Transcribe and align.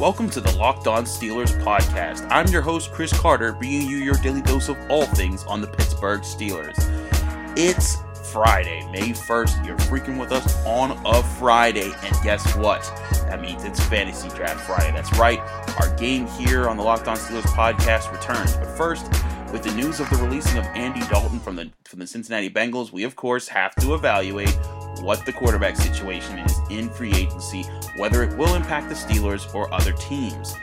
Welcome 0.00 0.30
to 0.30 0.40
the 0.40 0.56
Locked 0.56 0.86
On 0.86 1.04
Steelers 1.04 1.52
podcast. 1.62 2.26
I'm 2.30 2.46
your 2.46 2.62
host, 2.62 2.90
Chris 2.90 3.12
Carter, 3.12 3.52
bringing 3.52 3.86
you 3.86 3.98
your 3.98 4.14
daily 4.14 4.40
dose 4.40 4.70
of 4.70 4.78
all 4.90 5.04
things 5.04 5.44
on 5.44 5.60
the 5.60 5.66
Pittsburgh 5.66 6.22
Steelers. 6.22 6.74
It's 7.54 7.98
Friday, 8.32 8.90
May 8.90 9.10
1st. 9.10 9.66
You're 9.66 9.76
freaking 9.76 10.18
with 10.18 10.32
us 10.32 10.56
on 10.64 10.98
a 11.04 11.22
Friday. 11.22 11.92
And 12.02 12.16
guess 12.22 12.56
what? 12.56 12.80
That 13.28 13.42
means 13.42 13.62
it's 13.64 13.78
Fantasy 13.88 14.30
Draft 14.30 14.60
Friday. 14.62 14.90
That's 14.90 15.12
right. 15.18 15.38
Our 15.78 15.94
game 15.96 16.26
here 16.28 16.66
on 16.66 16.78
the 16.78 16.82
Locked 16.82 17.06
On 17.06 17.18
Steelers 17.18 17.42
podcast 17.52 18.10
returns. 18.10 18.56
But 18.56 18.74
first, 18.78 19.04
with 19.52 19.62
the 19.62 19.72
news 19.72 20.00
of 20.00 20.08
the 20.08 20.16
releasing 20.16 20.56
of 20.56 20.64
Andy 20.68 21.00
Dalton 21.08 21.40
from 21.40 21.56
the 21.56 21.70
from 21.84 21.98
the 21.98 22.06
Cincinnati 22.06 22.48
Bengals, 22.48 22.90
we 22.90 23.04
of 23.04 23.16
course 23.16 23.48
have 23.48 23.74
to 23.74 23.92
evaluate 23.92 24.56
what 25.00 25.24
the 25.26 25.32
quarterback 25.32 25.76
situation 25.76 26.38
is 26.38 26.60
in 26.70 26.90
free 26.90 27.12
agency, 27.14 27.62
whether 27.96 28.22
it 28.22 28.36
will 28.36 28.54
impact 28.54 28.88
the 28.88 28.94
Steelers 28.94 29.52
or 29.54 29.72
other 29.72 29.92
teams. 29.92 30.54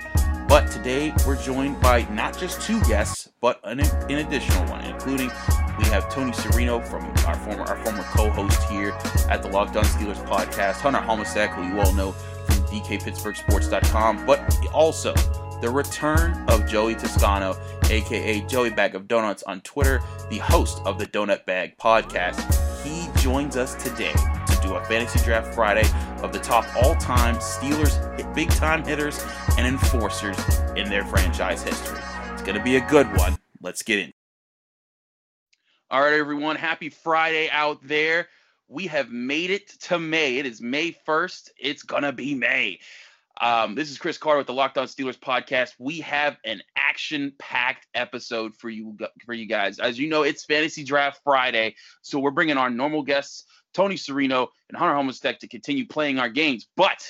But 0.48 0.72
today 0.72 1.13
we're 1.26 1.41
joined 1.41 1.82
by 1.82 2.04
not 2.12 2.38
just 2.38 2.62
two 2.62 2.80
guests, 2.82 3.30
but 3.41 3.60
an, 3.66 3.82
an 3.82 4.26
additional 4.26 4.66
one, 4.70 4.84
including 4.86 5.30
we 5.77 5.86
have 5.86 6.10
Tony 6.10 6.32
Serino 6.32 6.86
from 6.88 7.04
our 7.27 7.36
former 7.36 7.63
our 7.63 7.84
former 7.84 8.04
co-host 8.04 8.63
here 8.70 8.91
at 9.30 9.44
the 9.44 9.50
Locked 9.50 9.76
On 9.76 9.84
Steelers 9.84 10.23
podcast, 10.26 10.76
Hunter 10.76 10.99
Homistek, 10.99 11.49
who 11.49 11.63
you 11.63 11.82
all 11.82 11.94
know 11.94 12.13
from 12.13 12.55
DKPittsburghSports.com, 12.68 14.26
but 14.26 14.68
also 14.74 15.13
the 15.62 15.70
return 15.70 16.46
of 16.48 16.68
Joey 16.68 16.96
Toscano, 16.96 17.57
aka 17.90 18.41
Joey 18.41 18.70
Bag 18.70 18.96
of 18.96 19.07
Donuts 19.07 19.44
on 19.44 19.62
Twitter, 19.62 20.01
the 20.29 20.38
host 20.38 20.82
of 20.85 20.98
the 20.98 21.05
Donut 21.07 21.46
Bag 21.46 21.77
podcast. 21.77 22.66
He 22.88 23.07
joins 23.21 23.57
us 23.57 23.76
today 23.76 24.13
to 24.13 24.60
do 24.62 24.76
a 24.76 24.85
fantasy 24.85 25.20
draft 25.26 25.54
Friday 25.54 25.88
of 26.24 26.32
the 26.32 26.40
top 26.40 26.66
all 26.77 26.96
time 26.96 27.35
Steelers 27.35 28.07
big 28.38 28.52
time 28.52 28.85
hitters 28.85 29.26
and 29.57 29.66
enforcers 29.66 30.38
in 30.76 30.88
their 30.91 31.04
franchise 31.04 31.63
history. 31.63 31.98
It's 32.34 32.44
going 32.44 32.55
to 32.55 32.63
be 32.63 32.76
a 32.76 32.88
good 32.88 33.07
one. 33.18 33.35
Let's 33.63 33.82
get 33.82 33.98
in. 33.98 34.13
All 35.90 36.02
right, 36.02 36.13
everyone. 36.13 36.55
Happy 36.55 36.90
Friday 36.90 37.49
out 37.49 37.79
there. 37.82 38.27
We 38.68 38.85
have 38.85 39.10
made 39.10 39.49
it 39.49 39.70
to 39.85 39.98
May. 39.98 40.38
It 40.38 40.46
is 40.46 40.62
May 40.62 40.96
1st. 41.07 41.49
It's 41.57 41.82
going 41.82 42.04
to 42.04 42.12
be 42.12 42.35
May. 42.35 42.79
Um, 43.40 43.76
this 43.76 43.91
is 43.91 43.98
Chris 43.98 44.18
Carter 44.18 44.40
with 44.40 44.48
the 44.48 44.54
Locked 44.54 44.77
On 44.77 44.88
Steelers 44.88 45.18
podcast. 45.18 45.74
We 45.77 45.99
have 45.99 46.38
an 46.43 46.62
action-packed 46.76 47.85
episode 47.94 48.55
for 48.55 48.70
you 48.70 48.98
for 49.26 49.34
you 49.34 49.46
guys. 49.46 49.77
As 49.79 49.99
you 49.99 50.07
know, 50.07 50.24
it's 50.24 50.46
Fantasy 50.46 50.84
Draft 50.84 51.21
Friday, 51.24 51.76
so 52.02 52.18
we're 52.20 52.32
bringing 52.32 52.57
our 52.57 52.70
normal 52.70 53.04
guests, 53.04 53.44
Tony 53.74 53.96
Serino 53.96 54.48
and 54.70 54.77
Hunter 54.77 54.96
Homistek, 54.96 55.38
to 55.40 55.48
continue 55.48 55.85
playing 55.85 56.18
our 56.18 56.29
games. 56.29 56.68
But 56.76 57.05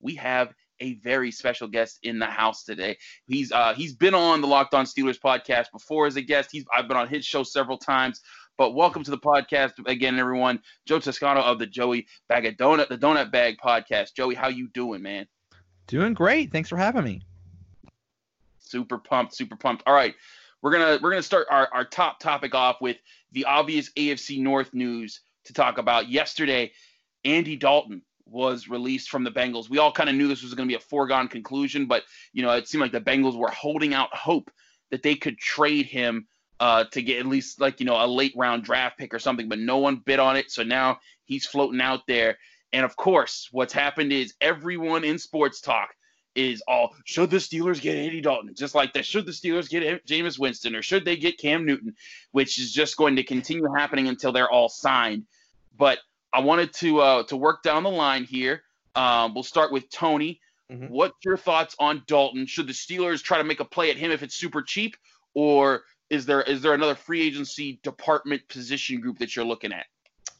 we 0.00 0.14
have 0.16 0.52
a 0.80 0.94
very 0.94 1.30
special 1.30 1.68
guest 1.68 2.00
in 2.02 2.18
the 2.18 2.26
house 2.26 2.64
today. 2.64 2.98
He's 3.26 3.50
uh, 3.50 3.72
he's 3.72 3.94
been 3.94 4.14
on 4.14 4.42
the 4.42 4.48
Locked 4.48 4.74
On 4.74 4.84
Steelers 4.84 5.18
podcast 5.18 5.72
before 5.72 6.06
as 6.06 6.16
a 6.16 6.22
guest. 6.22 6.50
He's 6.52 6.64
I've 6.76 6.88
been 6.88 6.98
on 6.98 7.08
his 7.08 7.24
show 7.24 7.44
several 7.44 7.78
times. 7.78 8.20
But 8.58 8.74
welcome 8.74 9.02
to 9.04 9.10
the 9.10 9.18
podcast 9.18 9.72
again, 9.86 10.18
everyone. 10.18 10.60
Joe 10.84 10.98
Toscano 10.98 11.40
of 11.40 11.58
the 11.58 11.66
Joey 11.66 12.06
Bag 12.28 12.44
of 12.44 12.56
Donut, 12.56 12.88
the 12.88 12.98
Donut 12.98 13.32
Bag 13.32 13.56
podcast. 13.56 14.14
Joey, 14.14 14.34
how 14.34 14.48
you 14.48 14.68
doing, 14.68 15.00
man? 15.00 15.26
Doing 15.92 16.14
great. 16.14 16.50
Thanks 16.50 16.70
for 16.70 16.78
having 16.78 17.04
me. 17.04 17.20
Super 18.60 18.96
pumped, 18.96 19.34
super 19.34 19.56
pumped. 19.56 19.82
All 19.86 19.92
right. 19.92 20.14
We're 20.62 20.70
gonna 20.70 20.98
we're 21.02 21.10
gonna 21.10 21.22
start 21.22 21.48
our, 21.50 21.68
our 21.70 21.84
top 21.84 22.18
topic 22.18 22.54
off 22.54 22.80
with 22.80 22.96
the 23.32 23.44
obvious 23.44 23.90
AFC 23.90 24.40
North 24.40 24.72
news 24.72 25.20
to 25.44 25.52
talk 25.52 25.76
about. 25.76 26.08
Yesterday, 26.08 26.72
Andy 27.26 27.56
Dalton 27.56 28.00
was 28.24 28.68
released 28.68 29.10
from 29.10 29.22
the 29.22 29.30
Bengals. 29.30 29.68
We 29.68 29.76
all 29.76 29.92
kind 29.92 30.08
of 30.08 30.16
knew 30.16 30.28
this 30.28 30.42
was 30.42 30.54
going 30.54 30.66
to 30.66 30.72
be 30.72 30.76
a 30.76 30.80
foregone 30.80 31.28
conclusion, 31.28 31.84
but 31.84 32.04
you 32.32 32.40
know, 32.40 32.52
it 32.52 32.68
seemed 32.68 32.80
like 32.80 32.92
the 32.92 32.98
Bengals 33.02 33.36
were 33.36 33.50
holding 33.50 33.92
out 33.92 34.16
hope 34.16 34.50
that 34.90 35.02
they 35.02 35.14
could 35.14 35.36
trade 35.36 35.84
him 35.84 36.26
uh, 36.58 36.84
to 36.84 37.02
get 37.02 37.18
at 37.18 37.26
least 37.26 37.60
like 37.60 37.80
you 37.80 37.84
know 37.84 38.02
a 38.02 38.06
late 38.06 38.32
round 38.34 38.64
draft 38.64 38.96
pick 38.96 39.12
or 39.12 39.18
something, 39.18 39.46
but 39.46 39.58
no 39.58 39.76
one 39.76 39.96
bid 39.96 40.20
on 40.20 40.36
it. 40.36 40.50
So 40.50 40.62
now 40.62 41.00
he's 41.26 41.44
floating 41.44 41.82
out 41.82 42.06
there. 42.06 42.38
And 42.72 42.84
of 42.84 42.96
course, 42.96 43.48
what's 43.52 43.72
happened 43.72 44.12
is 44.12 44.34
everyone 44.40 45.04
in 45.04 45.18
sports 45.18 45.60
talk 45.60 45.90
is 46.34 46.62
all 46.66 46.94
should 47.04 47.30
the 47.30 47.36
Steelers 47.36 47.80
get 47.80 47.96
Andy 47.96 48.20
Dalton? 48.20 48.54
Just 48.54 48.74
like 48.74 48.94
that, 48.94 49.04
should 49.04 49.26
the 49.26 49.32
Steelers 49.32 49.68
get 49.68 50.06
Jameis 50.06 50.38
Winston 50.38 50.74
or 50.74 50.82
should 50.82 51.04
they 51.04 51.16
get 51.16 51.38
Cam 51.38 51.66
Newton? 51.66 51.94
Which 52.30 52.58
is 52.58 52.72
just 52.72 52.96
going 52.96 53.16
to 53.16 53.22
continue 53.22 53.70
happening 53.76 54.08
until 54.08 54.32
they're 54.32 54.50
all 54.50 54.68
signed. 54.68 55.24
But 55.76 55.98
I 56.32 56.40
wanted 56.40 56.72
to 56.74 57.00
uh, 57.00 57.22
to 57.24 57.36
work 57.36 57.62
down 57.62 57.82
the 57.82 57.90
line 57.90 58.24
here. 58.24 58.62
Um, 58.94 59.34
we'll 59.34 59.42
start 59.42 59.72
with 59.72 59.90
Tony. 59.90 60.40
Mm-hmm. 60.70 60.86
What's 60.86 61.16
your 61.24 61.36
thoughts 61.36 61.76
on 61.78 62.02
Dalton? 62.06 62.46
Should 62.46 62.66
the 62.66 62.72
Steelers 62.72 63.22
try 63.22 63.38
to 63.38 63.44
make 63.44 63.60
a 63.60 63.64
play 63.64 63.90
at 63.90 63.98
him 63.98 64.10
if 64.10 64.22
it's 64.22 64.34
super 64.34 64.62
cheap, 64.62 64.96
or 65.34 65.82
is 66.08 66.24
there 66.24 66.42
is 66.42 66.62
there 66.62 66.72
another 66.72 66.94
free 66.94 67.22
agency 67.22 67.80
department 67.82 68.48
position 68.48 69.00
group 69.00 69.18
that 69.18 69.36
you're 69.36 69.44
looking 69.44 69.72
at? 69.72 69.86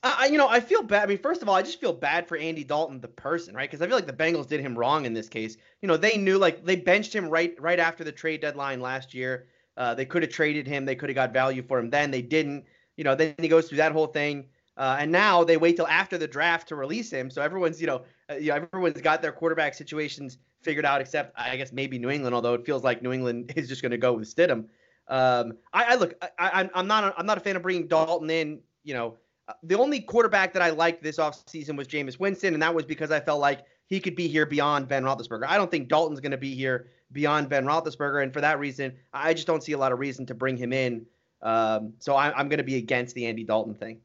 I, 0.05 0.27
you 0.27 0.37
know, 0.37 0.49
I 0.49 0.59
feel 0.59 0.83
bad. 0.83 1.05
I 1.05 1.07
mean, 1.07 1.19
first 1.19 1.43
of 1.43 1.49
all, 1.49 1.55
I 1.55 1.63
just 1.63 1.81
feel 1.81 1.93
bad 1.93 2.27
for 2.27 2.37
Andy 2.37 2.65
Dalton, 2.65 3.01
the 3.01 3.09
person, 3.09 3.55
right? 3.55 3.71
Because 3.71 3.83
I 3.83 3.87
feel 3.87 3.95
like 3.95 4.07
the 4.07 4.13
Bengals 4.13 4.49
did 4.49 4.61
him 4.61 4.77
wrong 4.77 5.07
in 5.07 5.15
this 5.15 5.29
case. 5.29 5.57
You 5.81 5.87
know, 5.87 5.97
they 5.97 6.17
knew 6.17 6.39
like 6.39 6.65
they 6.65 6.75
benched 6.75 7.15
him 7.15 7.29
right 7.29 7.55
right 7.61 7.79
after 7.79 8.03
the 8.03 8.11
trade 8.11 8.41
deadline 8.41 8.81
last 8.81 9.15
year. 9.15 9.47
Uh, 9.77 9.95
they 9.95 10.05
could 10.05 10.23
have 10.23 10.33
traded 10.33 10.67
him. 10.67 10.85
They 10.85 10.97
could 10.97 11.09
have 11.09 11.15
got 11.15 11.33
value 11.33 11.62
for 11.62 11.79
him. 11.79 11.89
Then 11.89 12.11
they 12.11 12.23
didn't. 12.23 12.65
You 12.97 13.05
know, 13.05 13.15
then 13.15 13.35
he 13.39 13.49
goes 13.49 13.69
through 13.69 13.79
that 13.79 13.93
whole 13.93 14.09
thing, 14.09 14.47
uh, 14.77 14.97
and 14.99 15.11
now 15.11 15.45
they 15.45 15.57
wait 15.57 15.77
till 15.77 15.87
after 15.87 16.19
the 16.19 16.27
draft 16.27 16.69
to 16.69 16.77
release 16.77 17.11
him. 17.11 17.31
So 17.31 17.41
everyone's, 17.41 17.81
you 17.81 17.87
know, 17.87 18.03
uh, 18.29 18.35
you 18.35 18.49
know, 18.49 18.57
everyone's 18.57 19.01
got 19.01 19.23
their 19.23 19.33
quarterback 19.33 19.73
situations 19.75 20.39
figured 20.62 20.85
out, 20.85 21.01
except 21.01 21.33
I 21.39 21.57
guess 21.57 21.73
maybe 21.73 21.99
New 21.99 22.11
England. 22.11 22.35
Although 22.35 22.55
it 22.55 22.67
feels 22.67 22.83
like 22.83 23.03
New 23.03 23.12
England 23.12 23.53
is 23.57 23.69
just 23.69 23.83
going 23.83 23.93
to 23.93 23.99
go 23.99 24.15
with 24.15 24.35
Stidham. 24.35 24.67
Um, 25.09 25.55
I, 25.73 25.85
I 25.85 25.95
look, 25.95 26.15
I, 26.39 26.69
I'm 26.75 26.89
not, 26.89 27.05
a, 27.05 27.15
I'm 27.17 27.27
not 27.27 27.39
a 27.39 27.41
fan 27.41 27.55
of 27.55 27.62
bringing 27.62 27.87
Dalton 27.87 28.31
in. 28.31 28.61
You 28.85 28.95
know 28.95 29.19
the 29.63 29.79
only 29.79 30.01
quarterback 30.01 30.53
that 30.53 30.63
I 30.63 30.71
liked 30.71 31.03
this 31.03 31.19
offseason 31.19 31.77
was 31.77 31.89
Jameis 31.89 32.19
Winston, 32.19 32.55
and 32.55 32.63
that 32.63 32.75
was 32.75 32.85
because 32.85 33.11
I 33.11 33.21
felt 33.21 33.41
like 33.41 33.65
he 33.87 34.01
could 34.01 34.17
be 34.17 34.29
here 34.29 34.47
beyond 34.47 34.89
Ben 34.89 35.05
Roethlisberger. 35.05 35.47
I 35.47 35.57
don't 35.57 35.71
think 35.71 35.89
Dalton's 35.89 36.21
going 36.21 36.33
to 36.33 36.39
be 36.39 36.55
here 36.55 36.89
beyond 37.13 37.49
Ben 37.49 37.65
Roethlisberger, 37.65 38.23
and 38.23 38.33
for 38.33 38.41
that 38.41 38.59
reason, 38.59 38.93
I 39.12 39.35
just 39.35 39.47
don't 39.47 39.62
see 39.62 39.73
a 39.73 39.79
lot 39.79 39.93
of 39.93 39.99
reason 39.99 40.27
to 40.27 40.35
bring 40.35 40.57
him 40.57 40.73
in. 40.73 41.07
Um, 41.43 41.93
so 41.99 42.15
I, 42.15 42.39
am 42.39 42.49
going 42.49 42.59
to 42.59 42.65
be 42.65 42.77
against 42.77 43.15
the 43.15 43.27
Andy 43.27 43.45
Dalton 43.45 43.75
thing. 43.75 44.01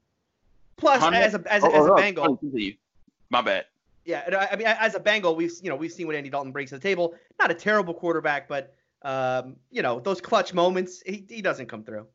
Plus, 0.76 1.02
as 1.02 1.34
a 1.34 1.54
as, 1.54 1.64
oh, 1.64 1.72
as 1.72 1.86
a 1.86 1.92
oh, 1.92 1.96
Bengal, 1.96 2.40
my 3.30 3.42
bad. 3.42 3.66
Yeah, 4.06 4.48
I 4.52 4.56
mean, 4.56 4.68
as 4.68 4.96
a 4.96 5.00
Bengal, 5.00 5.36
we've 5.36 5.52
you 5.62 5.70
know 5.70 5.76
we've 5.76 5.92
seen 5.92 6.08
what 6.08 6.16
Andy 6.16 6.30
Dalton 6.30 6.52
brings 6.52 6.70
to 6.70 6.76
the 6.76 6.82
table. 6.82 7.16
Not 7.40 7.52
a 7.52 7.54
terrible 7.54 7.94
quarterback, 7.94 8.48
but 8.48 8.76
um, 9.04 9.56
you 9.72 9.82
know 9.82 10.00
those 10.00 10.22
clutch 10.22 10.54
moments, 10.54 11.02
he, 11.06 11.26
he 11.28 11.42
doesn't 11.42 11.68
come 11.68 11.84
through. 11.84 12.08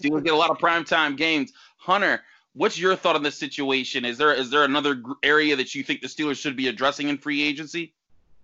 Steelers 0.00 0.24
get 0.24 0.32
a 0.32 0.36
lot 0.36 0.50
of 0.50 0.58
primetime 0.58 1.16
games. 1.16 1.52
Hunter, 1.76 2.22
what's 2.54 2.78
your 2.78 2.96
thought 2.96 3.16
on 3.16 3.22
this 3.22 3.38
situation? 3.38 4.04
Is 4.04 4.18
there 4.18 4.32
is 4.32 4.50
there 4.50 4.64
another 4.64 5.02
area 5.22 5.56
that 5.56 5.74
you 5.74 5.82
think 5.82 6.00
the 6.00 6.08
Steelers 6.08 6.36
should 6.36 6.56
be 6.56 6.68
addressing 6.68 7.08
in 7.08 7.18
free 7.18 7.42
agency? 7.42 7.92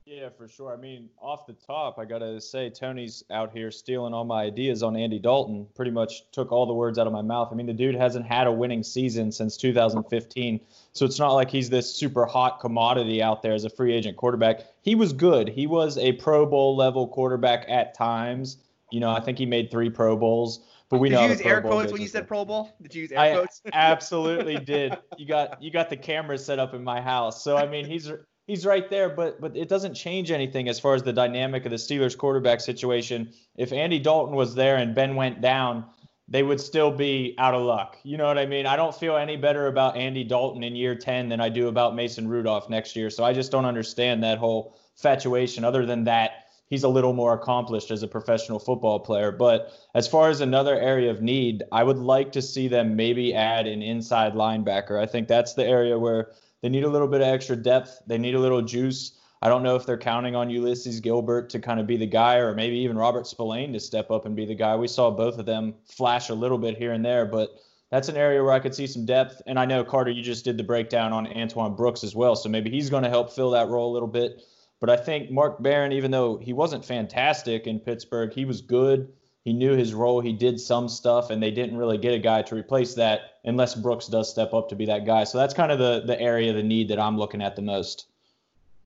Yeah, 0.06 0.28
for 0.28 0.46
sure. 0.46 0.70
I 0.70 0.76
mean, 0.76 1.08
off 1.18 1.46
the 1.46 1.54
top, 1.54 1.98
I 1.98 2.04
gotta 2.04 2.38
say 2.38 2.68
Tony's 2.68 3.24
out 3.30 3.52
here 3.52 3.70
stealing 3.70 4.12
all 4.12 4.24
my 4.24 4.42
ideas 4.42 4.82
on 4.82 4.96
Andy 4.96 5.18
Dalton. 5.18 5.66
Pretty 5.74 5.90
much 5.90 6.30
took 6.30 6.52
all 6.52 6.66
the 6.66 6.74
words 6.74 6.98
out 6.98 7.06
of 7.06 7.12
my 7.14 7.22
mouth. 7.22 7.48
I 7.50 7.54
mean, 7.54 7.64
the 7.64 7.72
dude 7.72 7.94
hasn't 7.94 8.26
had 8.26 8.46
a 8.46 8.52
winning 8.52 8.82
season 8.82 9.32
since 9.32 9.56
2015, 9.56 10.60
so 10.92 11.06
it's 11.06 11.18
not 11.18 11.32
like 11.32 11.50
he's 11.50 11.70
this 11.70 11.90
super 11.90 12.26
hot 12.26 12.60
commodity 12.60 13.22
out 13.22 13.40
there 13.40 13.54
as 13.54 13.64
a 13.64 13.70
free 13.70 13.94
agent 13.94 14.18
quarterback. 14.18 14.60
He 14.82 14.94
was 14.94 15.14
good. 15.14 15.48
He 15.48 15.66
was 15.66 15.96
a 15.96 16.12
Pro 16.12 16.44
Bowl 16.44 16.76
level 16.76 17.08
quarterback 17.08 17.64
at 17.68 17.94
times. 17.94 18.58
You 18.92 19.00
know, 19.00 19.10
I 19.10 19.20
think 19.20 19.38
he 19.38 19.46
made 19.46 19.70
three 19.70 19.88
Pro 19.88 20.18
Bowls. 20.18 20.60
But 20.88 21.00
we 21.00 21.08
did 21.08 21.16
know 21.16 21.22
you 21.24 21.30
use 21.30 21.40
air 21.40 21.60
quotes 21.60 21.92
when 21.92 22.02
you 22.02 22.08
said 22.08 22.28
Pro 22.28 22.44
Bowl? 22.44 22.70
Did 22.82 22.94
you 22.94 23.02
use 23.02 23.12
air 23.12 23.18
I 23.18 23.32
quotes? 23.32 23.62
absolutely 23.72 24.56
did. 24.56 24.96
You 25.16 25.26
got 25.26 25.62
you 25.62 25.70
got 25.70 25.90
the 25.90 25.96
camera 25.96 26.38
set 26.38 26.58
up 26.58 26.74
in 26.74 26.84
my 26.84 27.00
house, 27.00 27.42
so 27.42 27.56
I 27.56 27.66
mean 27.66 27.86
he's 27.86 28.10
he's 28.46 28.66
right 28.66 28.88
there. 28.90 29.08
But 29.08 29.40
but 29.40 29.56
it 29.56 29.68
doesn't 29.68 29.94
change 29.94 30.30
anything 30.30 30.68
as 30.68 30.78
far 30.78 30.94
as 30.94 31.02
the 31.02 31.12
dynamic 31.12 31.64
of 31.64 31.70
the 31.70 31.76
Steelers 31.76 32.16
quarterback 32.16 32.60
situation. 32.60 33.32
If 33.56 33.72
Andy 33.72 33.98
Dalton 33.98 34.36
was 34.36 34.54
there 34.54 34.76
and 34.76 34.94
Ben 34.94 35.16
went 35.16 35.40
down, 35.40 35.86
they 36.28 36.42
would 36.42 36.60
still 36.60 36.90
be 36.90 37.34
out 37.38 37.54
of 37.54 37.62
luck. 37.62 37.98
You 38.02 38.16
know 38.16 38.26
what 38.26 38.38
I 38.38 38.46
mean? 38.46 38.66
I 38.66 38.76
don't 38.76 38.94
feel 38.94 39.16
any 39.16 39.36
better 39.36 39.66
about 39.66 39.96
Andy 39.96 40.24
Dalton 40.24 40.62
in 40.62 40.74
year 40.74 40.94
10 40.94 41.28
than 41.28 41.40
I 41.40 41.48
do 41.48 41.68
about 41.68 41.94
Mason 41.94 42.28
Rudolph 42.28 42.70
next 42.70 42.96
year. 42.96 43.10
So 43.10 43.24
I 43.24 43.32
just 43.32 43.50
don't 43.50 43.66
understand 43.66 44.22
that 44.22 44.38
whole 44.38 44.78
fatuation. 44.96 45.64
Other 45.64 45.84
than 45.84 46.04
that 46.04 46.43
he's 46.74 46.82
a 46.82 46.88
little 46.88 47.12
more 47.12 47.34
accomplished 47.34 47.92
as 47.92 48.02
a 48.02 48.08
professional 48.08 48.58
football 48.58 48.98
player. 48.98 49.30
But 49.30 49.72
as 49.94 50.08
far 50.08 50.28
as 50.28 50.40
another 50.40 50.76
area 50.76 51.08
of 51.08 51.22
need, 51.22 51.62
I 51.70 51.84
would 51.84 51.98
like 51.98 52.32
to 52.32 52.42
see 52.42 52.66
them 52.66 52.96
maybe 52.96 53.32
add 53.32 53.68
an 53.68 53.80
inside 53.80 54.34
linebacker. 54.34 55.00
I 55.00 55.06
think 55.06 55.28
that's 55.28 55.54
the 55.54 55.64
area 55.64 55.96
where 55.96 56.32
they 56.62 56.68
need 56.68 56.82
a 56.82 56.88
little 56.88 57.06
bit 57.06 57.20
of 57.20 57.28
extra 57.28 57.54
depth. 57.54 58.02
They 58.08 58.18
need 58.18 58.34
a 58.34 58.40
little 58.40 58.60
juice. 58.60 59.20
I 59.40 59.48
don't 59.48 59.62
know 59.62 59.76
if 59.76 59.86
they're 59.86 59.96
counting 59.96 60.34
on 60.34 60.50
Ulysses 60.50 60.98
Gilbert 60.98 61.48
to 61.50 61.60
kind 61.60 61.78
of 61.78 61.86
be 61.86 61.96
the 61.96 62.06
guy, 62.06 62.38
or 62.38 62.56
maybe 62.56 62.76
even 62.78 62.98
Robert 62.98 63.28
Spillane 63.28 63.72
to 63.72 63.78
step 63.78 64.10
up 64.10 64.26
and 64.26 64.34
be 64.34 64.44
the 64.44 64.56
guy. 64.56 64.74
We 64.74 64.88
saw 64.88 65.12
both 65.12 65.38
of 65.38 65.46
them 65.46 65.74
flash 65.86 66.28
a 66.28 66.34
little 66.34 66.58
bit 66.58 66.76
here 66.76 66.92
and 66.92 67.04
there, 67.04 67.24
but 67.24 67.50
that's 67.92 68.08
an 68.08 68.16
area 68.16 68.42
where 68.42 68.52
I 68.52 68.58
could 68.58 68.74
see 68.74 68.88
some 68.88 69.06
depth. 69.06 69.42
And 69.46 69.60
I 69.60 69.64
know 69.64 69.84
Carter, 69.84 70.10
you 70.10 70.22
just 70.24 70.44
did 70.44 70.56
the 70.56 70.64
breakdown 70.64 71.12
on 71.12 71.28
Antoine 71.28 71.76
Brooks 71.76 72.02
as 72.02 72.16
well, 72.16 72.34
so 72.34 72.48
maybe 72.48 72.68
he's 72.68 72.90
going 72.90 73.04
to 73.04 73.10
help 73.10 73.32
fill 73.32 73.50
that 73.50 73.68
role 73.68 73.92
a 73.92 73.94
little 73.94 74.08
bit. 74.08 74.42
But 74.84 75.00
I 75.00 75.02
think 75.02 75.30
Mark 75.30 75.62
Barron, 75.62 75.92
even 75.92 76.10
though 76.10 76.36
he 76.36 76.52
wasn't 76.52 76.84
fantastic 76.84 77.66
in 77.66 77.80
Pittsburgh, 77.80 78.34
he 78.34 78.44
was 78.44 78.60
good. 78.60 79.10
He 79.42 79.54
knew 79.54 79.72
his 79.72 79.94
role. 79.94 80.20
He 80.20 80.34
did 80.34 80.60
some 80.60 80.90
stuff, 80.90 81.30
and 81.30 81.42
they 81.42 81.50
didn't 81.50 81.78
really 81.78 81.96
get 81.96 82.12
a 82.12 82.18
guy 82.18 82.42
to 82.42 82.54
replace 82.54 82.92
that 82.96 83.38
unless 83.44 83.74
Brooks 83.74 84.08
does 84.08 84.28
step 84.28 84.52
up 84.52 84.68
to 84.68 84.76
be 84.76 84.84
that 84.84 85.06
guy. 85.06 85.24
So 85.24 85.38
that's 85.38 85.54
kind 85.54 85.72
of 85.72 85.78
the 85.78 86.02
the 86.04 86.20
area, 86.20 86.52
the 86.52 86.62
need 86.62 86.88
that 86.88 87.00
I'm 87.00 87.16
looking 87.16 87.40
at 87.40 87.56
the 87.56 87.62
most 87.62 88.08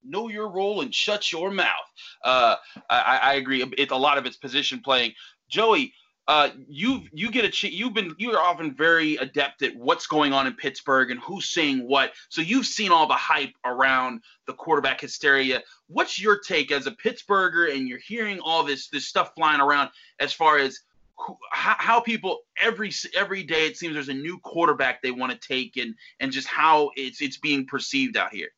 know 0.04 0.28
your 0.28 0.48
role 0.48 0.82
and 0.82 0.94
shut 0.94 1.32
your 1.32 1.50
mouth. 1.50 1.90
Uh, 2.22 2.54
I, 2.88 3.18
I, 3.20 3.34
agree. 3.34 3.64
It's 3.76 3.90
a 3.90 3.96
lot 3.96 4.18
of 4.18 4.24
it's 4.24 4.36
position 4.36 4.78
playing. 4.78 5.14
Joey, 5.48 5.94
uh, 6.28 6.50
you 6.68 7.04
you 7.10 7.30
get 7.30 7.46
a 7.46 7.48
ch- 7.48 7.64
you've 7.64 7.94
been 7.94 8.14
you're 8.18 8.38
often 8.38 8.74
very 8.74 9.16
adept 9.16 9.62
at 9.62 9.74
what's 9.74 10.06
going 10.06 10.34
on 10.34 10.46
in 10.46 10.52
Pittsburgh 10.52 11.10
and 11.10 11.18
who's 11.20 11.48
saying 11.48 11.88
what. 11.88 12.12
So 12.28 12.42
you've 12.42 12.66
seen 12.66 12.92
all 12.92 13.06
the 13.08 13.14
hype 13.14 13.54
around 13.64 14.20
the 14.46 14.52
quarterback 14.52 15.00
hysteria. 15.00 15.62
What's 15.86 16.20
your 16.20 16.38
take 16.38 16.70
as 16.70 16.86
a 16.86 16.90
Pittsburgher 16.90 17.74
and 17.74 17.88
you're 17.88 17.98
hearing 17.98 18.40
all 18.40 18.62
this 18.62 18.88
this 18.88 19.06
stuff 19.08 19.32
flying 19.34 19.62
around 19.62 19.88
as 20.20 20.34
far 20.34 20.58
as 20.58 20.80
who, 21.16 21.34
how, 21.50 21.76
how 21.78 22.00
people 22.00 22.40
every 22.60 22.92
every 23.16 23.42
day 23.42 23.66
it 23.66 23.78
seems 23.78 23.94
there's 23.94 24.10
a 24.10 24.14
new 24.14 24.38
quarterback 24.40 25.00
they 25.00 25.10
want 25.10 25.32
to 25.32 25.38
take 25.38 25.78
and 25.78 25.94
and 26.20 26.30
just 26.30 26.46
how 26.46 26.90
it's 26.94 27.22
it's 27.22 27.38
being 27.38 27.66
perceived 27.66 28.18
out 28.18 28.34
here. 28.34 28.50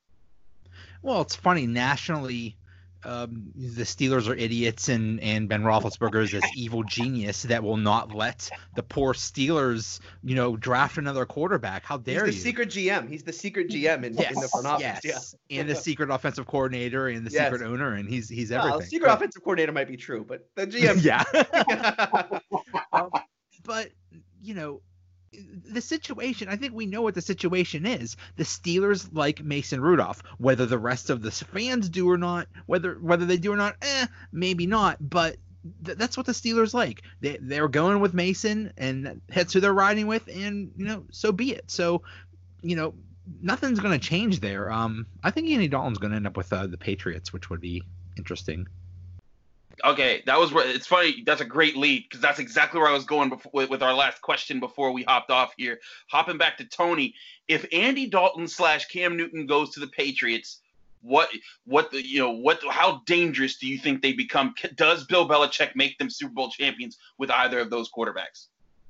Well, 1.03 1.21
it's 1.21 1.37
funny 1.37 1.69
nationally 1.69 2.57
um, 3.05 3.51
the 3.55 3.83
Steelers 3.83 4.29
are 4.29 4.35
idiots 4.35 4.89
and 4.89 5.21
and 5.21 5.49
Ben 5.49 5.63
Roethlisberger 5.63 6.23
is 6.23 6.33
this 6.33 6.45
evil 6.55 6.83
genius 6.83 7.43
that 7.45 7.63
will 7.63 7.77
not 7.77 8.15
let 8.15 8.51
the 8.77 8.83
poor 8.83 9.15
Steelers, 9.15 10.01
you 10.23 10.35
know, 10.35 10.57
draft 10.57 10.99
another 10.99 11.25
quarterback. 11.25 11.85
How 11.85 11.97
dare 11.97 12.27
He's 12.27 12.35
the 12.35 12.39
you? 12.39 12.43
secret 12.43 12.69
GM. 12.71 13.09
He's 13.09 13.23
the 13.23 13.33
secret 13.33 13.69
GM 13.69 14.05
in, 14.05 14.15
yes, 14.15 14.33
in 14.33 14.41
the 14.41 14.49
front 14.49 14.67
office. 14.67 15.01
Yes. 15.05 15.35
Yeah. 15.49 15.61
And 15.61 15.71
the 15.71 15.75
secret 15.75 16.11
offensive 16.11 16.47
coordinator 16.47 17.09
and 17.09 17.27
the 17.27 17.31
yes. 17.31 17.51
secret 17.51 17.67
owner, 17.67 17.95
and 17.95 18.09
he's 18.09 18.29
he's 18.29 18.53
everything. 18.53 18.81
No, 18.81 18.85
secret 18.85 19.09
but, 19.09 19.17
offensive 19.17 19.43
coordinator 19.43 19.73
might 19.73 19.89
be 19.89 19.97
true, 19.97 20.25
but 20.27 20.49
the 20.55 20.67
GM. 20.67 21.03
Yeah. 21.03 22.41
um, 22.93 23.11
but 23.65 23.89
you 24.43 24.55
know, 24.55 24.81
the 25.65 25.81
situation, 25.81 26.49
I 26.49 26.57
think 26.57 26.75
we 26.75 26.87
know 26.87 27.03
what 27.03 27.15
the 27.15 27.21
situation 27.21 27.87
is. 27.87 28.17
The 28.37 28.45
Steelers 28.45 29.09
like 29.13 29.43
Mason 29.43 29.81
Rudolph, 29.81 30.23
whether 30.39 30.67
the 30.67 30.79
rest 30.79 31.11
of 31.11 31.23
the 31.23 31.31
fans 31.31 31.89
do 31.89 32.11
or 32.11 32.19
not, 32.19 32.49
whether 32.67 32.95
whether 32.95 33.27
they 33.27 33.37
do 33.37 33.53
or 33.53 33.57
not, 33.57 33.77
eh, 33.83 34.07
maybe 34.33 34.67
not. 34.67 34.97
But 35.01 35.37
th- 35.85 35.99
that's 35.99 36.17
what 36.17 36.27
the 36.27 36.33
Steelers 36.33 36.75
like. 36.75 37.03
They 37.21 37.39
they're 37.41 37.69
going 37.69 38.01
with 38.01 38.15
Mason, 38.15 38.73
and 38.77 39.21
that's 39.29 39.53
who 39.53 39.61
they're 39.61 39.73
riding 39.73 40.07
with, 40.07 40.29
and 40.29 40.73
you 40.77 40.87
know, 40.87 41.05
so 41.11 41.33
be 41.33 41.53
it. 41.53 41.71
So, 41.71 42.03
you 42.63 42.77
know, 42.77 42.95
nothing's 43.41 43.81
going 43.81 43.99
to 43.99 44.09
change 44.09 44.41
there. 44.41 44.71
Um, 44.71 45.07
I 45.23 45.31
think 45.31 45.49
Andy 45.49 45.69
Dalton's 45.69 45.99
going 45.99 46.11
to 46.13 46.17
end 46.17 46.27
up 46.27 46.37
with 46.37 46.53
uh, 46.53 46.67
the 46.67 46.79
Patriots, 46.79 47.33
which 47.33 47.51
would 47.51 47.61
be 47.61 47.83
interesting 48.17 48.67
okay, 49.85 50.23
that 50.27 50.39
was 50.39 50.53
where 50.53 50.67
it's 50.67 50.87
funny. 50.87 51.23
That's 51.25 51.41
a 51.41 51.45
great 51.47 51.77
lead 51.77 52.05
because 52.05 52.21
that's 52.21 52.39
exactly 52.39 52.81
where 52.81 52.89
I 52.89 52.93
was 52.93 53.05
going 53.05 53.29
before, 53.29 53.51
with, 53.53 53.71
with, 53.71 53.83
our 53.83 53.95
last 53.95 54.23
question 54.23 54.61
before 54.61 54.93
we 54.93 55.03
hopped 55.03 55.31
off 55.31 55.53
here. 55.57 55.79
Hopping 56.11 56.39
back 56.39 56.59
to 56.59 56.65
Tony, 56.65 57.15
if 57.49 57.67
Andy 57.73 58.09
Dalton 58.09 58.49
slash 58.49 58.87
Cam 58.87 59.17
Newton 59.17 59.47
goes 59.47 59.71
to 59.71 59.81
the 59.81 59.89
Patriots, 59.89 60.61
what 61.03 61.31
what 61.65 61.91
the, 61.91 62.07
you 62.07 62.19
know 62.19 62.31
what 62.31 62.61
how 62.69 63.03
dangerous 63.07 63.57
do 63.57 63.67
you 63.67 63.79
think 63.79 64.03
they 64.03 64.13
become? 64.13 64.55
Does 64.77 65.05
Bill 65.05 65.29
Belichick 65.29 65.75
make 65.75 65.99
them 65.99 66.11
Super 66.11 66.33
Bowl 66.33 66.51
champions 66.51 66.99
with 67.19 67.31
either 67.31 67.59
of 67.59 67.71
those 67.71 67.91
quarterbacks? 67.91 68.49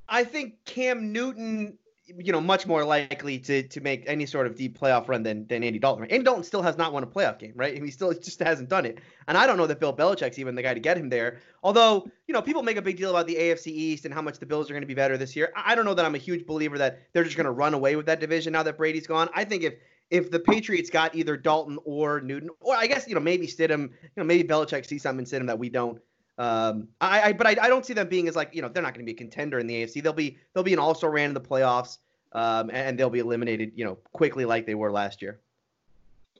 I 0.09 0.25
think 0.25 0.55
Cam 0.65 1.13
Newton 1.13 1.79
you 2.19 2.33
know, 2.33 2.41
much 2.41 2.67
more 2.67 2.85
likely 2.85 3.39
to 3.39 3.63
to 3.63 3.81
make 3.81 4.05
any 4.07 4.27
sort 4.27 4.47
of 4.47 4.57
deep 4.57 4.79
playoff 4.79 5.09
run 5.09 5.23
than 5.23 5.47
than 5.47 5.63
Andy 5.63 5.79
Dalton. 5.79 6.05
Andy 6.11 6.25
Dalton 6.25 6.45
still 6.45 6.63
has 6.63 6.77
not 6.77 6.93
won 6.93 7.03
a 7.03 7.07
playoff 7.07 7.39
game, 7.39 7.53
right? 7.55 7.83
He 7.83 7.91
still 7.91 8.13
just 8.29 8.41
hasn't 8.41 8.69
done 8.69 8.87
it. 8.87 8.99
And 9.29 9.37
I 9.37 9.47
don't 9.47 9.57
know 9.57 9.67
that 9.67 9.81
Bill 9.81 9.95
Belichick's 9.95 10.39
even 10.39 10.55
the 10.55 10.63
guy 10.63 10.75
to 10.75 10.81
get 10.81 10.97
him 10.97 11.09
there. 11.09 11.39
Although, 11.63 12.09
you 12.27 12.35
know, 12.35 12.43
people 12.43 12.63
make 12.63 12.77
a 12.77 12.83
big 12.83 12.97
deal 12.97 13.11
about 13.11 13.27
the 13.27 13.37
AFC 13.37 13.69
East 13.69 14.05
and 14.05 14.15
how 14.15 14.23
much 14.23 14.39
the 14.39 14.47
Bills 14.47 14.71
are 14.71 14.75
going 14.75 14.83
to 14.83 14.87
be 14.87 14.95
better 14.95 15.17
this 15.17 15.37
year. 15.37 15.53
I 15.55 15.75
don't 15.75 15.85
know 15.85 15.95
that 15.95 16.05
I'm 16.05 16.15
a 16.15 16.19
huge 16.19 16.47
believer 16.47 16.79
that 16.79 17.01
they're 17.13 17.25
just 17.25 17.37
going 17.37 17.47
to 17.47 17.53
run 17.53 17.75
away 17.75 17.97
with 17.97 18.07
that 18.07 18.21
division 18.21 18.53
now 18.53 18.63
that 18.63 18.77
Brady's 18.77 19.07
gone. 19.07 19.29
I 19.35 19.45
think 19.45 19.63
if 19.63 19.75
if 20.11 20.31
the 20.31 20.41
Patriots 20.41 20.91
got 20.91 21.15
either 21.15 21.37
Dalton 21.37 21.79
or 21.85 22.21
Newton, 22.21 22.51
or 22.61 22.75
I 22.75 22.87
guess 22.87 23.07
you 23.07 23.15
know 23.15 23.21
maybe 23.21 23.47
Stidham, 23.47 23.91
you 24.03 24.11
know 24.17 24.25
maybe 24.25 24.47
Belichick 24.47 24.85
sees 24.85 25.03
something 25.03 25.25
in 25.25 25.31
Stidham 25.31 25.47
that 25.47 25.59
we 25.59 25.69
don't. 25.69 26.01
Um, 26.41 26.89
I, 27.03 27.21
I 27.21 27.33
but 27.35 27.47
I, 27.47 27.51
I 27.61 27.69
don't 27.69 27.85
see 27.85 27.93
them 27.93 28.09
being 28.09 28.27
as 28.27 28.35
like 28.35 28.55
you 28.55 28.63
know 28.63 28.69
they're 28.69 28.83
not 28.83 28.95
going 28.95 29.05
to 29.05 29.13
be 29.13 29.15
a 29.15 29.19
contender 29.19 29.59
in 29.59 29.67
the 29.67 29.85
AFC. 29.85 30.03
They'll 30.03 30.15
be 30.15 30.39
they'll 30.55 30.65
be 30.65 30.73
an 30.73 30.79
also 30.79 31.07
ran 31.07 31.29
in 31.29 31.35
the 31.35 31.41
playoffs 31.41 31.99
um, 32.33 32.71
and 32.73 32.99
they'll 32.99 33.11
be 33.11 33.19
eliminated, 33.19 33.73
you 33.75 33.85
know, 33.85 33.97
quickly 34.13 34.47
like 34.47 34.67
they 34.67 34.75
were 34.75 34.91
last 34.91 35.21
year. 35.21 35.41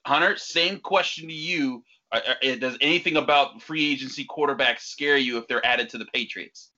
Hunter, 0.07 0.37
same 0.39 0.79
question 0.79 1.29
to 1.29 1.35
you. 1.35 1.85
Uh, 2.13 2.21
uh, 2.43 2.55
does 2.57 2.79
anything 2.81 3.17
about 3.17 3.61
free 3.61 3.93
agency 3.93 4.25
quarterbacks 4.25 4.81
scare 4.81 5.19
you 5.19 5.37
if 5.37 5.47
they're 5.49 5.65
added 5.65 5.91
to 5.91 5.99
the 5.99 6.07
Patriots? 6.07 6.71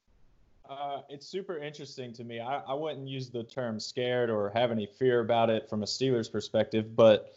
Uh, 0.68 1.02
it's 1.08 1.28
super 1.28 1.58
interesting 1.58 2.12
to 2.14 2.24
me. 2.24 2.40
I, 2.40 2.58
I 2.58 2.74
wouldn't 2.74 3.06
use 3.06 3.30
the 3.30 3.44
term 3.44 3.78
scared 3.78 4.30
or 4.30 4.50
have 4.50 4.72
any 4.72 4.86
fear 4.86 5.20
about 5.20 5.48
it 5.48 5.68
from 5.70 5.82
a 5.82 5.86
Steelers 5.86 6.30
perspective, 6.30 6.96
but 6.96 7.34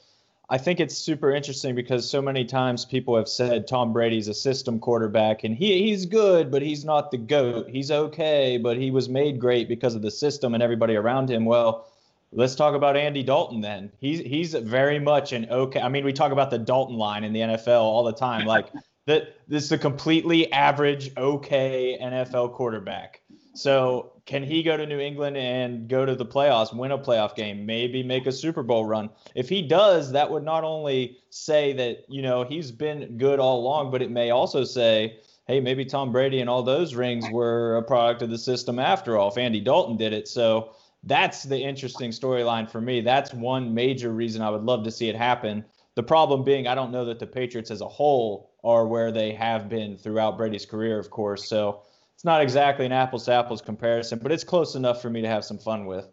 I 0.49 0.57
think 0.57 0.79
it's 0.79 0.97
super 0.97 1.31
interesting 1.31 1.73
because 1.73 2.09
so 2.09 2.21
many 2.21 2.45
times 2.45 2.85
people 2.85 3.15
have 3.17 3.27
said 3.27 3.67
Tom 3.67 3.91
Brady's 3.91 4.27
a 4.27 4.33
system 4.33 4.79
quarterback 4.79 5.43
and 5.43 5.55
he 5.55 5.83
he's 5.83 6.05
good, 6.05 6.51
but 6.51 6.61
he's 6.61 6.85
not 6.85 7.09
the 7.09 7.17
GOAT. 7.17 7.67
He's 7.69 7.89
okay, 7.89 8.57
but 8.57 8.77
he 8.77 8.91
was 8.91 9.09
made 9.09 9.39
great 9.39 9.67
because 9.67 9.95
of 9.95 10.01
the 10.01 10.11
system 10.11 10.53
and 10.53 10.61
everybody 10.61 10.95
around 10.95 11.29
him. 11.31 11.45
Well, 11.45 11.87
let's 12.31 12.53
talk 12.53 12.75
about 12.75 12.95
Andy 12.95 13.23
Dalton 13.23 13.61
then. 13.61 13.91
He's 13.99 14.19
he's 14.19 14.53
very 14.53 14.99
much 14.99 15.31
an 15.31 15.47
okay. 15.49 15.81
I 15.81 15.89
mean, 15.89 16.05
we 16.05 16.13
talk 16.13 16.31
about 16.31 16.51
the 16.51 16.59
Dalton 16.59 16.97
line 16.97 17.23
in 17.23 17.33
the 17.33 17.39
NFL 17.39 17.81
all 17.81 18.03
the 18.03 18.13
time. 18.13 18.45
Like 18.45 18.67
that 19.07 19.35
this 19.47 19.63
is 19.63 19.71
a 19.71 19.77
completely 19.77 20.51
average, 20.51 21.11
okay 21.17 21.97
NFL 22.01 22.53
quarterback. 22.53 23.21
So 23.55 24.11
can 24.25 24.43
he 24.43 24.63
go 24.63 24.75
to 24.75 24.85
New 24.85 24.99
England 24.99 25.37
and 25.37 25.87
go 25.87 26.05
to 26.05 26.15
the 26.15 26.25
playoffs, 26.25 26.75
win 26.75 26.91
a 26.91 26.97
playoff 26.97 27.35
game, 27.35 27.65
maybe 27.65 28.03
make 28.03 28.27
a 28.27 28.31
Super 28.31 28.63
Bowl 28.63 28.85
run? 28.85 29.09
If 29.33 29.49
he 29.49 29.61
does, 29.61 30.11
that 30.11 30.29
would 30.29 30.43
not 30.43 30.63
only 30.63 31.17
say 31.29 31.73
that, 31.73 32.05
you 32.09 32.21
know, 32.21 32.43
he's 32.43 32.71
been 32.71 33.17
good 33.17 33.39
all 33.39 33.59
along, 33.59 33.91
but 33.91 34.01
it 34.01 34.11
may 34.11 34.31
also 34.31 34.63
say, 34.63 35.19
hey, 35.47 35.59
maybe 35.59 35.85
Tom 35.85 36.11
Brady 36.11 36.41
and 36.41 36.49
all 36.49 36.63
those 36.63 36.95
rings 36.95 37.25
were 37.31 37.77
a 37.77 37.83
product 37.83 38.21
of 38.21 38.29
the 38.29 38.37
system 38.37 38.79
after 38.79 39.17
all, 39.17 39.29
if 39.29 39.37
Andy 39.37 39.61
Dalton 39.61 39.95
did 39.95 40.11
it. 40.11 40.27
So 40.27 40.73
that's 41.03 41.43
the 41.43 41.59
interesting 41.59 42.11
storyline 42.11 42.69
for 42.69 42.81
me. 42.81 43.01
That's 43.01 43.33
one 43.33 43.73
major 43.73 44.11
reason 44.11 44.41
I 44.41 44.49
would 44.49 44.63
love 44.63 44.83
to 44.83 44.91
see 44.91 45.07
it 45.07 45.15
happen. 45.15 45.63
The 45.93 46.03
problem 46.03 46.43
being, 46.43 46.67
I 46.67 46.75
don't 46.75 46.91
know 46.91 47.05
that 47.05 47.19
the 47.19 47.27
Patriots 47.27 47.71
as 47.71 47.81
a 47.81 47.87
whole 47.87 48.51
are 48.63 48.87
where 48.87 49.11
they 49.11 49.31
have 49.33 49.69
been 49.69 49.95
throughout 49.95 50.37
Brady's 50.37 50.65
career, 50.65 50.99
of 50.99 51.09
course. 51.09 51.47
So 51.47 51.83
it's 52.15 52.23
not 52.23 52.41
exactly 52.41 52.85
an 52.85 52.93
apples 52.93 53.25
to 53.25 53.33
apples 53.33 53.61
comparison, 53.61 54.19
but 54.19 54.31
it's 54.31 54.43
close 54.43 54.75
enough 54.75 55.01
for 55.01 55.09
me 55.09 55.21
to 55.21 55.27
have 55.27 55.43
some 55.43 55.57
fun 55.57 55.85
with. 55.85 56.07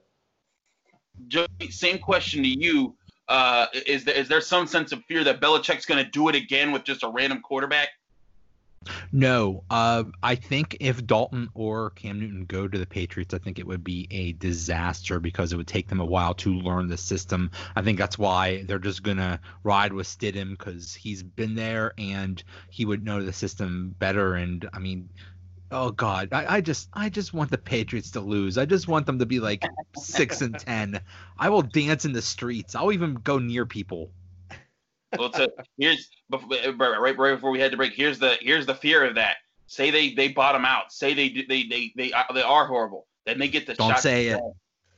Joey, 1.28 1.46
same 1.70 1.98
question 1.98 2.42
to 2.42 2.48
you. 2.48 2.96
Uh, 3.28 3.66
is 3.86 4.04
there 4.04 4.14
is 4.14 4.28
there 4.28 4.40
some 4.40 4.66
sense 4.66 4.90
of 4.90 5.02
fear 5.04 5.22
that 5.24 5.40
Belichick's 5.40 5.86
going 5.86 6.04
to 6.04 6.10
do 6.10 6.28
it 6.28 6.34
again 6.34 6.72
with 6.72 6.82
just 6.84 7.04
a 7.04 7.08
random 7.08 7.40
quarterback? 7.40 7.88
No, 9.12 9.62
uh, 9.70 10.04
I 10.24 10.34
think 10.34 10.76
if 10.80 11.06
Dalton 11.06 11.48
or 11.54 11.90
Cam 11.90 12.18
Newton 12.18 12.44
go 12.46 12.66
to 12.66 12.78
the 12.78 12.86
Patriots, 12.86 13.32
I 13.32 13.38
think 13.38 13.60
it 13.60 13.66
would 13.66 13.84
be 13.84 14.08
a 14.10 14.32
disaster 14.32 15.20
because 15.20 15.52
it 15.52 15.56
would 15.56 15.68
take 15.68 15.88
them 15.88 16.00
a 16.00 16.04
while 16.04 16.34
to 16.34 16.52
learn 16.52 16.88
the 16.88 16.96
system. 16.96 17.50
I 17.76 17.82
think 17.82 17.96
that's 17.96 18.18
why 18.18 18.64
they're 18.64 18.80
just 18.80 19.04
gonna 19.04 19.40
ride 19.62 19.92
with 19.92 20.08
Stidham 20.08 20.58
because 20.58 20.94
he's 20.94 21.22
been 21.22 21.54
there 21.54 21.92
and 21.96 22.42
he 22.70 22.84
would 22.84 23.04
know 23.04 23.22
the 23.22 23.32
system 23.32 23.94
better. 23.98 24.34
And 24.34 24.68
I 24.72 24.80
mean, 24.80 25.08
Oh 25.72 25.90
God, 25.90 26.28
I, 26.32 26.56
I, 26.56 26.60
just 26.60 26.90
I 26.92 27.08
just 27.08 27.32
want 27.32 27.50
the 27.50 27.56
Patriots 27.56 28.10
to 28.12 28.20
lose. 28.20 28.58
I 28.58 28.66
just 28.66 28.88
want 28.88 29.06
them 29.06 29.18
to 29.18 29.26
be 29.26 29.40
like 29.40 29.64
six 29.96 30.42
and 30.42 30.58
ten. 30.58 31.00
I 31.38 31.48
will 31.48 31.62
dance 31.62 32.04
in 32.04 32.12
the 32.12 32.20
streets. 32.20 32.74
I'll 32.74 32.92
even 32.92 33.14
go 33.14 33.38
near 33.38 33.64
people. 33.64 34.10
Well, 35.18 35.32
so 35.32 35.48
here's 35.78 36.10
right, 36.30 36.76
right 36.78 37.18
right 37.18 37.34
before 37.34 37.50
we 37.50 37.58
had 37.58 37.70
to 37.70 37.76
break. 37.76 37.94
Here's 37.94 38.18
the 38.18 38.36
here's 38.40 38.66
the 38.66 38.74
fear 38.74 39.04
of 39.04 39.14
that. 39.14 39.36
Say 39.66 39.90
they 39.90 40.12
they 40.12 40.28
bottom 40.28 40.66
out. 40.66 40.92
Say 40.92 41.14
they 41.14 41.30
they 41.48 41.64
they 41.64 41.92
they 41.96 42.12
uh, 42.12 42.24
they 42.34 42.42
are 42.42 42.66
horrible. 42.66 43.06
Then 43.24 43.38
they 43.38 43.48
get 43.48 43.66
the 43.66 43.74
don't 43.74 43.98
say 43.98 44.28
it. 44.28 44.40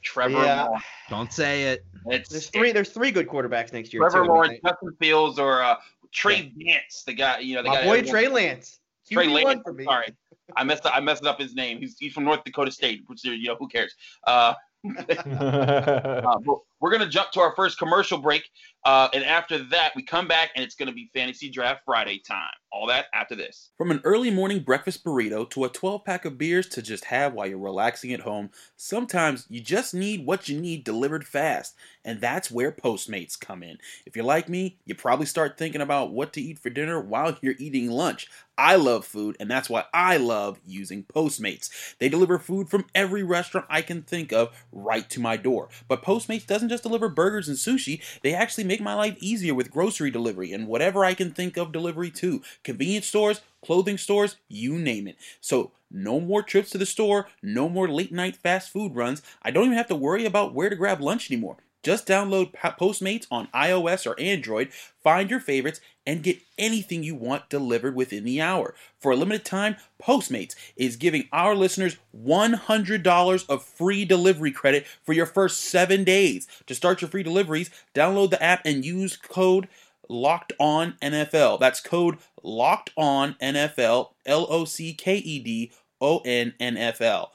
Trevor. 0.03 0.43
Yeah. 0.43 0.69
Don't 1.09 1.33
say 1.33 1.65
it. 1.73 1.85
It's, 2.07 2.29
there's 2.29 2.49
three. 2.49 2.73
There's 2.73 2.91
three 2.91 3.11
good 3.13 3.29
quarterbacks 3.29 3.73
next 3.73 3.93
year. 3.93 4.03
Trevor 4.03 4.27
too, 4.27 4.33
Lawrence, 4.33 4.61
Justin 4.65 4.97
Fields, 5.01 5.39
or 5.39 5.63
uh, 5.63 5.77
Trey 6.13 6.53
yeah. 6.57 6.75
Lance, 6.75 7.05
the 7.07 7.15
guy. 7.15 7.39
You 7.39 7.57
know, 7.57 7.63
the 7.63 7.69
My 7.69 7.77
guy. 7.77 7.85
boy 7.85 8.03
Trey 8.03 8.29
Lance. 8.29 8.81
Trey 9.11 9.29
Lance. 9.29 9.63
Sorry. 9.85 10.15
I 10.57 10.65
messed 10.65 10.87
up. 10.87 10.93
I 10.95 11.01
messed 11.01 11.25
up 11.25 11.41
his 11.41 11.55
name. 11.55 11.79
He's, 11.79 11.97
he's 11.99 12.13
from 12.13 12.25
North 12.25 12.45
Dakota 12.45 12.71
State, 12.71 13.03
which 13.07 13.25
you 13.25 13.49
know 13.49 13.57
who 13.57 13.69
cares. 13.69 13.95
Uh, 14.27 14.55
uh, 14.99 16.39
but, 16.45 16.59
we're 16.85 16.91
gonna 16.91 17.09
jump 17.09 17.31
to 17.31 17.41
our 17.41 17.57
first 17.57 17.79
commercial 17.79 18.19
break, 18.19 18.51
uh, 18.85 19.09
and 19.15 19.25
after 19.25 19.57
that, 19.57 19.93
we 19.97 20.03
come 20.03 20.29
back 20.29 20.51
and 20.55 20.63
it's 20.63 20.75
gonna 20.75 20.93
be 20.93 21.09
Fantasy 21.15 21.49
Draft 21.49 21.81
Friday 21.87 22.19
time. 22.19 22.53
All 22.71 22.89
that 22.89 23.07
after 23.15 23.35
this. 23.35 23.71
From 23.79 23.91
an 23.91 24.03
early 24.05 24.31
morning 24.31 24.61
breakfast 24.61 25.03
burrito 25.03 25.49
to 25.51 25.65
a 25.65 25.71
12 25.71 26.05
pack 26.05 26.27
of 26.27 26.37
beers 26.37 26.69
to 26.71 26.83
just 26.83 27.07
have 27.07 27.33
while 27.33 27.47
you're 27.47 27.57
relaxing 27.57 28.13
at 28.13 28.21
home, 28.21 28.51
sometimes 28.77 29.47
you 29.49 29.63
just 29.63 29.95
need 29.95 30.27
what 30.27 30.49
you 30.51 30.61
need 30.61 30.85
delivered 30.85 31.27
fast, 31.27 31.75
and 32.05 32.21
that's 32.21 32.51
where 32.51 32.71
Postmates 32.71 33.41
come 33.41 33.63
in. 33.63 33.79
If 34.05 34.15
you're 34.15 34.25
like 34.27 34.51
me, 34.51 34.77
you 34.85 34.95
probably 34.95 35.25
start 35.25 35.57
thinking 35.57 35.81
about 35.81 36.13
what 36.13 36.35
to 36.35 36.43
eat 36.43 36.59
for 36.59 36.69
dinner 36.69 37.01
while 37.01 37.39
you're 37.41 37.55
eating 37.59 37.91
lunch. 37.91 38.29
I 38.57 38.77
love 38.77 39.05
food, 39.05 39.37
and 39.41 39.51
that's 39.51 39.69
why 39.69 39.85
I 39.93 40.17
love 40.17 40.61
using 40.65 41.05
Postmates. 41.05 41.71
They 41.99 42.09
deliver 42.09 42.39
food 42.39 42.69
from 42.69 42.87
every 42.95 43.23
restaurant 43.23 43.67
I 43.69 43.83
can 43.83 44.03
think 44.03 44.33
of 44.33 44.55
right 44.71 45.09
to 45.11 45.21
my 45.21 45.37
door. 45.37 45.69
But 45.89 46.03
Postmates 46.03 46.47
doesn't 46.47 46.69
just 46.75 46.83
deliver 46.83 47.09
burgers 47.09 47.49
and 47.49 47.57
sushi, 47.57 48.03
they 48.23 48.35
actually 48.35 48.65
make 48.65 48.81
my 48.81 48.95
life 48.95 49.17
easier 49.21 49.55
with 49.55 49.71
grocery 49.71 50.11
delivery 50.11 50.53
and 50.53 50.67
whatever 50.67 51.05
I 51.05 51.15
can 51.15 51.31
think 51.31 51.57
of 51.57 51.73
delivery 51.73 52.11
too. 52.11 52.43
Convenience 52.63 53.07
stores, 53.07 53.41
clothing 53.65 53.97
stores, 53.97 54.37
you 54.49 54.79
name 54.79 55.07
it. 55.07 55.17
So, 55.41 55.73
no 55.91 56.21
more 56.21 56.43
trips 56.43 56.71
to 56.71 56.79
the 56.79 56.87
store, 56.87 57.29
no 57.43 57.69
more 57.69 57.89
late 57.89 58.13
night 58.13 58.37
fast 58.37 58.71
food 58.71 58.97
runs. 58.97 59.23
I 59.43 59.53
don't 59.53 59.67
even 59.67 59.77
have 59.77 59.87
to 59.89 59.95
worry 59.95 60.25
about 60.25 60.53
where 60.53 60.69
to 60.69 60.75
grab 60.75 61.01
lunch 61.01 61.31
anymore. 61.31 61.59
Just 61.85 62.07
download 62.07 62.55
Postmates 62.55 63.27
on 63.31 63.49
iOS 63.49 64.07
or 64.07 64.19
Android, 64.19 64.73
find 65.03 65.31
your 65.31 65.39
favorites, 65.39 65.81
and 66.07 66.23
get 66.23 66.41
anything 66.59 67.03
you 67.03 67.15
want 67.15 67.49
delivered 67.49 67.95
within 67.95 68.25
the 68.25 68.41
hour. 68.41 68.75
For 68.99 69.13
a 69.13 69.17
limited 69.17 69.45
time, 69.45 69.77
Postmates 70.03 70.55
is 70.77 70.97
giving 70.97 71.29
our 71.33 71.55
listeners 71.55 71.97
$100 72.17 73.49
of 73.49 73.65
free 73.65 74.05
delivery 74.05 74.53
credit 74.53 74.87
for 75.03 75.13
your 75.13 75.27
first 75.27 75.61
seven 75.61 76.05
days. 76.05 76.47
To 76.67 76.75
start 76.75 77.01
your 77.01 77.11
free 77.11 77.23
deliveries, 77.23 77.71
download 77.95 78.31
the 78.31 78.43
app 78.43 78.63
and 78.65 78.85
use 78.85 79.17
code 79.17 79.69
Locked 80.09 80.53
On 80.59 80.95
NFL. 81.01 81.59
That's 81.61 81.81
code 81.81 82.19
Locked 82.43 82.91
On 82.97 83.37
NFL, 83.41 84.11
L 84.27 84.47
O 84.51 84.65
C 84.65 84.93
K 84.93 85.17
E 85.17 85.39
D 85.39 85.73
O 86.01 86.21
N 86.25 86.55
N 86.61 86.77
F 86.77 87.01
L, 87.01 87.33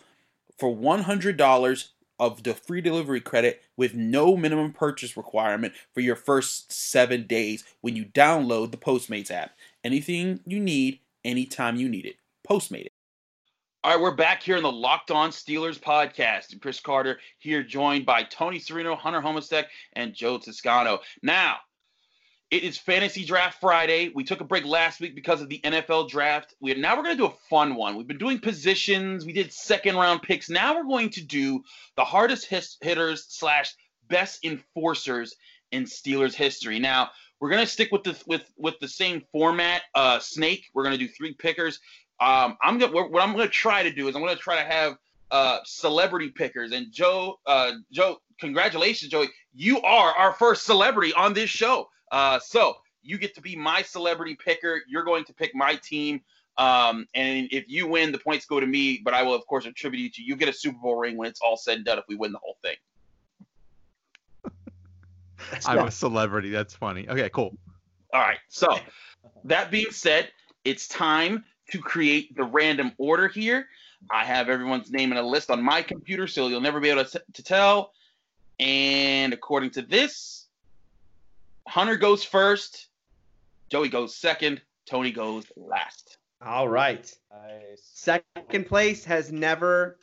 for 0.58 0.76
$100 0.76 1.88
of 2.20 2.44
the 2.44 2.54
free 2.54 2.82
delivery 2.82 3.22
credit 3.22 3.62
with 3.78 3.94
no 3.94 4.36
minimum 4.36 4.74
purchase 4.74 5.16
requirement 5.16 5.74
for 5.94 6.02
your 6.02 6.16
first 6.16 6.72
seven 6.72 7.26
days 7.26 7.64
when 7.82 7.96
you 7.96 8.06
download 8.06 8.72
the 8.72 8.78
Postmates 8.78 9.32
app. 9.32 9.52
Anything 9.84 10.42
you 10.46 10.60
need, 10.60 11.00
anytime 11.24 11.78
you 11.78 11.88
need 11.88 12.06
it. 12.06 12.16
Postmate 12.48 12.86
it. 12.86 12.92
All 13.82 13.94
right, 13.94 14.02
we're 14.02 14.14
back 14.14 14.44
here 14.44 14.58
in 14.58 14.64
the 14.64 14.72
Locked 14.72 15.10
On 15.10 15.30
Steelers 15.30 15.80
podcast. 15.80 16.52
And 16.52 16.62
Chris 16.62 16.82
Carter 16.82 17.20
here, 17.38 17.64
joined 17.64 18.06
by 18.06 18.24
Tony 18.24 18.60
Serino, 18.60 18.98
Hunter 18.98 19.22
Homistek, 19.22 19.66
and 19.94 20.14
Joe 20.14 20.38
Toscano. 20.38 21.00
Now, 21.24 21.60
it 22.52 22.64
is 22.64 22.78
Fantasy 22.78 23.24
Draft 23.24 23.60
Friday. 23.60 24.12
We 24.14 24.24
took 24.24 24.42
a 24.42 24.44
break 24.44 24.66
last 24.66 25.00
week 25.00 25.14
because 25.14 25.42
of 25.42 25.50
the 25.50 25.60
NFL 25.64 26.10
draft. 26.10 26.56
We 26.60 26.74
now 26.74 26.98
we're 26.98 27.04
going 27.04 27.16
to 27.16 27.22
do 27.24 27.28
a 27.28 27.38
fun 27.50 27.76
one. 27.76 27.96
We've 27.96 28.08
been 28.08 28.18
doing 28.18 28.40
positions. 28.40 29.26
We 29.26 29.34
did 29.34 29.54
second 29.54 29.96
round 29.96 30.24
picks. 30.24 30.50
Now 30.50 30.76
we're 30.76 30.88
going 30.88 31.12
to 31.12 31.24
do 31.24 31.64
the 31.96 32.04
hardest 32.04 32.48
hitters 32.82 33.26
slash 33.30 33.76
best 34.08 34.44
enforcers 34.44 35.36
in 35.72 35.84
Steelers 35.84 36.34
history. 36.34 36.80
Now 36.80 37.12
we're 37.40 37.52
going 37.52 37.62
to 37.62 37.72
stick 37.72 37.92
with 37.92 38.04
the 38.04 38.20
with 38.26 38.52
with 38.58 38.80
the 38.80 38.88
same 38.88 39.22
format. 39.32 39.84
Uh, 39.94 40.18
snake. 40.18 40.66
We're 40.74 40.84
going 40.84 40.98
to 40.98 41.06
do 41.06 41.12
three 41.12 41.34
pickers. 41.34 41.80
Um, 42.20 42.58
I'm 42.64 42.80
gonna 42.80 42.92
what 42.92 43.22
I'm 43.22 43.34
going 43.34 43.48
to 43.48 43.54
try 43.54 43.84
to 43.84 43.92
do 43.92 44.08
is 44.08 44.16
I'm 44.16 44.24
going 44.24 44.36
to 44.36 44.42
try 44.42 44.56
to 44.56 44.68
have 44.68 44.98
uh, 45.30 45.60
celebrity 45.66 46.30
pickers. 46.30 46.72
And 46.72 46.92
Joe, 46.92 47.40
uh, 47.46 47.74
Joe, 47.92 48.18
congratulations, 48.40 49.12
Joey. 49.12 49.30
You 49.54 49.82
are 49.82 50.14
our 50.14 50.34
first 50.34 50.66
celebrity 50.66 51.14
on 51.14 51.34
this 51.34 51.52
show. 51.52 51.88
Uh, 52.12 52.40
so 52.40 52.78
you 53.02 53.18
get 53.18 53.36
to 53.36 53.42
be 53.42 53.56
my 53.56 53.82
celebrity 53.82 54.36
picker. 54.36 54.82
You're 54.88 55.04
going 55.04 55.26
to 55.26 55.34
pick 55.34 55.56
my 55.56 55.76
team. 55.76 56.22
Um, 56.58 57.08
and 57.14 57.48
if 57.52 57.66
you 57.70 57.88
win, 57.88 58.12
the 58.12 58.18
points 58.18 58.46
go 58.46 58.60
to 58.60 58.68
me, 58.68 59.02
but 59.04 59.14
I 59.14 59.24
will, 59.24 59.36
of 59.36 59.46
course, 59.48 59.66
attribute 59.66 60.04
you 60.04 60.10
to 60.10 60.22
you. 60.22 60.28
You 60.30 60.36
get 60.36 60.50
a 60.50 60.54
Super 60.54 60.78
Bowl 60.78 60.98
ring 60.98 61.16
when 61.16 61.30
it's 61.30 61.40
all 61.40 61.56
said 61.56 61.78
and 61.78 61.86
done 61.86 61.98
if 61.98 62.06
we 62.10 62.16
win 62.16 62.34
the 62.34 62.40
whole 62.40 62.58
thing. 62.62 62.76
I'm 65.66 65.88
a 65.88 65.92
celebrity. 65.92 66.50
That's 66.50 66.76
funny. 66.76 67.08
Okay, 67.08 67.30
cool. 67.30 67.58
All 68.14 68.22
right. 68.22 68.40
So, 68.50 68.78
that 69.46 69.72
being 69.72 69.92
said, 69.92 70.30
it's 70.66 70.88
time 70.88 71.46
to 71.72 71.80
create 71.80 72.36
the 72.36 72.44
random 72.44 72.92
order 72.98 73.28
here. 73.28 73.68
I 74.12 74.26
have 74.26 74.50
everyone's 74.50 74.92
name 74.92 75.12
in 75.12 75.18
a 75.18 75.24
list 75.24 75.50
on 75.50 75.64
my 75.64 75.82
computer, 75.82 76.28
so 76.28 76.48
you'll 76.48 76.62
never 76.62 76.80
be 76.80 76.90
able 76.90 77.06
to, 77.06 77.24
to 77.34 77.44
tell. 77.44 77.94
And 78.60 79.34
according 79.34 79.72
to 79.72 79.82
this, 79.82 80.48
Hunter 81.70 81.98
goes 81.98 82.24
first, 82.24 82.88
Joey 83.70 83.90
goes 83.90 84.16
second, 84.16 84.60
Tony 84.88 85.12
goes 85.12 85.46
last. 85.56 86.18
All 86.42 86.68
right. 86.68 87.12
Nice. 87.32 87.82
Second 87.94 88.66
place 88.66 89.06
has 89.06 89.32
never 89.32 90.00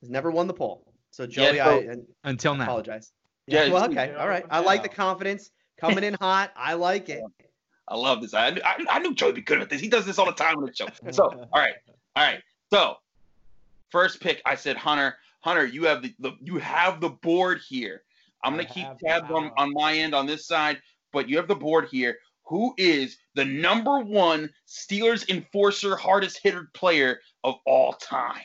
has 0.00 0.10
never 0.10 0.32
won 0.32 0.48
the 0.48 0.54
poll. 0.54 0.92
So 1.12 1.24
Joey, 1.24 1.56
yeah, 1.56 1.68
I 1.68 1.94
until 2.24 2.56
now. 2.56 2.64
Apologize. 2.64 3.12
Yeah. 3.46 3.68
Well, 3.68 3.84
okay. 3.84 4.12
All 4.18 4.28
right. 4.28 4.44
I 4.50 4.58
like 4.58 4.82
the 4.82 4.88
confidence 4.88 5.50
coming 5.78 6.02
in 6.02 6.14
hot. 6.14 6.52
I 6.56 6.74
like 6.74 7.08
it. 7.08 7.22
I 7.88 7.96
love 7.96 8.20
this. 8.20 8.34
I, 8.34 8.48
I, 8.48 8.84
I 8.90 8.98
knew 8.98 9.14
Joey 9.14 9.28
would 9.28 9.36
be 9.36 9.40
good 9.40 9.60
at 9.62 9.70
this. 9.70 9.80
He 9.80 9.88
does 9.88 10.04
this 10.04 10.18
all 10.18 10.26
the 10.26 10.32
time 10.32 10.58
on 10.58 10.66
the 10.66 10.74
show. 10.74 10.88
So, 11.10 11.24
all 11.24 11.48
right, 11.54 11.74
all 12.16 12.24
right. 12.24 12.42
So, 12.70 12.96
first 13.90 14.20
pick, 14.20 14.42
I 14.44 14.56
said 14.56 14.76
Hunter. 14.76 15.16
Hunter, 15.40 15.64
you 15.64 15.84
have 15.84 16.02
the, 16.02 16.12
the 16.18 16.32
you 16.42 16.58
have 16.58 17.00
the 17.00 17.08
board 17.08 17.60
here. 17.66 18.02
I'm 18.42 18.54
going 18.54 18.66
to 18.66 18.72
keep 18.72 18.86
tabs 19.04 19.30
on, 19.30 19.50
on 19.56 19.72
my 19.72 19.94
end 19.94 20.14
on 20.14 20.26
this 20.26 20.46
side, 20.46 20.78
but 21.12 21.28
you 21.28 21.36
have 21.36 21.48
the 21.48 21.56
board 21.56 21.88
here. 21.90 22.18
Who 22.44 22.74
is 22.78 23.18
the 23.34 23.44
number 23.44 24.00
one 24.00 24.50
Steelers 24.66 25.28
enforcer 25.28 25.96
hardest 25.96 26.40
hitter 26.42 26.70
player 26.72 27.20
of 27.44 27.56
all 27.66 27.92
time? 27.94 28.42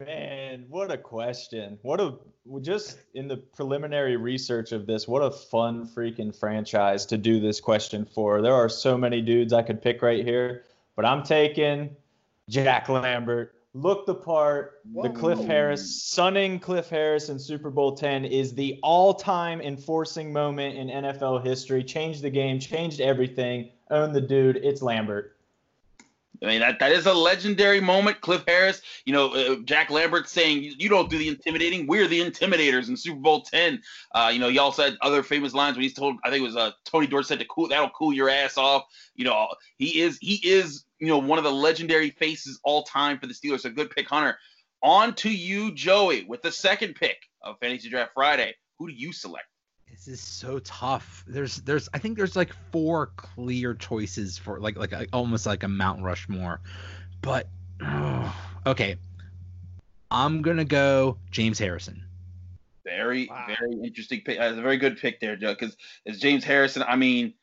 Man, 0.00 0.64
what 0.68 0.92
a 0.92 0.96
question. 0.96 1.78
What 1.82 2.00
a 2.00 2.14
just 2.62 2.98
in 3.14 3.28
the 3.28 3.36
preliminary 3.36 4.16
research 4.16 4.72
of 4.72 4.86
this, 4.86 5.08
what 5.08 5.20
a 5.20 5.30
fun 5.30 5.86
freaking 5.86 6.34
franchise 6.34 7.04
to 7.06 7.18
do 7.18 7.40
this 7.40 7.60
question 7.60 8.06
for. 8.06 8.40
There 8.40 8.54
are 8.54 8.68
so 8.68 8.96
many 8.96 9.20
dudes 9.20 9.52
I 9.52 9.62
could 9.62 9.82
pick 9.82 10.00
right 10.00 10.24
here, 10.24 10.64
but 10.96 11.04
I'm 11.04 11.22
taking 11.22 11.94
Jack 12.48 12.88
Lambert 12.88 13.54
looked 13.74 14.06
the 14.06 14.14
part. 14.14 14.80
Whoa. 14.90 15.04
The 15.04 15.10
Cliff 15.10 15.38
Harris, 15.40 16.02
sunning 16.02 16.58
Cliff 16.58 16.88
Harris 16.88 17.28
in 17.28 17.38
Super 17.38 17.70
Bowl 17.70 17.94
10 17.94 18.24
is 18.24 18.54
the 18.54 18.78
all 18.82 19.14
time 19.14 19.60
enforcing 19.60 20.32
moment 20.32 20.76
in 20.76 20.88
NFL 20.88 21.44
history. 21.44 21.84
Changed 21.84 22.22
the 22.22 22.30
game, 22.30 22.58
changed 22.58 23.00
everything. 23.00 23.70
Own 23.90 24.12
the 24.12 24.20
dude. 24.20 24.56
It's 24.56 24.82
Lambert. 24.82 25.34
I 26.42 26.46
mean 26.46 26.60
that 26.60 26.78
that 26.78 26.92
is 26.92 27.06
a 27.06 27.12
legendary 27.12 27.80
moment. 27.80 28.20
Cliff 28.20 28.44
Harris, 28.46 28.80
you 29.04 29.12
know, 29.12 29.34
uh, 29.34 29.56
Jack 29.64 29.90
Lambert 29.90 30.28
saying, 30.28 30.74
"You 30.78 30.88
don't 30.88 31.10
do 31.10 31.18
the 31.18 31.28
intimidating. 31.28 31.86
We're 31.86 32.06
the 32.06 32.20
intimidators." 32.20 32.88
In 32.88 32.96
Super 32.96 33.18
Bowl 33.18 33.42
ten, 33.42 33.82
uh, 34.14 34.30
you 34.32 34.38
know, 34.38 34.48
y'all 34.48 34.70
said 34.70 34.96
other 35.00 35.22
famous 35.22 35.52
lines 35.52 35.76
when 35.76 35.82
he's 35.82 35.94
told, 35.94 36.16
I 36.24 36.30
think 36.30 36.42
it 36.42 36.46
was 36.46 36.56
uh, 36.56 36.72
Tony 36.84 37.08
Dorsett 37.08 37.40
to 37.40 37.44
cool 37.46 37.68
that'll 37.68 37.90
cool 37.90 38.12
your 38.12 38.28
ass 38.28 38.56
off. 38.56 38.84
You 39.16 39.24
know, 39.24 39.48
he 39.78 40.00
is 40.00 40.18
he 40.20 40.36
is 40.48 40.84
you 40.98 41.08
know 41.08 41.18
one 41.18 41.38
of 41.38 41.44
the 41.44 41.52
legendary 41.52 42.10
faces 42.10 42.60
all 42.64 42.82
time 42.82 43.18
for 43.18 43.26
the 43.26 43.34
Steelers. 43.34 43.64
A 43.64 43.70
good 43.70 43.90
pick, 43.90 44.08
Hunter. 44.08 44.38
On 44.82 45.14
to 45.16 45.30
you, 45.30 45.74
Joey, 45.74 46.24
with 46.24 46.42
the 46.42 46.52
second 46.52 46.94
pick 46.94 47.18
of 47.42 47.58
Fantasy 47.60 47.88
Draft 47.88 48.12
Friday. 48.14 48.54
Who 48.78 48.88
do 48.88 48.94
you 48.94 49.12
select? 49.12 49.46
This 49.90 50.06
is 50.06 50.20
so 50.20 50.58
tough. 50.60 51.24
There's 51.26 51.56
there's 51.56 51.88
I 51.92 51.98
think 51.98 52.16
there's 52.16 52.36
like 52.36 52.52
four 52.70 53.10
clear 53.16 53.74
choices 53.74 54.38
for 54.38 54.60
like 54.60 54.76
like 54.76 54.92
a, 54.92 55.06
almost 55.12 55.46
like 55.46 55.62
a 55.62 55.68
Mount 55.68 56.02
Rushmore. 56.02 56.60
But 57.22 57.48
oh, 57.82 58.36
okay. 58.66 58.96
I'm 60.10 60.40
going 60.40 60.56
to 60.56 60.64
go 60.64 61.18
James 61.30 61.58
Harrison. 61.58 62.02
Very 62.84 63.26
wow. 63.28 63.44
very 63.46 63.72
interesting 63.84 64.22
pick. 64.24 64.38
That's 64.38 64.56
a 64.56 64.62
very 64.62 64.78
good 64.78 64.98
pick 64.98 65.20
there, 65.20 65.36
Joe, 65.36 65.54
cuz 65.54 65.76
it's 66.06 66.18
James 66.18 66.44
Harrison. 66.44 66.82
I 66.82 66.96
mean, 66.96 67.34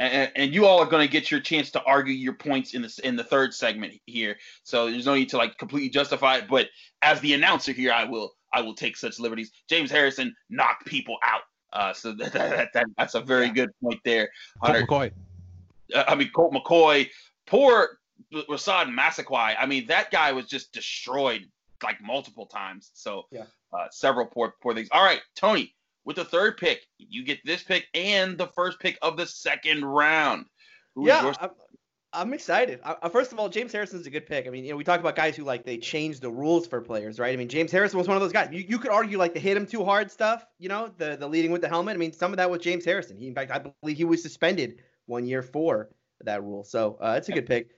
and, 0.00 0.32
and, 0.34 0.54
you 0.54 0.66
all 0.66 0.80
are 0.80 0.86
going 0.86 1.06
to 1.06 1.12
get 1.12 1.30
your 1.30 1.40
chance 1.40 1.70
to 1.72 1.82
argue 1.84 2.14
your 2.14 2.32
points 2.32 2.74
in 2.74 2.82
this 2.82 2.98
in 3.00 3.16
the 3.16 3.24
third 3.24 3.52
segment 3.52 3.94
here. 4.06 4.36
So 4.62 4.90
there's 4.90 5.06
no 5.06 5.14
need 5.14 5.28
to 5.30 5.36
like 5.36 5.58
completely 5.58 5.90
justify 5.90 6.36
it. 6.36 6.48
But 6.48 6.68
as 7.02 7.20
the 7.20 7.34
announcer 7.34 7.72
here, 7.72 7.92
I 7.92 8.04
will 8.04 8.32
I 8.52 8.62
will 8.62 8.74
take 8.74 8.96
such 8.96 9.20
liberties. 9.20 9.52
James 9.68 9.90
Harrison 9.90 10.34
knocked 10.48 10.86
people 10.86 11.18
out. 11.24 11.42
Uh, 11.72 11.92
so 11.92 12.12
that, 12.18 12.32
that, 12.32 12.68
that, 12.72 12.86
that's 12.96 13.14
a 13.14 13.20
very 13.20 13.46
yeah. 13.46 13.52
good 13.52 13.70
point 13.82 14.00
there. 14.04 14.30
Hunter. 14.62 14.86
Colt 14.86 15.02
McCoy. 15.02 15.12
Uh, 15.94 16.04
I 16.08 16.14
mean, 16.14 16.30
Colt 16.34 16.54
McCoy. 16.54 17.08
Poor 17.46 17.98
Rasad 18.32 18.92
Massaquoi. 18.92 19.54
I 19.58 19.66
mean, 19.66 19.86
that 19.88 20.10
guy 20.10 20.32
was 20.32 20.46
just 20.46 20.72
destroyed 20.72 21.46
like 21.82 22.00
multiple 22.00 22.46
times. 22.46 22.90
So 22.94 23.24
yeah. 23.30 23.44
uh, 23.72 23.86
several 23.90 24.26
poor 24.26 24.54
poor 24.62 24.74
things. 24.74 24.88
All 24.92 25.04
right, 25.04 25.20
Tony, 25.34 25.74
with 26.04 26.16
the 26.16 26.24
third 26.24 26.56
pick, 26.56 26.86
you 26.98 27.24
get 27.24 27.38
this 27.44 27.62
pick 27.62 27.86
and 27.94 28.38
the 28.38 28.48
first 28.48 28.80
pick 28.80 28.98
of 29.02 29.16
the 29.16 29.26
second 29.26 29.84
round. 29.84 30.46
Who 30.94 31.06
yeah, 31.06 31.32
I'm 32.12 32.32
excited. 32.32 32.80
Uh, 32.82 33.08
first 33.08 33.30
of 33.30 33.38
all, 33.38 33.48
James 33.48 33.72
Harrison's 33.72 34.06
a 34.06 34.10
good 34.10 34.26
pick. 34.26 34.48
I 34.48 34.50
mean, 34.50 34.64
you 34.64 34.70
know, 34.70 34.76
we 34.76 34.82
talk 34.82 34.98
about 34.98 35.14
guys 35.14 35.36
who 35.36 35.44
like 35.44 35.64
they 35.64 35.78
change 35.78 36.18
the 36.18 36.30
rules 36.30 36.66
for 36.66 36.80
players, 36.80 37.20
right? 37.20 37.32
I 37.32 37.36
mean, 37.36 37.48
James 37.48 37.70
Harrison 37.70 37.98
was 37.98 38.08
one 38.08 38.16
of 38.16 38.20
those 38.20 38.32
guys. 38.32 38.48
You, 38.50 38.64
you 38.68 38.78
could 38.78 38.90
argue 38.90 39.16
like 39.16 39.32
the 39.32 39.38
hit 39.38 39.56
him 39.56 39.64
too 39.64 39.84
hard 39.84 40.10
stuff, 40.10 40.44
you 40.58 40.68
know, 40.68 40.92
the 40.98 41.16
the 41.16 41.28
leading 41.28 41.52
with 41.52 41.60
the 41.60 41.68
helmet. 41.68 41.94
I 41.94 41.98
mean, 41.98 42.12
some 42.12 42.32
of 42.32 42.38
that 42.38 42.50
was 42.50 42.60
James 42.60 42.84
Harrison. 42.84 43.16
He, 43.16 43.28
in 43.28 43.34
fact, 43.34 43.52
I 43.52 43.58
believe 43.80 43.96
he 43.96 44.04
was 44.04 44.22
suspended 44.22 44.82
one 45.06 45.24
year 45.24 45.42
for 45.42 45.90
that 46.22 46.42
rule. 46.42 46.64
So 46.64 46.98
uh, 47.00 47.14
it's 47.16 47.28
a 47.28 47.32
good 47.32 47.46
pick. 47.46 47.68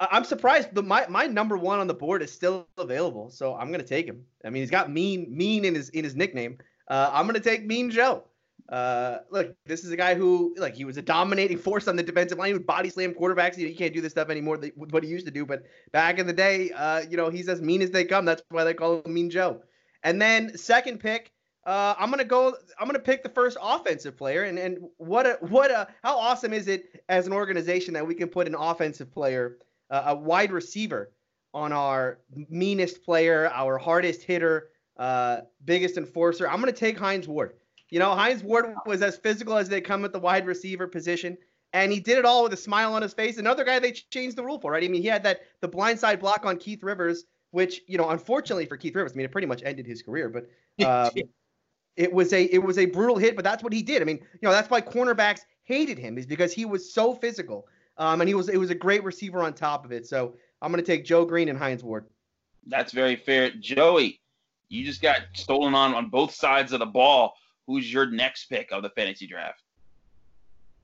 I'm 0.00 0.24
surprised, 0.24 0.70
but 0.72 0.84
my, 0.84 1.06
my 1.08 1.28
number 1.28 1.56
one 1.56 1.78
on 1.78 1.86
the 1.86 1.94
board 1.94 2.20
is 2.20 2.32
still 2.32 2.66
available, 2.76 3.30
so 3.30 3.54
I'm 3.54 3.70
gonna 3.70 3.84
take 3.84 4.06
him. 4.06 4.24
I 4.44 4.50
mean, 4.50 4.62
he's 4.62 4.70
got 4.70 4.90
mean 4.90 5.26
mean 5.30 5.64
in 5.64 5.76
his 5.76 5.90
in 5.90 6.02
his 6.02 6.16
nickname. 6.16 6.58
Uh, 6.88 7.10
I'm 7.12 7.26
gonna 7.26 7.40
take 7.40 7.64
Mean 7.64 7.90
Joe. 7.90 8.24
Uh, 8.68 9.18
look, 9.30 9.54
this 9.64 9.84
is 9.84 9.92
a 9.92 9.96
guy 9.96 10.14
who, 10.14 10.54
like, 10.58 10.74
he 10.74 10.84
was 10.84 10.96
a 10.96 11.02
dominating 11.02 11.56
force 11.56 11.86
on 11.86 11.94
the 11.94 12.02
defensive 12.02 12.36
line. 12.36 12.48
He 12.48 12.52
would 12.52 12.66
body 12.66 12.90
slam 12.90 13.14
quarterbacks. 13.14 13.56
You, 13.56 13.68
know, 13.68 13.74
can't 13.76 13.94
do 13.94 14.00
this 14.00 14.12
stuff 14.12 14.28
anymore. 14.28 14.56
that, 14.58 14.76
what 14.76 15.04
he 15.04 15.08
used 15.08 15.26
to 15.26 15.32
do, 15.32 15.46
but 15.46 15.62
back 15.92 16.18
in 16.18 16.26
the 16.26 16.32
day, 16.32 16.70
uh, 16.72 17.02
you 17.08 17.16
know, 17.16 17.30
he's 17.30 17.48
as 17.48 17.62
mean 17.62 17.80
as 17.82 17.90
they 17.90 18.04
come. 18.04 18.24
That's 18.24 18.42
why 18.50 18.64
they 18.64 18.74
call 18.74 19.02
him 19.02 19.14
Mean 19.14 19.30
Joe. 19.30 19.62
And 20.02 20.20
then 20.20 20.56
second 20.56 20.98
pick, 20.98 21.30
uh, 21.64 21.94
I'm 21.98 22.10
gonna 22.10 22.24
go. 22.24 22.56
I'm 22.78 22.86
gonna 22.86 22.98
pick 22.98 23.22
the 23.22 23.28
first 23.28 23.56
offensive 23.60 24.16
player. 24.16 24.44
And 24.44 24.58
and 24.58 24.78
what 24.98 25.26
a 25.26 25.38
what 25.40 25.70
a 25.70 25.88
how 26.02 26.18
awesome 26.18 26.52
is 26.52 26.68
it 26.68 27.02
as 27.08 27.26
an 27.26 27.32
organization 27.32 27.94
that 27.94 28.06
we 28.06 28.14
can 28.14 28.28
put 28.28 28.46
an 28.46 28.54
offensive 28.54 29.10
player, 29.10 29.58
uh, 29.90 30.04
a 30.06 30.14
wide 30.14 30.52
receiver, 30.52 31.10
on 31.56 31.72
our 31.72 32.18
meanest 32.50 33.02
player, 33.02 33.50
our 33.52 33.78
hardest 33.78 34.22
hitter, 34.22 34.68
uh, 34.96 35.42
biggest 35.64 35.96
enforcer. 35.96 36.48
I'm 36.48 36.60
gonna 36.60 36.72
take 36.72 36.98
Hines 36.98 37.28
Ward. 37.28 37.54
You 37.90 37.98
know, 37.98 38.14
Hines 38.14 38.42
Ward 38.42 38.74
was 38.84 39.02
as 39.02 39.16
physical 39.16 39.56
as 39.56 39.68
they 39.68 39.80
come 39.80 40.04
at 40.04 40.12
the 40.12 40.18
wide 40.18 40.46
receiver 40.46 40.86
position, 40.86 41.36
and 41.72 41.92
he 41.92 42.00
did 42.00 42.18
it 42.18 42.24
all 42.24 42.42
with 42.42 42.52
a 42.52 42.56
smile 42.56 42.94
on 42.94 43.02
his 43.02 43.12
face. 43.12 43.38
Another 43.38 43.64
guy 43.64 43.78
they 43.78 43.92
changed 43.92 44.36
the 44.36 44.42
rule 44.42 44.58
for, 44.58 44.72
right? 44.72 44.82
I 44.82 44.88
mean, 44.88 45.02
he 45.02 45.08
had 45.08 45.22
that 45.22 45.40
the 45.60 45.68
blindside 45.68 46.20
block 46.20 46.44
on 46.44 46.56
Keith 46.56 46.82
Rivers, 46.82 47.24
which 47.50 47.82
you 47.86 47.98
know, 47.98 48.10
unfortunately 48.10 48.66
for 48.66 48.76
Keith 48.76 48.94
Rivers, 48.94 49.12
I 49.12 49.16
mean, 49.16 49.26
it 49.26 49.32
pretty 49.32 49.46
much 49.46 49.62
ended 49.64 49.86
his 49.86 50.02
career. 50.02 50.28
But 50.28 50.48
um, 50.86 51.10
it 51.96 52.12
was 52.12 52.32
a 52.32 52.44
it 52.44 52.62
was 52.62 52.78
a 52.78 52.86
brutal 52.86 53.18
hit, 53.18 53.36
but 53.36 53.44
that's 53.44 53.62
what 53.62 53.72
he 53.72 53.82
did. 53.82 54.02
I 54.02 54.04
mean, 54.04 54.18
you 54.18 54.40
know, 54.42 54.52
that's 54.52 54.70
why 54.70 54.80
cornerbacks 54.80 55.40
hated 55.64 55.98
him 55.98 56.18
is 56.18 56.26
because 56.26 56.52
he 56.52 56.64
was 56.64 56.92
so 56.92 57.14
physical, 57.14 57.66
um, 57.98 58.20
and 58.20 58.28
he 58.28 58.34
was 58.34 58.48
it 58.48 58.58
was 58.58 58.70
a 58.70 58.74
great 58.74 59.02
receiver 59.04 59.42
on 59.42 59.54
top 59.54 59.84
of 59.84 59.92
it. 59.92 60.06
So 60.06 60.34
I'm 60.60 60.72
going 60.72 60.82
to 60.82 60.86
take 60.86 61.04
Joe 61.04 61.24
Greene 61.24 61.48
and 61.48 61.58
Hines 61.58 61.82
Ward. 61.82 62.06
That's 62.66 62.92
very 62.92 63.16
fair, 63.16 63.50
Joey. 63.50 64.20
You 64.68 64.84
just 64.84 65.02
got 65.02 65.20
stolen 65.34 65.74
on 65.74 65.94
on 65.94 66.08
both 66.08 66.34
sides 66.34 66.72
of 66.72 66.80
the 66.80 66.86
ball 66.86 67.34
who's 67.66 67.92
your 67.92 68.06
next 68.06 68.46
pick 68.46 68.70
of 68.72 68.82
the 68.82 68.90
fantasy 68.90 69.26
draft? 69.26 69.62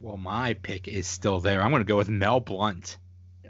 Well, 0.00 0.16
my 0.16 0.54
pick 0.54 0.88
is 0.88 1.06
still 1.06 1.40
there. 1.40 1.62
I'm 1.62 1.70
going 1.70 1.80
to 1.80 1.88
go 1.88 1.96
with 1.96 2.08
Mel 2.08 2.40
Blount. 2.40 2.98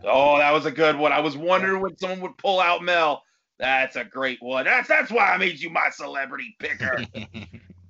Oh, 0.04 0.38
that 0.38 0.52
was 0.52 0.66
a 0.66 0.70
good 0.70 0.96
one. 0.96 1.12
I 1.12 1.20
was 1.20 1.36
wondering 1.36 1.80
when 1.80 1.96
someone 1.96 2.20
would 2.20 2.36
pull 2.36 2.60
out 2.60 2.82
Mel. 2.82 3.22
That's 3.58 3.96
a 3.96 4.04
great 4.04 4.42
one. 4.42 4.64
That's 4.64 4.88
that's 4.88 5.10
why 5.10 5.32
I 5.32 5.36
made 5.36 5.60
you 5.60 5.70
my 5.70 5.88
celebrity 5.90 6.56
picker. 6.58 6.98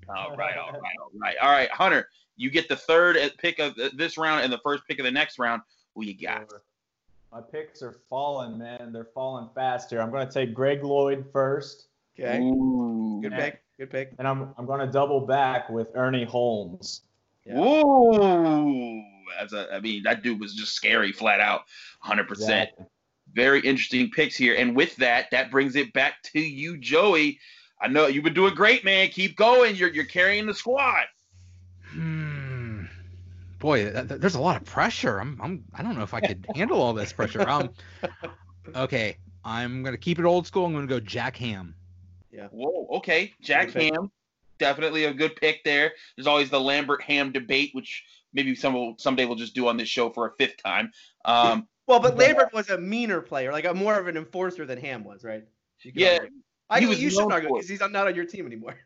all 0.09 0.37
right, 0.37 0.57
all 0.59 0.73
right, 0.73 0.97
all 1.01 1.11
right, 1.19 1.37
all 1.41 1.51
right, 1.51 1.71
Hunter. 1.71 2.09
You 2.37 2.51
get 2.51 2.69
the 2.69 2.77
third 2.77 3.17
pick 3.39 3.59
of 3.59 3.75
this 3.97 4.19
round 4.19 4.45
and 4.45 4.53
the 4.53 4.61
first 4.63 4.85
pick 4.87 4.99
of 4.99 5.05
the 5.05 5.11
next 5.11 5.39
round. 5.39 5.63
Who 5.95 6.05
you 6.05 6.17
got? 6.19 6.53
My 7.33 7.41
picks 7.41 7.83
are 7.83 7.97
falling, 8.11 8.59
man. 8.59 8.91
They're 8.93 9.09
falling 9.15 9.49
fast 9.55 9.91
here. 9.91 10.03
I'm 10.03 10.11
going 10.11 10.27
to 10.27 10.33
take 10.33 10.53
Greg 10.53 10.85
Lloyd 10.85 11.25
first. 11.33 11.89
Okay. 12.23 12.41
Ooh. 12.41 13.21
Good 13.23 13.33
pick. 13.33 13.63
Good 13.79 13.91
pick. 13.91 14.13
And 14.19 14.29
I'm 14.29 14.55
I'm 14.57 14.67
going 14.67 14.81
to 14.81 14.87
double 14.87 15.27
back 15.27 15.69
with 15.69 15.89
Ernie 15.95 16.25
Holmes. 16.25 17.03
Yeah. 17.45 17.59
Ooh, 17.59 19.03
as 19.39 19.53
a, 19.53 19.75
I 19.75 19.81
mean, 19.81 20.05
that 20.05 20.23
dude 20.23 20.41
was 20.41 20.55
just 20.55 20.75
scary, 20.75 21.11
flat 21.13 21.41
out, 21.41 21.63
100. 22.03 22.29
percent 22.29 22.71
Very 23.33 23.61
interesting 23.61 24.11
picks 24.11 24.37
here, 24.37 24.55
and 24.55 24.77
with 24.77 24.95
that, 24.97 25.27
that 25.33 25.51
brings 25.51 25.75
it 25.75 25.93
back 25.93 26.23
to 26.35 26.41
you, 26.41 26.77
Joey. 26.79 27.41
I 27.81 27.89
know 27.89 28.07
you've 28.07 28.23
been 28.23 28.35
doing 28.35 28.55
great, 28.55 28.85
man. 28.85 29.09
Keep 29.09 29.37
going. 29.37 29.75
You're 29.75 29.91
you're 29.91 30.05
carrying 30.05 30.47
the 30.47 30.55
squad. 30.55 31.07
Hmm. 31.91 32.85
Boy, 33.59 33.91
there's 33.91 34.37
a 34.37 34.41
lot 34.41 34.57
of 34.57 34.65
pressure. 34.65 35.19
I'm 35.19 35.41
I'm 35.43 35.65
I 35.75 35.83
don't 35.83 35.97
know 35.97 36.05
if 36.05 36.15
I 36.15 36.21
could 36.21 36.47
handle 36.55 36.81
all 36.81 36.93
this 36.93 37.13
pressure. 37.13 37.49
Um. 37.49 37.71
Okay, 38.77 39.17
I'm 39.45 39.83
gonna 39.83 39.97
keep 39.97 40.21
it 40.21 40.25
old 40.25 40.47
school. 40.47 40.67
I'm 40.67 40.73
gonna 40.73 40.87
go 40.87 41.01
Jack 41.01 41.37
Ham. 41.39 41.75
Yeah. 42.33 42.49
Whoa. 42.51 42.89
Okay. 42.99 43.33
Jack 43.41 43.71
Ham, 43.73 44.11
definitely 44.59 45.05
a 45.05 45.15
good 45.15 45.37
pick 45.37 45.63
there. 45.65 45.93
There's 46.17 46.27
always 46.27 46.51
the 46.51 46.61
Lambert 46.61 47.03
Ham 47.03 47.33
debate, 47.33 47.71
which 47.73 48.05
maybe 48.33 48.55
some 48.55 48.75
will, 48.75 48.95
someday 48.99 49.27
we'll 49.27 49.37
just 49.37 49.55
do 49.55 49.69
on 49.69 49.77
this 49.77 49.89
show 49.89 50.11
for 50.11 50.27
a 50.27 50.33
fifth 50.39 50.63
time. 50.63 50.91
Um, 51.25 51.69
well, 51.87 52.01
but 52.01 52.17
Lambert 52.17 52.53
was 52.53 52.71
a 52.71 52.79
meaner 52.79 53.21
player, 53.21 53.53
like 53.53 53.67
a 53.67 53.75
more 53.75 53.99
of 53.99 54.09
an 54.09 54.17
enforcer 54.17 54.67
than 54.67 54.79
Ham 54.79 55.05
was, 55.05 55.25
right? 55.25 55.45
Yeah. 55.85 56.21
I, 56.71 56.79
you 56.79 57.11
should 57.11 57.31
argue 57.31 57.51
because 57.53 57.69
he's 57.69 57.81
not 57.81 57.95
on 57.95 58.15
your 58.15 58.25
team 58.25 58.47
anymore. 58.47 58.79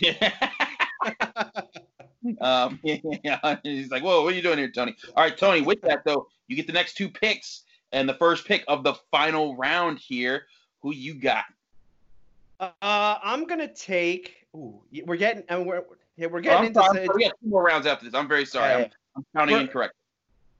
yeah. 0.00 0.50
um, 2.40 2.80
yeah, 2.82 3.56
he's 3.62 3.90
like, 3.90 4.02
"Whoa, 4.02 4.22
what 4.22 4.32
are 4.32 4.36
you 4.36 4.42
doing 4.42 4.58
here, 4.58 4.70
Tony?" 4.70 4.96
All 5.14 5.22
right, 5.22 5.36
Tony. 5.36 5.60
With 5.60 5.80
that 5.82 6.04
though, 6.04 6.28
you 6.48 6.56
get 6.56 6.66
the 6.66 6.72
next 6.72 6.96
two 6.96 7.08
picks 7.08 7.62
and 7.92 8.08
the 8.08 8.14
first 8.14 8.46
pick 8.46 8.64
of 8.68 8.82
the 8.82 8.94
final 9.10 9.56
round 9.56 9.98
here. 9.98 10.46
Who 10.82 10.92
you 10.92 11.14
got? 11.14 11.44
Uh, 12.60 12.70
I'm 12.82 13.46
gonna 13.46 13.72
take. 13.72 14.46
Ooh, 14.54 14.82
we're 15.04 15.16
getting, 15.16 15.44
and 15.48 15.66
we're 15.66 15.84
yeah, 16.16 16.28
we're 16.28 16.40
getting 16.40 16.68
into. 16.68 16.80
we 17.14 17.24
got 17.24 17.32
two 17.42 17.48
more 17.48 17.62
rounds 17.64 17.86
after 17.86 18.04
this. 18.06 18.14
I'm 18.14 18.28
very 18.28 18.46
sorry. 18.46 18.84
I'm, 18.84 18.90
I'm, 19.16 19.26
counting 19.34 19.60
incorrect. 19.60 19.94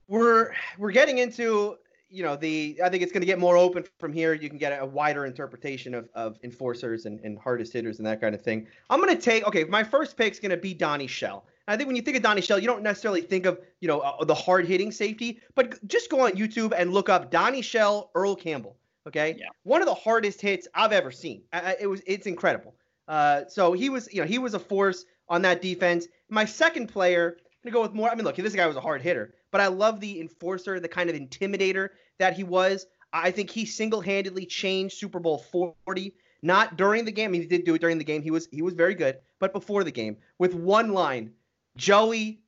We're 0.08 0.52
we're 0.78 0.92
getting 0.92 1.18
into 1.18 1.76
you 2.10 2.22
know 2.22 2.36
the 2.36 2.78
I 2.84 2.88
think 2.88 3.02
it's 3.02 3.12
going 3.12 3.22
to 3.22 3.26
get 3.26 3.38
more 3.38 3.56
open 3.56 3.84
from 3.98 4.12
here. 4.12 4.34
You 4.34 4.48
can 4.48 4.58
get 4.58 4.80
a 4.80 4.84
wider 4.84 5.26
interpretation 5.26 5.94
of, 5.94 6.08
of 6.14 6.38
enforcers 6.44 7.06
and, 7.06 7.20
and 7.20 7.38
hardest 7.38 7.72
hitters 7.72 7.98
and 7.98 8.06
that 8.06 8.20
kind 8.20 8.34
of 8.34 8.42
thing. 8.42 8.66
I'm 8.90 9.00
going 9.00 9.14
to 9.14 9.20
take 9.20 9.46
okay. 9.46 9.64
My 9.64 9.82
first 9.82 10.16
pick 10.16 10.32
is 10.32 10.40
going 10.40 10.50
to 10.50 10.56
be 10.56 10.74
Donnie 10.74 11.06
Shell. 11.06 11.44
I 11.68 11.76
think 11.76 11.88
when 11.88 11.96
you 11.96 12.02
think 12.02 12.16
of 12.16 12.22
Donnie 12.22 12.42
Shell, 12.42 12.60
you 12.60 12.66
don't 12.66 12.82
necessarily 12.82 13.22
think 13.22 13.46
of 13.46 13.58
you 13.80 13.88
know 13.88 14.00
uh, 14.00 14.24
the 14.24 14.34
hard 14.34 14.66
hitting 14.66 14.92
safety, 14.92 15.40
but 15.54 15.84
just 15.88 16.10
go 16.10 16.20
on 16.20 16.32
YouTube 16.32 16.72
and 16.76 16.92
look 16.92 17.08
up 17.08 17.30
Donnie 17.30 17.62
Shell, 17.62 18.10
Earl 18.14 18.36
Campbell. 18.36 18.76
Okay, 19.06 19.36
yeah. 19.38 19.46
one 19.62 19.82
of 19.82 19.86
the 19.86 19.94
hardest 19.94 20.40
hits 20.40 20.66
I've 20.74 20.92
ever 20.92 21.12
seen. 21.12 21.42
I, 21.52 21.76
it 21.80 21.86
was 21.86 22.02
it's 22.06 22.26
incredible. 22.26 22.74
Uh, 23.06 23.42
so 23.48 23.72
he 23.72 23.88
was 23.88 24.12
you 24.12 24.20
know 24.20 24.26
he 24.26 24.38
was 24.38 24.54
a 24.54 24.58
force 24.58 25.04
on 25.28 25.42
that 25.42 25.62
defense. 25.62 26.08
My 26.28 26.44
second 26.44 26.88
player, 26.88 27.36
I'm 27.38 27.70
gonna 27.70 27.72
go 27.72 27.82
with 27.82 27.94
more. 27.94 28.10
I 28.10 28.14
mean, 28.14 28.24
look, 28.24 28.36
this 28.36 28.54
guy 28.54 28.66
was 28.66 28.76
a 28.76 28.80
hard 28.80 29.02
hitter, 29.02 29.34
but 29.52 29.60
I 29.60 29.68
love 29.68 30.00
the 30.00 30.20
enforcer, 30.20 30.80
the 30.80 30.88
kind 30.88 31.08
of 31.08 31.16
intimidator 31.16 31.90
that 32.18 32.34
he 32.34 32.42
was. 32.42 32.86
I 33.12 33.30
think 33.30 33.50
he 33.50 33.64
single-handedly 33.64 34.46
changed 34.46 34.98
Super 34.98 35.20
Bowl 35.20 35.38
40. 35.38 36.12
Not 36.42 36.76
during 36.76 37.04
the 37.04 37.12
game. 37.12 37.32
He 37.32 37.46
did 37.46 37.64
do 37.64 37.74
it 37.74 37.80
during 37.80 37.98
the 37.98 38.04
game. 38.04 38.22
He 38.22 38.30
was 38.30 38.48
he 38.50 38.62
was 38.62 38.74
very 38.74 38.94
good, 38.94 39.18
but 39.38 39.52
before 39.52 39.84
the 39.84 39.90
game, 39.90 40.16
with 40.38 40.54
one 40.54 40.92
line, 40.92 41.32
Joey 41.76 42.40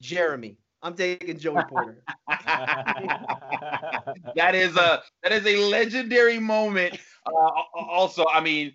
Jeremy. 0.00 0.56
I'm 0.82 0.94
taking 0.94 1.38
Joey 1.38 1.62
Porter. 1.68 2.02
that 2.28 4.14
is 4.54 4.76
a 4.76 5.02
that 5.22 5.32
is 5.32 5.46
a 5.46 5.56
legendary 5.68 6.38
moment. 6.38 6.98
Uh, 7.26 7.50
also, 7.74 8.24
I 8.32 8.40
mean, 8.40 8.72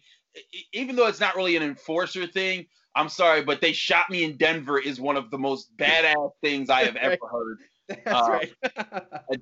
even 0.74 0.96
though 0.96 1.08
it's 1.08 1.20
not 1.20 1.36
really 1.36 1.56
an 1.56 1.63
enforcer 1.63 2.28
thing, 2.28 2.68
I'm 2.96 3.10
sorry, 3.10 3.44
but 3.44 3.62
they 3.62 3.74
shot 3.74 4.10
me 4.10 4.24
in 4.24 4.38
Denver 4.38 4.80
is 4.80 5.02
one 5.02 5.18
of 5.18 5.32
the 5.32 5.38
most 5.38 5.76
badass 5.78 6.32
things 6.41 6.70
I 6.70 6.84
have 6.84 6.96
ever 6.96 7.18
heard. 7.30 7.58
That's 7.88 8.08
uh, 8.08 8.30
right. 8.32 8.52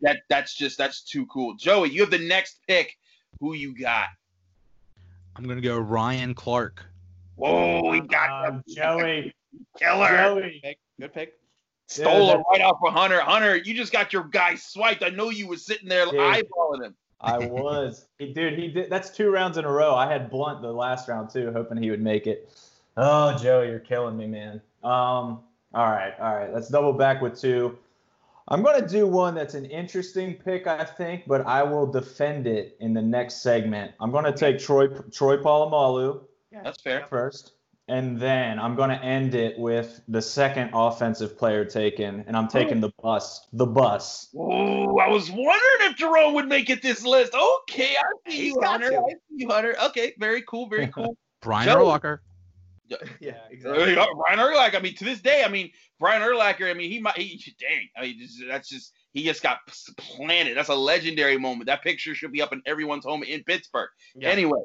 that 0.01 0.23
that's 0.29 0.53
just 0.53 0.77
that's 0.77 1.01
too 1.01 1.25
cool. 1.27 1.55
Joey, 1.55 1.91
you 1.91 2.01
have 2.01 2.11
the 2.11 2.17
next 2.17 2.59
pick. 2.67 2.97
Who 3.39 3.53
you 3.53 3.73
got? 3.73 4.07
I'm 5.37 5.45
gonna 5.45 5.61
go 5.61 5.79
Ryan 5.79 6.33
Clark. 6.33 6.85
Whoa, 7.37 7.89
we 7.89 8.01
got 8.01 8.47
um, 8.47 8.63
Joey. 8.67 9.33
Killer. 9.79 10.09
Joey. 10.09 10.77
Good 10.99 11.13
pick. 11.13 11.39
Stole 11.87 12.27
yeah, 12.27 12.33
it 12.35 12.43
right 12.51 12.61
off 12.61 12.79
of 12.83 12.93
Hunter. 12.93 13.19
Hunter, 13.19 13.57
you 13.57 13.73
just 13.73 13.91
got 13.91 14.13
your 14.13 14.23
guy 14.23 14.55
swiped. 14.55 15.03
I 15.03 15.09
know 15.09 15.29
you 15.29 15.47
was 15.47 15.65
sitting 15.65 15.89
there 15.89 16.05
dude, 16.05 16.15
eyeballing 16.15 16.85
him. 16.85 16.95
I 17.21 17.39
was. 17.39 18.05
He, 18.19 18.31
dude, 18.31 18.57
he 18.57 18.69
did. 18.69 18.89
That's 18.89 19.09
two 19.09 19.31
rounds 19.31 19.57
in 19.57 19.65
a 19.65 19.71
row. 19.71 19.95
I 19.95 20.09
had 20.09 20.29
Blount 20.29 20.61
the 20.61 20.71
last 20.71 21.09
round 21.09 21.29
too, 21.29 21.51
hoping 21.51 21.81
he 21.81 21.89
would 21.89 22.01
make 22.01 22.25
it. 22.25 22.49
Oh, 22.95 23.37
Joe, 23.37 23.63
you're 23.63 23.79
killing 23.79 24.15
me, 24.15 24.27
man. 24.27 24.61
Um, 24.83 25.41
all 25.73 25.89
right, 25.89 26.13
all 26.19 26.35
right. 26.35 26.53
Let's 26.53 26.69
double 26.69 26.93
back 26.93 27.21
with 27.21 27.39
two. 27.39 27.77
I'm 28.47 28.61
going 28.61 28.81
to 28.81 28.87
do 28.87 29.07
one 29.07 29.35
that's 29.35 29.55
an 29.55 29.65
interesting 29.65 30.35
pick, 30.35 30.67
I 30.67 30.83
think, 30.83 31.23
but 31.27 31.45
I 31.45 31.63
will 31.63 31.87
defend 31.87 32.45
it 32.45 32.77
in 32.79 32.93
the 32.93 33.01
next 33.01 33.41
segment. 33.41 33.93
I'm 33.99 34.11
going 34.11 34.25
to 34.25 34.33
take 34.33 34.59
Troy 34.59 34.87
Troy 34.87 35.37
Polamalu. 35.37 36.21
Yeah, 36.51 36.61
that's 36.63 36.81
fair. 36.81 37.07
First. 37.09 37.53
And 37.89 38.17
then 38.17 38.59
I'm 38.59 38.75
going 38.75 38.91
to 38.91 39.03
end 39.03 39.35
it 39.35 39.59
with 39.59 39.99
the 40.07 40.21
second 40.21 40.71
offensive 40.73 41.37
player 41.37 41.65
taken, 41.65 42.23
and 42.27 42.37
I'm 42.37 42.47
taking 42.47 42.79
the 42.79 42.93
bus. 43.01 43.45
The 43.51 43.65
bus. 43.65 44.29
Oh, 44.37 44.97
I 44.99 45.09
was 45.09 45.29
wondering 45.29 45.91
if 45.91 45.97
Jerome 45.97 46.33
would 46.35 46.47
make 46.47 46.69
it 46.69 46.81
this 46.81 47.05
list. 47.05 47.33
Okay, 47.33 47.95
I 47.97 48.31
see 48.31 48.47
you, 48.47 48.61
Hunter. 48.61 48.97
I 48.97 49.09
see 49.09 49.35
you, 49.35 49.49
Hunter. 49.49 49.75
Okay, 49.87 50.13
very 50.17 50.43
cool, 50.43 50.69
very 50.69 50.87
cool. 50.95 51.17
Brian 51.41 51.67
Urlacher. 51.67 52.19
Yeah, 53.19 53.33
exactly. 53.49 53.97
Uh, 53.97 54.05
Brian 54.15 54.39
Urlacher. 54.39 54.75
I 54.75 54.79
mean, 54.79 54.95
to 54.95 55.03
this 55.03 55.19
day, 55.19 55.43
I 55.45 55.49
mean, 55.49 55.69
Brian 55.99 56.21
Urlacher. 56.21 56.69
I 56.69 56.73
mean, 56.73 56.89
he 56.89 57.01
might. 57.01 57.17
He, 57.17 57.53
dang. 57.59 57.89
I 57.97 58.01
mean, 58.03 58.29
that's 58.47 58.69
just 58.69 58.93
He 59.11 59.25
just 59.25 59.43
got 59.43 59.59
planted. 59.97 60.55
That's 60.55 60.69
a 60.69 60.75
legendary 60.75 61.37
moment. 61.37 61.65
That 61.65 61.81
picture 61.81 62.15
should 62.15 62.31
be 62.31 62.41
up 62.41 62.53
in 62.53 62.61
everyone's 62.65 63.03
home 63.03 63.23
in 63.23 63.43
Pittsburgh. 63.43 63.89
Yeah. 64.15 64.29
Anyway, 64.29 64.63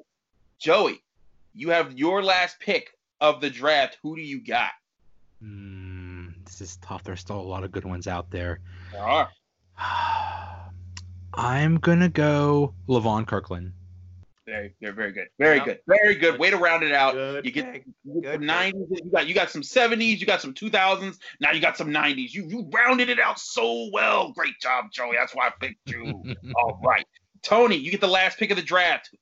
Joey, 0.60 1.02
you 1.52 1.70
have 1.70 1.98
your 1.98 2.22
last 2.22 2.60
pick 2.60 2.90
of 3.20 3.40
the 3.40 3.50
draft. 3.50 3.98
Who 4.02 4.16
do 4.16 4.22
you 4.22 4.40
got? 4.40 4.70
Mm, 5.42 6.44
this 6.44 6.60
is 6.60 6.76
tough. 6.76 7.04
There's 7.04 7.20
still 7.20 7.40
a 7.40 7.42
lot 7.42 7.64
of 7.64 7.72
good 7.72 7.84
ones 7.84 8.06
out 8.06 8.30
there. 8.30 8.60
There 8.92 9.02
are. 9.02 9.30
I'm 11.34 11.76
gonna 11.76 12.08
go 12.08 12.74
Levon 12.88 13.26
Kirkland. 13.26 13.72
Very, 14.48 14.74
very, 14.80 14.94
very 14.94 15.12
good. 15.12 15.28
Very 15.38 15.60
good. 15.60 15.78
Very 15.86 16.14
good. 16.14 16.38
Way 16.38 16.48
to 16.48 16.56
round 16.56 16.82
it 16.82 16.92
out. 16.92 17.12
Good 17.12 17.44
you 17.44 17.50
get, 17.50 17.84
you 18.02 18.22
get 18.22 18.40
90s. 18.40 18.86
You 18.90 19.10
got 19.12 19.28
you 19.28 19.34
got 19.34 19.50
some 19.50 19.60
70s. 19.60 20.18
You 20.20 20.26
got 20.26 20.40
some 20.40 20.54
2000s. 20.54 21.18
Now 21.38 21.52
you 21.52 21.60
got 21.60 21.76
some 21.76 21.90
90s. 21.90 22.32
You 22.32 22.46
you 22.46 22.68
rounded 22.72 23.10
it 23.10 23.20
out 23.20 23.38
so 23.38 23.90
well. 23.92 24.32
Great 24.32 24.58
job, 24.60 24.86
Joey. 24.90 25.16
That's 25.16 25.34
why 25.34 25.48
I 25.48 25.52
picked 25.60 25.90
you. 25.90 26.22
All 26.56 26.80
right, 26.82 27.06
Tony. 27.42 27.76
You 27.76 27.90
get 27.90 28.00
the 28.00 28.08
last 28.08 28.38
pick 28.38 28.50
of 28.50 28.56
the 28.56 28.62
draft. 28.62 29.14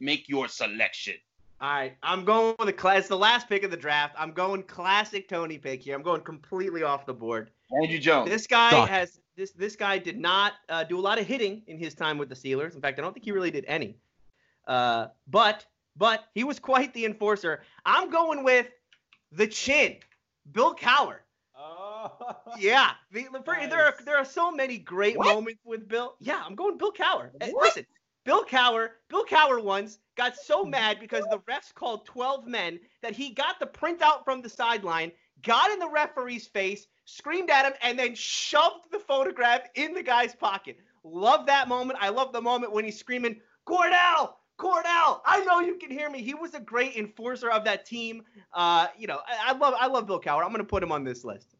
Make 0.00 0.28
your 0.28 0.48
selection. 0.48 1.14
All 1.60 1.70
right, 1.70 1.96
I'm 2.02 2.24
going 2.24 2.54
with 2.58 2.66
the 2.66 2.72
class. 2.72 3.08
The 3.08 3.16
last 3.16 3.48
pick 3.48 3.62
of 3.62 3.70
the 3.70 3.76
draft. 3.76 4.14
I'm 4.18 4.32
going 4.32 4.62
classic 4.64 5.28
Tony 5.28 5.56
pick 5.56 5.82
here. 5.82 5.94
I'm 5.94 6.02
going 6.02 6.20
completely 6.20 6.82
off 6.82 7.06
the 7.06 7.14
board. 7.14 7.50
Andrew 7.82 7.98
Jones. 7.98 8.28
This 8.28 8.46
guy 8.46 8.86
has 8.86 9.20
this 9.36 9.52
this 9.52 9.76
guy 9.76 9.98
did 9.98 10.18
not 10.18 10.54
uh, 10.68 10.84
do 10.84 10.98
a 10.98 11.00
lot 11.00 11.18
of 11.18 11.26
hitting 11.26 11.62
in 11.66 11.78
his 11.78 11.94
time 11.94 12.18
with 12.18 12.28
the 12.28 12.34
Steelers. 12.34 12.74
In 12.74 12.80
fact, 12.80 12.98
I 12.98 13.02
don't 13.02 13.12
think 13.12 13.24
he 13.24 13.32
really 13.32 13.50
did 13.50 13.64
any. 13.66 13.96
Uh, 14.66 15.08
but 15.28 15.64
but 15.96 16.24
he 16.34 16.44
was 16.44 16.58
quite 16.58 16.92
the 16.92 17.04
enforcer. 17.04 17.62
I'm 17.86 18.10
going 18.10 18.44
with 18.44 18.66
the 19.32 19.46
chin, 19.46 19.96
Bill 20.50 20.74
Cowher. 20.74 21.18
Oh. 21.56 22.12
Yeah, 22.58 22.90
the, 23.12 23.26
nice. 23.46 23.70
there 23.70 23.84
are 23.84 23.94
there 24.04 24.16
are 24.16 24.24
so 24.24 24.52
many 24.52 24.78
great 24.78 25.16
what? 25.16 25.34
moments 25.34 25.60
with 25.64 25.88
Bill. 25.88 26.14
Yeah, 26.20 26.42
I'm 26.44 26.54
going 26.54 26.78
Bill 26.78 26.92
Cowher. 26.92 27.30
What? 27.32 27.64
Listen, 27.64 27.86
Bill 28.24 28.44
Cowher, 28.44 28.90
Bill 29.08 29.24
Cowher 29.24 29.62
once 29.62 29.98
got 30.16 30.36
so 30.36 30.64
mad 30.64 30.98
because 30.98 31.24
the 31.30 31.38
refs 31.40 31.74
called 31.74 32.06
12 32.06 32.46
men 32.46 32.80
that 33.02 33.14
he 33.14 33.30
got 33.30 33.60
the 33.60 33.66
printout 33.66 34.24
from 34.24 34.40
the 34.40 34.48
sideline, 34.48 35.12
got 35.42 35.70
in 35.70 35.78
the 35.78 35.88
referee's 35.88 36.46
face, 36.46 36.86
screamed 37.04 37.50
at 37.50 37.66
him, 37.66 37.74
and 37.82 37.98
then 37.98 38.14
shoved 38.14 38.90
the 38.90 38.98
photograph 38.98 39.62
in 39.74 39.92
the 39.92 40.02
guy's 40.02 40.34
pocket. 40.34 40.78
Love 41.02 41.46
that 41.46 41.68
moment. 41.68 41.98
I 42.00 42.08
love 42.08 42.32
the 42.32 42.40
moment 42.40 42.72
when 42.72 42.84
he's 42.84 42.98
screaming, 42.98 43.40
Kordell, 43.66 44.34
Kordell, 44.58 45.20
I 45.26 45.44
know 45.46 45.60
you 45.60 45.76
can 45.76 45.90
hear 45.90 46.08
me. 46.08 46.22
He 46.22 46.34
was 46.34 46.54
a 46.54 46.60
great 46.60 46.96
enforcer 46.96 47.50
of 47.50 47.64
that 47.64 47.84
team. 47.84 48.22
Uh, 48.52 48.86
you 48.96 49.06
know, 49.06 49.20
I, 49.26 49.50
I 49.50 49.58
love 49.58 49.74
I 49.78 49.86
love 49.88 50.06
Bill 50.06 50.20
Cowher. 50.20 50.44
I'm 50.44 50.52
gonna 50.52 50.64
put 50.64 50.82
him 50.82 50.92
on 50.92 51.02
this 51.04 51.24
list. 51.24 51.56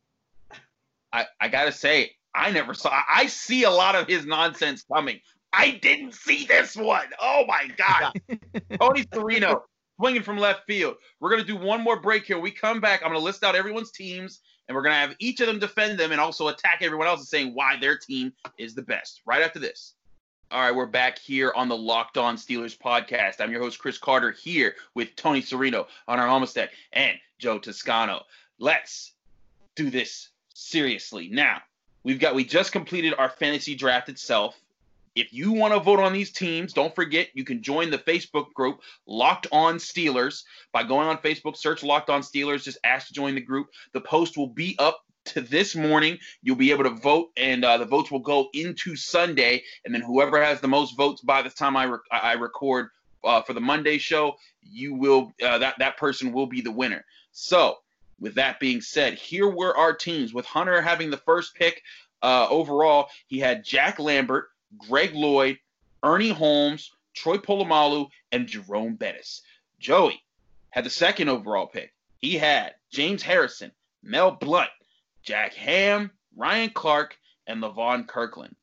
I, 1.13 1.27
I 1.41 1.49
gotta 1.49 1.73
say, 1.73 2.13
I 2.35 2.51
never 2.51 2.73
saw. 2.73 3.03
I 3.09 3.27
see 3.27 3.65
a 3.65 3.71
lot 3.71 3.95
of 3.95 4.07
his 4.07 4.27
nonsense 4.27 4.85
coming. 4.85 5.21
I 5.57 5.79
didn't 5.83 6.15
see 6.15 6.47
this 6.47 6.77
one. 6.77 7.07
Oh 7.21 7.45
my 7.47 7.69
god, 7.77 8.21
Tony 8.81 9.05
Serino 9.05 9.63
swinging 9.97 10.23
from 10.23 10.39
left 10.39 10.67
field. 10.67 10.97
We're 11.21 11.31
gonna 11.31 11.45
do 11.45 11.57
one 11.57 11.81
more 11.81 12.01
break 12.01 12.25
here. 12.25 12.39
we 12.39 12.51
come 12.51 12.81
back, 12.81 13.03
I'm 13.03 13.11
gonna 13.11 13.21
list 13.25 13.45
out 13.45 13.55
everyone's 13.55 13.93
teams, 13.93 14.41
and 14.67 14.75
we're 14.75 14.83
gonna 14.83 14.97
have 14.97 15.15
each 15.21 15.41
of 15.41 15.47
them 15.47 15.59
defend 15.59 15.99
them 15.99 16.13
and 16.13 16.21
also 16.21 16.49
attack 16.49 16.79
everyone 16.81 17.07
else 17.07 17.21
and 17.21 17.29
saying 17.29 17.55
why 17.55 17.77
their 17.77 17.97
team 17.97 18.33
is 18.59 18.75
the 18.75 18.83
best. 18.83 19.23
Right 19.27 19.43
after 19.43 19.59
this. 19.59 19.95
All 20.51 20.61
right, 20.61 20.75
we're 20.75 20.87
back 20.87 21.19
here 21.19 21.53
on 21.57 21.69
the 21.69 21.77
Locked 21.77 22.19
On 22.19 22.37
Steelers 22.37 22.77
podcast. 22.77 23.41
I'm 23.41 23.51
your 23.51 23.61
host, 23.61 23.79
Chris 23.79 23.99
Carter, 23.99 24.31
here 24.31 24.75
with 24.95 25.17
Tony 25.17 25.43
Serino 25.43 25.87
Hunter 26.07 26.25
Homistek 26.25 26.69
and 26.93 27.17
Joe 27.39 27.59
Toscano. 27.59 28.23
Let's 28.59 29.15
do 29.75 29.91
this 29.91 30.31
seriously. 30.55 31.29
Now, 31.29 31.63
we've 32.05 32.21
got 32.21 32.35
we 32.35 32.45
just 32.45 32.73
completed 32.73 33.15
our 33.19 33.31
fantasy 33.31 33.75
draft 33.75 34.09
itself. 34.09 34.61
If 35.15 35.33
you 35.33 35.53
want 35.53 35.75
to 35.75 35.81
vote 35.81 36.01
on 36.01 36.13
these 36.13 36.33
teams, 36.33 36.73
don't 36.73 36.95
forget 36.95 37.29
you 37.35 37.45
can 37.45 37.63
join 37.63 37.91
the 37.91 37.99
Facebook 37.99 38.53
group 38.53 38.81
Locked 39.07 39.47
On 39.53 39.77
Steelers 39.77 40.43
by 40.73 40.83
going 40.83 41.07
on 41.07 41.19
Facebook, 41.19 41.57
search 41.57 41.85
Locked 41.85 42.11
On 42.11 42.21
Steelers, 42.21 42.65
just 42.65 42.79
ask 42.83 43.09
to 43.09 43.15
join 43.15 43.35
the 43.35 43.41
group. 43.41 43.69
The 43.93 44.01
post 44.01 44.37
will 44.37 44.49
be 44.49 44.75
up 44.79 45.05
to 45.27 45.41
this 45.41 45.77
morning. 45.77 46.19
You'll 46.43 46.57
be 46.57 46.73
able 46.73 46.85
to 46.85 46.91
vote, 46.91 47.31
and 47.37 47.65
uh, 47.65 47.79
the 47.79 47.85
votes 47.85 48.11
will 48.11 48.19
go 48.19 48.49
into 48.55 48.97
Sunday. 48.97 49.63
And 49.85 49.95
then 49.95 50.03
whoever 50.03 50.43
has 50.43 50.61
the 50.61 50.69
most 50.69 50.97
votes 50.97 51.21
by 51.23 51.43
the 51.43 51.51
time 51.51 51.77
I, 51.77 51.95
I 52.11 52.33
record 52.33 52.89
uh, 53.23 53.43
for 53.43 53.53
the 53.53 53.61
Monday 53.61 53.99
show, 53.99 54.37
you 54.63 54.95
will 54.95 55.33
uh, 55.43 55.59
that 55.59 55.79
that 55.79 55.97
person 55.97 56.33
will 56.33 56.47
be 56.47 56.61
the 56.61 56.73
winner. 56.73 57.05
So, 57.33 57.79
with 58.21 58.35
that 58.35 58.61
being 58.61 58.81
said, 58.81 59.15
here 59.15 59.49
were 59.49 59.77
our 59.77 59.95
teams. 59.95 60.35
With 60.35 60.47
Hunter 60.47 60.83
having 60.83 61.11
the 61.11 61.17
first 61.19 61.55
pick 61.55 61.83
uh, 62.23 62.47
overall, 62.51 63.09
he 63.27 63.39
had 63.39 63.65
Jack 63.65 63.99
Lambert, 63.99 64.49
Greg 64.79 65.15
Lloyd, 65.15 65.59
Ernie 66.03 66.31
Holmes, 66.31 66.91
Troy 67.15 67.37
Polamalu, 67.37 68.09
and 68.33 68.47
Jerome 68.47 68.95
Bettis. 68.95 69.43
Joey 69.79 70.23
had 70.71 70.85
the 70.85 70.91
second 70.91 71.29
overall 71.29 71.67
pick. 71.67 71.93
He 72.19 72.37
had 72.37 72.75
James 72.91 73.23
Harrison, 73.23 73.71
Mel 74.03 74.33
Blount, 74.33 74.71
Jack 75.23 75.55
Ham, 75.55 76.11
Ryan 76.37 76.71
Clark, 76.71 77.17
and 77.47 77.63
Levon 77.63 78.07
Kirkland. 78.07 78.57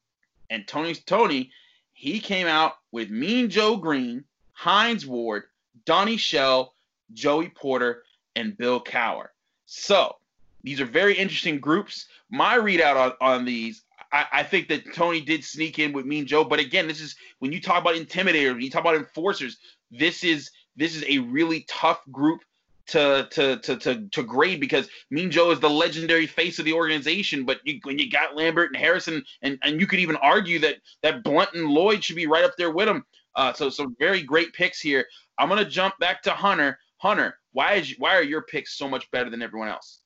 And 0.50 0.68
Tony's 0.68 1.04
Tony, 1.04 1.52
he 1.94 2.20
came 2.20 2.48
out 2.48 2.74
with 2.92 3.10
Mean 3.10 3.50
Joe 3.50 3.78
Greene, 3.78 4.26
Hines 4.52 5.06
Ward, 5.06 5.44
Donnie 5.86 6.18
Shell, 6.18 6.74
Joey 7.14 7.50
Porter, 7.50 8.04
and 8.36 8.58
Bill 8.58 8.84
Cowher. 8.84 9.28
So 9.66 10.18
these 10.64 10.82
are 10.82 10.86
very 10.86 11.18
interesting 11.18 11.60
groups. 11.60 12.08
My 12.30 12.58
readout 12.58 12.96
on, 12.96 13.14
on 13.22 13.46
these, 13.46 13.84
I, 14.14 14.26
I, 14.32 14.44
think 14.44 14.68
that 14.70 14.94
Tony 14.94 15.22
did 15.22 15.44
sneak 15.44 15.80
in 15.80 15.94
with 15.94 16.06
Mean 16.06 16.26
Joe, 16.26 16.44
but 16.44 16.60
again, 16.60 16.88
this 16.88 17.00
is 17.00 17.16
when 17.40 17.52
you 17.52 17.62
talk 17.62 17.80
about 17.82 17.96
intimidators, 17.96 18.54
when 18.54 18.62
you 18.62 18.70
talk 18.70 18.82
about 18.82 18.96
enforcers, 18.96 19.58
this 19.90 20.24
is 20.24 20.52
this 20.76 20.96
is 20.96 21.04
a 21.08 21.20
really 21.20 21.66
tough 21.68 22.02
group 22.12 22.42
to 22.88 23.28
to 23.32 23.58
to 23.58 23.78
to, 23.78 24.08
to 24.10 24.24
grade 24.24 24.60
because 24.60 24.90
Mean 25.10 25.32
Joe 25.32 25.52
is 25.52 25.60
the 25.60 25.70
legendary 25.70 26.28
face 26.28 26.60
of 26.60 26.66
the 26.66 26.74
organization. 26.74 27.46
But 27.46 27.60
you, 27.64 27.80
when 27.84 27.98
you 27.98 28.10
got 28.10 28.36
Lambert 28.36 28.72
and 28.72 28.78
Harrison, 28.78 29.24
and 29.42 29.58
and 29.64 29.80
you 29.80 29.88
could 29.88 30.00
even 30.00 30.18
argue 30.18 30.60
that 30.60 30.78
that 31.04 31.24
Blount 31.24 31.54
and 31.54 31.70
Lloyd 31.70 32.04
should 32.04 32.16
be 32.16 32.28
right 32.28 32.44
up 32.44 32.56
there 32.58 32.72
with 32.72 32.88
him. 32.88 33.06
Uh, 33.36 33.54
so 33.54 33.70
some 33.70 33.96
very 33.98 34.22
great 34.22 34.52
picks 34.54 34.82
here. 34.82 35.06
I'm 35.38 35.50
gonna 35.50 35.66
jump 35.66 35.98
back 36.00 36.22
to 36.24 36.32
Hunter. 36.32 36.78
Hunter, 36.98 37.40
why 37.54 37.76
is 37.76 37.96
why 37.98 38.16
are 38.16 38.24
your 38.24 38.44
picks 38.44 38.78
so 38.78 38.90
much 38.90 39.10
better 39.12 39.30
than 39.30 39.42
everyone 39.42 39.70
else? 39.70 40.01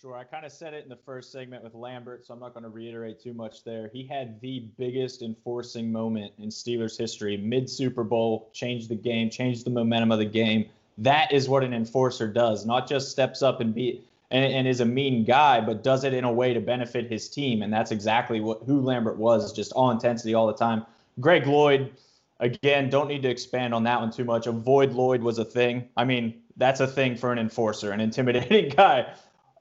Sure, 0.00 0.16
I 0.16 0.24
kind 0.24 0.44
of 0.44 0.52
said 0.52 0.74
it 0.74 0.82
in 0.84 0.90
the 0.90 0.96
first 0.96 1.32
segment 1.32 1.64
with 1.64 1.74
Lambert, 1.74 2.26
so 2.26 2.34
I'm 2.34 2.40
not 2.40 2.52
going 2.52 2.64
to 2.64 2.68
reiterate 2.68 3.18
too 3.18 3.32
much 3.32 3.64
there. 3.64 3.88
He 3.92 4.06
had 4.06 4.40
the 4.40 4.68
biggest 4.76 5.22
enforcing 5.22 5.90
moment 5.90 6.32
in 6.38 6.48
Steelers 6.48 6.98
history, 6.98 7.36
mid 7.36 7.68
Super 7.68 8.04
Bowl, 8.04 8.50
changed 8.52 8.88
the 8.90 8.94
game, 8.94 9.30
changed 9.30 9.64
the 9.64 9.70
momentum 9.70 10.12
of 10.12 10.18
the 10.18 10.26
game 10.26 10.66
that 10.98 11.32
is 11.32 11.48
what 11.48 11.62
an 11.62 11.74
enforcer 11.74 12.26
does, 12.26 12.64
not 12.64 12.88
just 12.88 13.10
steps 13.10 13.42
up 13.42 13.60
and 13.60 13.74
be 13.74 14.02
and, 14.30 14.44
and, 14.44 14.66
is 14.66 14.80
a 14.80 14.84
mean 14.84 15.24
guy, 15.24 15.60
but 15.60 15.84
does 15.84 16.02
it 16.02 16.12
in 16.12 16.24
a 16.24 16.32
way 16.32 16.52
to 16.52 16.60
benefit 16.60 17.08
his 17.08 17.28
team. 17.28 17.62
And 17.62 17.72
that's 17.72 17.92
exactly 17.92 18.40
what 18.40 18.62
who 18.66 18.80
Lambert 18.80 19.18
was, 19.18 19.52
just 19.52 19.72
all 19.72 19.90
intensity 19.90 20.34
all 20.34 20.48
the 20.48 20.54
time. 20.54 20.84
Greg 21.20 21.46
Lloyd, 21.46 21.92
again, 22.40 22.90
don't 22.90 23.06
need 23.06 23.22
to 23.22 23.28
expand 23.28 23.72
on 23.72 23.84
that 23.84 24.00
one 24.00 24.10
too 24.10 24.24
much. 24.24 24.48
Avoid 24.48 24.92
Lloyd 24.92 25.22
was 25.22 25.38
a 25.38 25.44
thing. 25.44 25.88
I 25.96 26.04
mean, 26.04 26.42
that's 26.56 26.80
a 26.80 26.88
thing 26.88 27.14
for 27.14 27.30
an 27.30 27.38
enforcer, 27.38 27.92
an 27.92 28.00
intimidating 28.00 28.68
guy. 28.76 29.14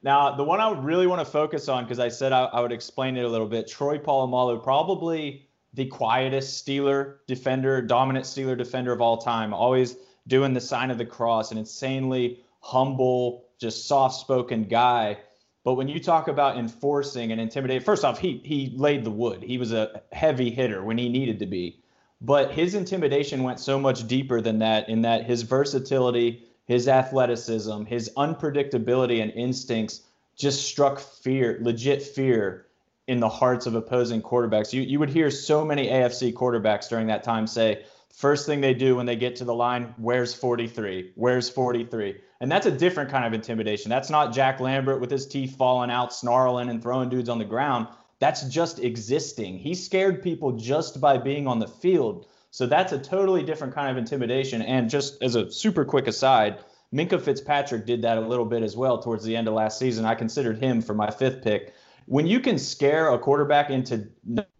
Now, 0.05 0.35
the 0.35 0.43
one 0.43 0.61
I 0.61 0.67
would 0.67 0.83
really 0.83 1.07
want 1.07 1.25
to 1.25 1.25
focus 1.25 1.67
on, 1.67 1.83
because 1.83 1.97
I 1.97 2.09
said 2.09 2.31
I, 2.31 2.43
I, 2.43 2.61
would 2.61 2.71
explain 2.71 3.17
it 3.17 3.25
a 3.25 3.27
little 3.27 3.47
bit, 3.47 3.67
Troy 3.67 3.97
Polamalu, 3.97 4.61
probably 4.61 5.47
the 5.73 5.87
quietest 5.87 6.63
Steeler 6.63 7.15
defender, 7.25 7.81
dominant 7.81 8.25
Steeler 8.25 8.55
defender 8.55 8.93
of 8.93 9.01
all 9.01 9.17
time. 9.17 9.51
Always 9.51 9.95
doing 10.27 10.53
the 10.53 10.61
sign 10.61 10.91
of 10.91 10.99
the 10.99 11.07
cross, 11.07 11.51
an 11.51 11.57
insanely 11.57 12.43
humble, 12.59 13.45
just 13.57 13.87
soft-spoken 13.87 14.65
guy. 14.65 15.17
But 15.63 15.73
when 15.73 15.87
you 15.87 15.99
talk 15.99 16.27
about 16.27 16.59
enforcing 16.59 17.31
and 17.31 17.41
intimidating, 17.41 17.83
first 17.83 18.05
off, 18.05 18.19
he 18.19 18.43
he 18.45 18.75
laid 18.77 19.05
the 19.05 19.09
wood. 19.09 19.41
He 19.41 19.57
was 19.57 19.73
a 19.73 20.03
heavy 20.11 20.51
hitter 20.51 20.83
when 20.83 20.99
he 20.99 21.09
needed 21.09 21.39
to 21.39 21.47
be. 21.47 21.81
But 22.21 22.51
his 22.51 22.75
intimidation 22.75 23.41
went 23.41 23.59
so 23.59 23.79
much 23.79 24.07
deeper 24.07 24.39
than 24.39 24.59
that 24.59 24.87
in 24.87 25.01
that 25.01 25.25
his 25.25 25.41
versatility, 25.41 26.43
his 26.65 26.87
athleticism, 26.87 27.85
his 27.85 28.11
unpredictability 28.17 29.21
and 29.21 29.31
instincts 29.31 30.01
just 30.35 30.65
struck 30.65 30.99
fear, 30.99 31.57
legit 31.61 32.01
fear 32.01 32.65
in 33.07 33.19
the 33.19 33.29
hearts 33.29 33.65
of 33.65 33.75
opposing 33.75 34.21
quarterbacks. 34.21 34.73
You 34.73 34.81
you 34.81 34.99
would 34.99 35.09
hear 35.09 35.29
so 35.29 35.63
many 35.63 35.87
AFC 35.87 36.33
quarterbacks 36.33 36.89
during 36.89 37.07
that 37.07 37.23
time 37.23 37.47
say, 37.47 37.83
First 38.15 38.45
thing 38.45 38.61
they 38.61 38.73
do 38.73 38.95
when 38.95 39.05
they 39.05 39.17
get 39.17 39.35
to 39.37 39.43
the 39.43 39.53
line, 39.53 39.93
where's 39.97 40.33
43? 40.33 41.11
Where's 41.15 41.49
43? 41.49 42.15
And 42.39 42.49
that's 42.49 42.65
a 42.65 42.71
different 42.71 43.09
kind 43.09 43.25
of 43.25 43.33
intimidation. 43.33 43.89
That's 43.89 44.09
not 44.09 44.33
Jack 44.33 44.61
Lambert 44.61 45.01
with 45.01 45.11
his 45.11 45.27
teeth 45.27 45.57
falling 45.57 45.91
out, 45.91 46.13
snarling 46.13 46.69
and 46.69 46.81
throwing 46.81 47.09
dudes 47.09 47.27
on 47.27 47.39
the 47.39 47.45
ground. 47.45 47.87
That's 48.19 48.43
just 48.43 48.79
existing. 48.79 49.59
He 49.59 49.75
scared 49.75 50.23
people 50.23 50.53
just 50.53 51.01
by 51.01 51.17
being 51.17 51.45
on 51.45 51.59
the 51.59 51.67
field. 51.67 52.27
So 52.55 52.65
that's 52.65 52.93
a 52.93 52.97
totally 52.97 53.43
different 53.43 53.75
kind 53.75 53.91
of 53.91 53.97
intimidation. 53.97 54.61
And 54.61 54.89
just 54.89 55.21
as 55.21 55.35
a 55.35 55.51
super 55.51 55.83
quick 55.83 56.07
aside, 56.07 56.59
Minkah 56.93 57.21
Fitzpatrick 57.21 57.85
did 57.85 58.03
that 58.03 58.17
a 58.17 58.21
little 58.21 58.45
bit 58.45 58.63
as 58.63 58.77
well 58.77 58.97
towards 58.97 59.25
the 59.25 59.35
end 59.35 59.49
of 59.49 59.53
last 59.53 59.77
season. 59.77 60.05
I 60.05 60.15
considered 60.15 60.57
him 60.57 60.81
for 60.81 60.93
my 60.93 61.11
fifth 61.11 61.43
pick. 61.43 61.73
when 62.05 62.25
you 62.27 62.39
can 62.39 62.57
scare 62.57 63.11
a 63.11 63.19
quarterback 63.19 63.71
into 63.71 64.07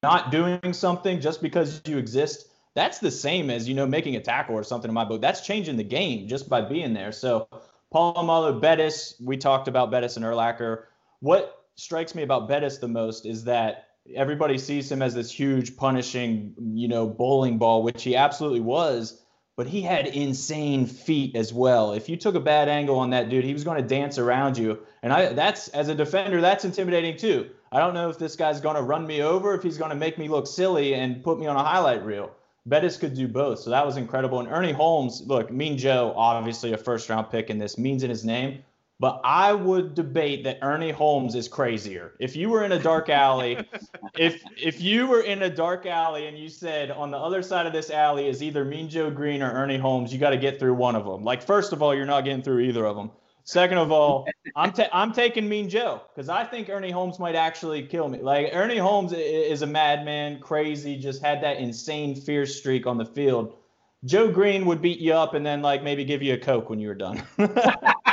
not 0.04 0.30
doing 0.30 0.74
something 0.74 1.22
just 1.22 1.42
because 1.42 1.82
you 1.86 1.98
exist, 1.98 2.50
that's 2.74 3.00
the 3.00 3.12
same 3.12 3.50
as, 3.50 3.66
you 3.66 3.76
know, 3.76 3.88
making 3.88 4.18
a 4.18 4.22
tackle 4.22 4.56
or 4.56 4.64
something 4.64 4.90
in 4.90 4.94
my 4.94 5.06
book. 5.06 5.22
That's 5.22 5.40
changing 5.40 5.78
the 5.78 5.84
game 5.86 6.28
just 6.28 6.50
by 6.50 6.60
being 6.60 6.94
there. 6.94 7.14
So 7.14 7.48
Polamalu, 7.94 8.60
Bettis, 8.60 9.16
we 9.24 9.38
talked 9.38 9.70
about 9.70 9.90
Bettis 9.90 10.18
and 10.18 10.26
Urlacher. 10.26 10.84
What 11.22 11.64
strikes 11.76 12.14
me 12.14 12.24
about 12.24 12.50
Bettis 12.50 12.80
the 12.80 12.90
most 12.90 13.26
is 13.26 13.46
that 13.46 13.88
everybody 14.14 14.58
sees 14.58 14.92
him 14.92 15.02
as 15.02 15.14
this 15.14 15.32
huge 15.32 15.78
punishing, 15.78 16.54
you 16.74 16.88
know, 16.88 17.08
bowling 17.08 17.58
ball, 17.58 17.84
which 17.84 18.04
he 18.04 18.16
absolutely 18.16 18.62
was 18.62 19.22
but 19.56 19.68
he 19.68 19.82
had 19.82 20.08
insane 20.08 20.86
feet 20.86 21.36
as 21.36 21.54
well. 21.54 21.94
If 21.94 22.10
you 22.10 22.18
took 22.18 22.36
a 22.36 22.40
bad 22.40 22.68
angle 22.68 23.00
on 23.00 23.12
that 23.12 23.30
dude, 23.30 23.46
he 23.46 23.54
was 23.54 23.64
going 23.64 23.82
to 23.82 23.88
dance 23.88 24.18
around 24.18 24.58
you. 24.58 24.80
And 25.02 25.14
I 25.14 25.34
that's 25.34 25.70
as 25.70 25.88
a 25.88 25.96
defender, 25.96 26.42
that's 26.42 26.66
intimidating 26.66 27.18
too. 27.18 27.50
I 27.72 27.80
don't 27.80 27.94
know 27.94 28.10
if 28.10 28.18
this 28.18 28.36
guy's 28.36 28.62
going 28.62 28.76
to 28.76 28.82
run 28.82 29.08
me 29.08 29.22
over, 29.22 29.54
if 29.54 29.64
he's 29.64 29.78
going 29.78 29.90
to 29.90 29.96
make 29.96 30.18
me 30.18 30.28
look 30.28 30.48
silly 30.48 30.94
and 30.94 31.24
put 31.24 31.40
me 31.40 31.48
on 31.48 31.56
a 31.56 31.64
highlight 31.64 32.06
reel. 32.06 32.32
Bettis 32.66 32.98
could 32.98 33.14
do 33.14 33.28
both, 33.28 33.60
so 33.60 33.70
that 33.70 33.86
was 33.86 33.96
incredible. 33.96 34.40
And 34.40 34.50
Ernie 34.50 34.72
Holmes, 34.72 35.22
look, 35.26 35.52
Mean 35.52 35.78
Joe, 35.78 36.14
obviously 36.16 36.74
a 36.74 36.78
first 36.78 37.10
round 37.10 37.30
pick 37.30 37.50
in 37.50 37.60
this, 37.60 37.78
means 37.78 38.04
in 38.04 38.10
his 38.10 38.26
name. 38.26 38.64
But 38.98 39.20
I 39.26 39.52
would 39.52 39.94
debate 39.94 40.46
that 40.46 40.60
Ernie 40.62 40.92
Holmes 40.92 41.36
is 41.36 41.50
crazier. 41.50 42.14
If 42.20 42.36
you 42.36 42.50
were 42.50 42.64
in 42.64 42.72
a 42.72 42.80
dark 42.80 43.10
alley, 43.10 43.58
if 44.18 44.42
if 44.58 44.80
you 44.80 45.08
were 45.08 45.22
in 45.22 45.42
a 45.42 45.50
dark 45.50 45.86
alley 45.86 46.28
and 46.28 46.38
you 46.38 46.48
said 46.48 46.92
on 46.92 47.12
the 47.12 47.18
other 47.18 47.42
side 47.42 47.66
of 47.66 47.74
this 47.74 47.90
alley 47.90 48.28
is 48.28 48.42
either 48.42 48.64
Mean 48.64 48.88
Joe 48.88 49.12
Greene 49.12 49.42
or 49.42 49.52
Ernie 49.52 49.78
Holmes, 49.78 50.14
you 50.14 50.20
got 50.20 50.30
to 50.30 50.38
get 50.38 50.60
through 50.60 50.76
one 50.76 50.96
of 50.96 51.04
them. 51.06 51.26
Like 51.26 51.44
first 51.44 51.74
of 51.74 51.84
all, 51.84 51.94
you're 51.94 52.06
not 52.06 52.24
getting 52.24 52.42
through 52.42 52.62
either 52.62 52.86
of 52.86 52.96
them. 52.96 53.12
Second 53.44 53.78
of 53.78 53.92
all, 53.92 54.28
I'm 54.56 54.72
ta- 54.72 54.90
I'm 54.92 55.12
taking 55.12 55.48
Mean 55.48 55.70
Joe 55.70 56.02
because 56.14 56.30
I 56.30 56.46
think 56.46 56.70
Ernie 56.70 56.90
Holmes 56.90 57.20
might 57.20 57.36
actually 57.36 57.84
kill 57.86 58.08
me. 58.08 58.20
Like 58.20 58.50
Ernie 58.54 58.78
Holmes 58.78 59.14
is 59.14 59.62
a 59.62 59.68
madman, 59.68 60.40
crazy, 60.40 60.98
just 60.98 61.22
had 61.22 61.44
that 61.44 61.58
insane 61.58 62.16
fierce 62.16 62.56
streak 62.56 62.88
on 62.88 62.98
the 62.98 63.06
field. 63.06 63.58
Joe 64.06 64.32
Greene 64.32 64.66
would 64.66 64.82
beat 64.82 65.00
you 65.00 65.14
up 65.14 65.34
and 65.34 65.46
then 65.46 65.62
like 65.62 65.84
maybe 65.84 66.06
give 66.06 66.24
you 66.24 66.34
a 66.34 66.38
coke 66.38 66.70
when 66.70 66.80
you 66.80 66.88
were 66.88 66.96
done. 66.96 67.22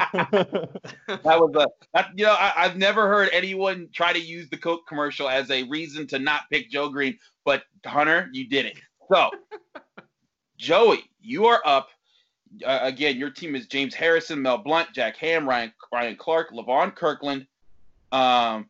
that 0.12 1.24
was 1.24 1.54
a 1.54 1.66
that, 1.92 2.10
you 2.16 2.24
know 2.24 2.32
I, 2.32 2.52
have 2.56 2.76
never 2.76 3.06
heard 3.06 3.28
anyone 3.32 3.88
try 3.92 4.12
to 4.12 4.18
use 4.18 4.48
the 4.48 4.56
Coke 4.56 4.86
commercial 4.88 5.28
as 5.28 5.50
a 5.50 5.64
reason 5.64 6.06
to 6.08 6.18
not 6.18 6.42
pick 6.50 6.70
Joe 6.70 6.88
Greene, 6.88 7.18
but 7.44 7.64
Hunter, 7.84 8.28
you 8.32 8.48
did 8.48 8.66
it. 8.66 8.78
So, 9.12 9.30
Joey, 10.56 11.04
you 11.20 11.46
are 11.46 11.60
up. 11.64 11.88
Uh, 12.64 12.78
again, 12.82 13.16
your 13.16 13.30
team 13.30 13.54
is 13.54 13.66
James 13.66 13.94
Harrison, 13.94 14.42
Mel 14.42 14.58
Blount, 14.58 14.92
Jack 14.92 15.16
Ham, 15.16 15.48
Ryan 15.48 15.72
Ryan 15.92 16.16
Clark, 16.16 16.52
Levon 16.52 16.94
Kirkland, 16.94 17.46
um, 18.10 18.68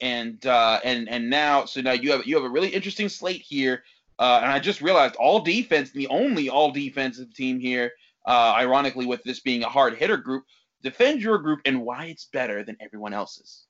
and 0.00 0.44
uh, 0.46 0.80
and 0.84 1.08
and 1.08 1.30
now 1.30 1.64
so 1.64 1.80
now 1.80 1.92
you 1.92 2.12
have 2.12 2.26
you 2.26 2.36
have 2.36 2.44
a 2.44 2.50
really 2.50 2.68
interesting 2.68 3.08
slate 3.08 3.42
here. 3.42 3.84
Uh, 4.18 4.40
and 4.42 4.50
I 4.50 4.58
just 4.58 4.80
realized 4.80 5.14
all 5.16 5.40
defense, 5.40 5.92
the 5.92 6.08
only 6.08 6.48
all 6.48 6.72
defensive 6.72 7.32
team 7.32 7.60
here, 7.60 7.92
uh, 8.26 8.52
ironically, 8.56 9.06
with 9.06 9.22
this 9.22 9.38
being 9.38 9.62
a 9.62 9.68
hard 9.68 9.94
hitter 9.94 10.16
group, 10.16 10.44
defend 10.82 11.20
your 11.20 11.38
group 11.38 11.60
and 11.64 11.82
why 11.82 12.06
it's 12.06 12.26
better 12.26 12.62
than 12.64 12.76
everyone 12.80 13.12
else's. 13.12 13.66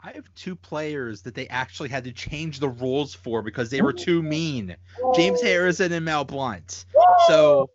I 0.00 0.12
have 0.12 0.32
two 0.36 0.54
players 0.54 1.22
that 1.22 1.34
they 1.34 1.48
actually 1.48 1.88
had 1.88 2.04
to 2.04 2.12
change 2.12 2.60
the 2.60 2.68
rules 2.68 3.14
for 3.14 3.42
because 3.42 3.68
they 3.68 3.82
were 3.82 3.92
too 3.92 4.22
mean. 4.22 4.76
James 5.14 5.42
Harrison 5.42 5.92
and 5.92 6.04
Mel 6.04 6.24
Blount. 6.24 6.84
So 7.26 7.68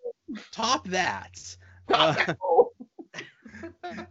top 0.52 0.88
that. 0.88 1.58
Uh, 1.90 2.34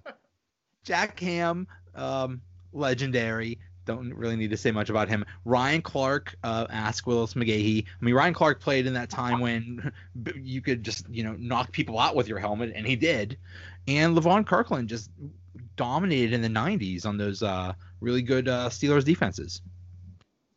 Jack 0.85 1.19
Ham, 1.21 1.67
um, 1.95 2.43
legendary. 2.73 3.59
Don't 3.85 4.15
really 4.15 4.37
need 4.37 4.51
to 4.51 4.57
say 4.57 4.71
much 4.71 4.91
about 4.91 5.09
him. 5.09 5.25
Ryan 5.45 5.83
Clark, 5.83 6.37
uh, 6.45 6.67
ask 6.71 7.07
Willis 7.07 7.35
McGahee. 7.35 7.85
I 7.85 8.05
mean, 8.05 8.15
Ryan 8.15 8.35
Clark 8.35 8.61
played 8.61 8.87
in 8.87 8.95
that 8.95 9.11
time 9.11 9.41
when 9.41 9.91
you 10.37 10.61
could 10.61 10.85
just, 10.85 11.09
you 11.09 11.25
know, 11.25 11.35
knock 11.39 11.73
people 11.73 11.99
out 11.99 12.15
with 12.15 12.29
your 12.29 12.39
helmet, 12.39 12.73
and 12.77 12.87
he 12.87 12.95
did 12.95 13.39
and 13.89 14.17
Levon 14.17 14.47
Kirkland 14.47 14.89
just 14.89 15.11
dominated 15.77 16.33
in 16.33 16.43
the 16.43 16.49
90s 16.49 17.07
on 17.07 17.17
those 17.17 17.43
uh, 17.43 17.73
really 18.01 18.23
good 18.23 18.49
uh, 18.49 18.69
Steelers 18.69 19.05
defenses. 19.05 19.63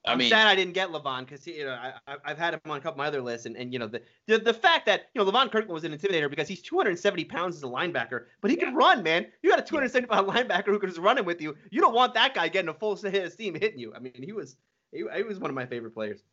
I 0.08 0.16
mean, 0.16 0.26
I'm 0.26 0.40
sad 0.40 0.48
I 0.48 0.56
didn't 0.56 0.74
get 0.74 0.90
Levon 0.90 1.22
because 1.22 1.48
you 1.48 1.66
know 1.66 1.72
I, 2.08 2.16
I've 2.24 2.38
had 2.38 2.54
him 2.54 2.60
on 2.66 2.78
a 2.78 2.80
couple 2.80 2.92
of 2.92 2.98
my 2.98 3.08
other 3.08 3.22
lists, 3.22 3.48
and, 3.48 3.56
and 3.56 3.74
you 3.74 3.80
know 3.80 3.88
the, 3.88 4.02
the 4.28 4.38
the 4.38 4.54
fact 4.54 4.86
that 4.86 5.08
you 5.14 5.24
know 5.24 5.32
Levon 5.32 5.52
Kirkland 5.52 5.70
was 5.70 5.84
an 5.84 5.98
intimidator 5.98 6.30
because 6.30 6.48
he's 6.48 6.62
270 6.62 7.26
pounds 7.26 7.56
as 7.56 7.64
a 7.64 7.68
linebacker, 7.68 8.26
but 8.42 8.52
he 8.52 8.58
yeah. 8.58 8.66
can 8.66 8.76
run, 8.76 9.02
man. 9.02 9.26
You 9.42 9.50
got 9.50 9.58
a 9.58 9.64
270 9.64 10.08
pound 10.08 10.28
linebacker 10.28 10.68
who 10.68 10.78
can 10.78 10.90
just 10.90 11.02
run 11.02 11.24
with 11.26 11.42
you. 11.42 11.56
You 11.72 11.82
don't 11.82 11.96
want 11.96 12.14
that 12.14 12.36
guy 12.36 12.50
getting 12.50 12.70
a 12.70 12.74
full 12.74 12.96
hit 12.96 13.26
of 13.26 13.34
steam 13.34 13.56
hitting 13.56 13.80
you. 13.80 13.94
I 13.96 14.00
mean, 14.00 14.14
he 14.22 14.32
was 14.32 14.58
he, 14.92 15.04
he 15.16 15.24
was 15.24 15.40
one 15.40 15.50
of 15.50 15.56
my 15.56 15.66
favorite 15.66 15.96
players. 15.96 16.24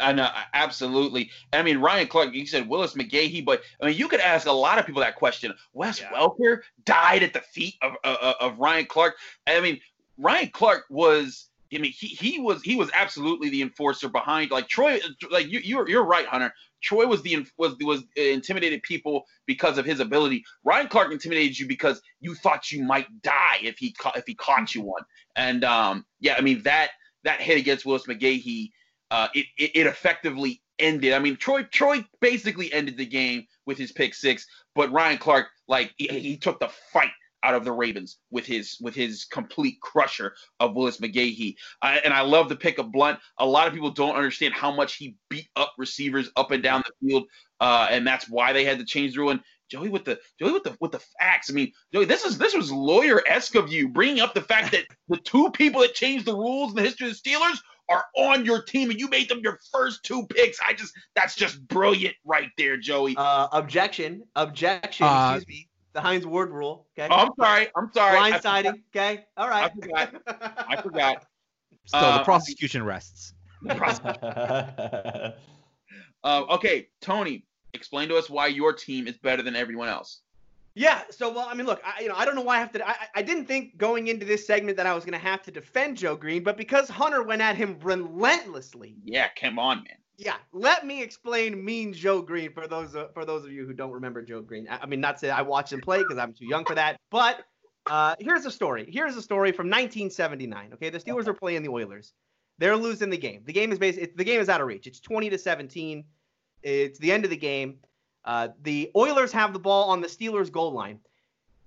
I 0.00 0.12
know, 0.12 0.28
absolutely. 0.54 1.30
I 1.52 1.62
mean, 1.62 1.78
Ryan 1.78 2.06
Clark, 2.06 2.34
you 2.34 2.46
said 2.46 2.68
Willis 2.68 2.94
McGahee, 2.94 3.44
but 3.44 3.62
I 3.80 3.86
mean, 3.86 3.96
you 3.96 4.08
could 4.08 4.20
ask 4.20 4.46
a 4.46 4.52
lot 4.52 4.78
of 4.78 4.86
people 4.86 5.00
that 5.00 5.16
question. 5.16 5.52
Wes 5.72 6.00
yeah. 6.00 6.10
Welker 6.12 6.60
died 6.84 7.22
at 7.22 7.32
the 7.32 7.40
feet 7.40 7.74
of, 7.82 7.94
of, 8.04 8.34
of 8.40 8.58
Ryan 8.58 8.86
Clark. 8.86 9.16
I 9.46 9.60
mean, 9.60 9.80
Ryan 10.18 10.50
Clark 10.52 10.84
was. 10.90 11.46
I 11.72 11.78
mean, 11.78 11.92
he, 11.92 12.08
he 12.08 12.40
was 12.40 12.60
he 12.62 12.74
was 12.74 12.90
absolutely 12.92 13.48
the 13.48 13.62
enforcer 13.62 14.08
behind. 14.08 14.50
Like 14.50 14.66
Troy, 14.66 14.98
like 15.30 15.48
you 15.48 15.60
you're 15.60 15.88
you're 15.88 16.04
right, 16.04 16.26
Hunter. 16.26 16.52
Troy 16.80 17.06
was 17.06 17.22
the 17.22 17.46
was 17.58 17.76
was 17.82 18.00
uh, 18.18 18.22
intimidated 18.22 18.82
people 18.82 19.24
because 19.46 19.78
of 19.78 19.84
his 19.84 20.00
ability. 20.00 20.44
Ryan 20.64 20.88
Clark 20.88 21.12
intimidated 21.12 21.56
you 21.56 21.68
because 21.68 22.02
you 22.20 22.34
thought 22.34 22.72
you 22.72 22.82
might 22.82 23.06
die 23.22 23.58
if 23.62 23.78
he 23.78 23.92
caught 23.92 24.16
if 24.16 24.24
he 24.26 24.34
caught 24.34 24.74
you 24.74 24.82
one. 24.82 25.02
And 25.36 25.62
um, 25.62 26.04
yeah, 26.18 26.34
I 26.36 26.40
mean 26.40 26.60
that 26.64 26.90
that 27.22 27.40
hit 27.40 27.58
against 27.58 27.86
Willis 27.86 28.06
McGahee 28.06 28.72
uh, 29.10 29.28
it, 29.34 29.46
it, 29.58 29.70
it 29.74 29.86
effectively 29.86 30.62
ended. 30.78 31.12
I 31.12 31.18
mean, 31.18 31.36
Troy 31.36 31.62
Troy 31.64 32.04
basically 32.20 32.72
ended 32.72 32.96
the 32.96 33.06
game 33.06 33.46
with 33.66 33.78
his 33.78 33.92
pick 33.92 34.14
six, 34.14 34.46
but 34.74 34.92
Ryan 34.92 35.18
Clark 35.18 35.48
like 35.68 35.92
he, 35.96 36.08
he 36.08 36.36
took 36.36 36.60
the 36.60 36.70
fight 36.92 37.10
out 37.42 37.54
of 37.54 37.64
the 37.64 37.72
Ravens 37.72 38.18
with 38.30 38.46
his 38.46 38.76
with 38.80 38.94
his 38.94 39.24
complete 39.24 39.80
crusher 39.80 40.34
of 40.58 40.74
Willis 40.74 40.98
McGahee. 40.98 41.56
I, 41.82 41.98
and 41.98 42.12
I 42.12 42.20
love 42.20 42.48
the 42.48 42.56
pick 42.56 42.78
of 42.78 42.92
Blount. 42.92 43.18
A 43.38 43.46
lot 43.46 43.66
of 43.66 43.74
people 43.74 43.90
don't 43.90 44.16
understand 44.16 44.54
how 44.54 44.70
much 44.70 44.96
he 44.96 45.16
beat 45.28 45.48
up 45.56 45.72
receivers 45.78 46.30
up 46.36 46.50
and 46.50 46.62
down 46.62 46.82
the 46.86 47.08
field, 47.08 47.24
uh, 47.60 47.88
and 47.90 48.06
that's 48.06 48.28
why 48.28 48.52
they 48.52 48.64
had 48.64 48.78
to 48.78 48.84
change 48.84 49.14
the 49.14 49.20
rule. 49.20 49.30
And 49.30 49.40
Joey 49.70 49.88
with 49.88 50.04
the 50.04 50.18
Joey 50.38 50.52
with 50.52 50.64
the 50.64 50.76
with 50.80 50.92
the 50.92 51.02
facts. 51.18 51.50
I 51.50 51.54
mean, 51.54 51.72
Joey, 51.92 52.04
this 52.04 52.24
is 52.24 52.38
this 52.38 52.54
was 52.54 52.72
lawyer 52.72 53.22
esque 53.26 53.54
of 53.54 53.72
you 53.72 53.88
bringing 53.88 54.20
up 54.20 54.34
the 54.34 54.42
fact 54.42 54.72
that 54.72 54.84
the 55.08 55.18
two 55.18 55.50
people 55.52 55.80
that 55.80 55.94
changed 55.94 56.26
the 56.26 56.34
rules 56.34 56.70
in 56.70 56.76
the 56.76 56.82
history 56.82 57.08
of 57.08 57.12
the 57.12 57.30
Steelers 57.30 57.58
are 57.90 58.04
on 58.16 58.44
your 58.44 58.62
team 58.62 58.90
and 58.90 58.98
you 58.98 59.08
made 59.08 59.28
them 59.28 59.40
your 59.42 59.58
first 59.72 60.04
two 60.04 60.26
picks. 60.26 60.58
I 60.66 60.72
just 60.72 60.94
that's 61.14 61.34
just 61.34 61.66
brilliant 61.68 62.14
right 62.24 62.50
there, 62.56 62.76
Joey. 62.76 63.14
Uh, 63.16 63.48
objection, 63.52 64.22
objection. 64.36 65.06
Uh, 65.06 65.34
excuse 65.36 65.48
me. 65.48 65.68
The 65.92 66.00
Hines 66.00 66.24
Ward 66.24 66.50
rule. 66.50 66.86
Okay. 66.96 67.08
Oh, 67.10 67.16
I'm 67.16 67.30
sorry. 67.38 67.68
I'm 67.76 67.90
sorry. 67.92 68.16
Blindsiding. 68.16 68.80
Okay. 68.94 69.24
All 69.36 69.48
right. 69.48 69.64
I 69.64 69.80
forgot. 69.80 70.22
I 70.68 70.82
forgot. 70.82 71.26
Still, 71.86 72.00
uh, 72.00 72.18
the 72.18 72.24
prosecution 72.24 72.84
rests. 72.84 73.34
The 73.62 73.74
prosecution. 73.74 74.20
uh, 76.24 76.44
okay, 76.50 76.88
Tony, 77.00 77.44
explain 77.74 78.08
to 78.10 78.16
us 78.16 78.30
why 78.30 78.46
your 78.46 78.72
team 78.72 79.08
is 79.08 79.18
better 79.18 79.42
than 79.42 79.56
everyone 79.56 79.88
else. 79.88 80.20
Yeah. 80.74 81.02
So, 81.10 81.32
well, 81.32 81.46
I 81.48 81.54
mean, 81.54 81.66
look, 81.66 81.80
I, 81.84 82.02
you 82.02 82.08
know, 82.08 82.14
I 82.16 82.24
don't 82.24 82.34
know 82.34 82.42
why 82.42 82.56
I 82.56 82.58
have 82.60 82.72
to. 82.72 82.88
I, 82.88 82.94
I 83.16 83.22
didn't 83.22 83.46
think 83.46 83.76
going 83.76 84.08
into 84.08 84.24
this 84.24 84.46
segment 84.46 84.76
that 84.76 84.86
I 84.86 84.94
was 84.94 85.04
going 85.04 85.18
to 85.18 85.26
have 85.26 85.42
to 85.42 85.50
defend 85.50 85.96
Joe 85.96 86.16
Greene, 86.16 86.42
but 86.42 86.56
because 86.56 86.88
Hunter 86.88 87.22
went 87.22 87.42
at 87.42 87.56
him 87.56 87.78
relentlessly. 87.82 88.96
Yeah, 89.04 89.28
come 89.40 89.58
on, 89.58 89.78
man. 89.78 89.96
Yeah, 90.16 90.36
let 90.52 90.86
me 90.86 91.02
explain 91.02 91.64
Mean 91.64 91.94
Joe 91.94 92.20
Greene 92.20 92.52
for 92.52 92.66
those 92.66 92.94
uh, 92.94 93.08
for 93.14 93.24
those 93.24 93.44
of 93.44 93.52
you 93.52 93.66
who 93.66 93.72
don't 93.72 93.90
remember 93.90 94.20
Joe 94.20 94.42
Greene. 94.42 94.68
I, 94.68 94.80
I 94.82 94.86
mean, 94.86 95.00
not 95.00 95.12
to 95.16 95.18
say 95.18 95.30
I 95.30 95.40
watched 95.40 95.72
him 95.72 95.80
play 95.80 95.98
because 95.98 96.18
I'm 96.18 96.34
too 96.34 96.44
young 96.44 96.66
for 96.66 96.74
that, 96.74 96.98
but 97.10 97.44
uh, 97.90 98.14
here's 98.20 98.44
a 98.44 98.50
story. 98.50 98.86
Here's 98.90 99.16
a 99.16 99.22
story 99.22 99.52
from 99.52 99.66
1979. 99.68 100.72
Okay, 100.74 100.90
the 100.90 100.98
Steelers 100.98 101.26
are 101.26 101.34
playing 101.34 101.62
the 101.62 101.70
Oilers. 101.70 102.12
They're 102.58 102.76
losing 102.76 103.08
the 103.08 103.16
game. 103.16 103.42
The 103.46 103.54
game 103.54 103.72
is 103.72 103.78
basically 103.78 104.12
the 104.14 104.24
game 104.24 104.40
is 104.40 104.50
out 104.50 104.60
of 104.60 104.66
reach. 104.66 104.86
It's 104.86 105.00
20 105.00 105.30
to 105.30 105.38
17. 105.38 106.04
It's 106.62 106.98
the 106.98 107.10
end 107.10 107.24
of 107.24 107.30
the 107.30 107.36
game. 107.38 107.78
Uh, 108.24 108.48
the 108.62 108.90
Oilers 108.96 109.32
have 109.32 109.52
the 109.52 109.58
ball 109.58 109.90
on 109.90 110.00
the 110.00 110.08
Steelers 110.08 110.50
goal 110.50 110.72
line. 110.72 111.00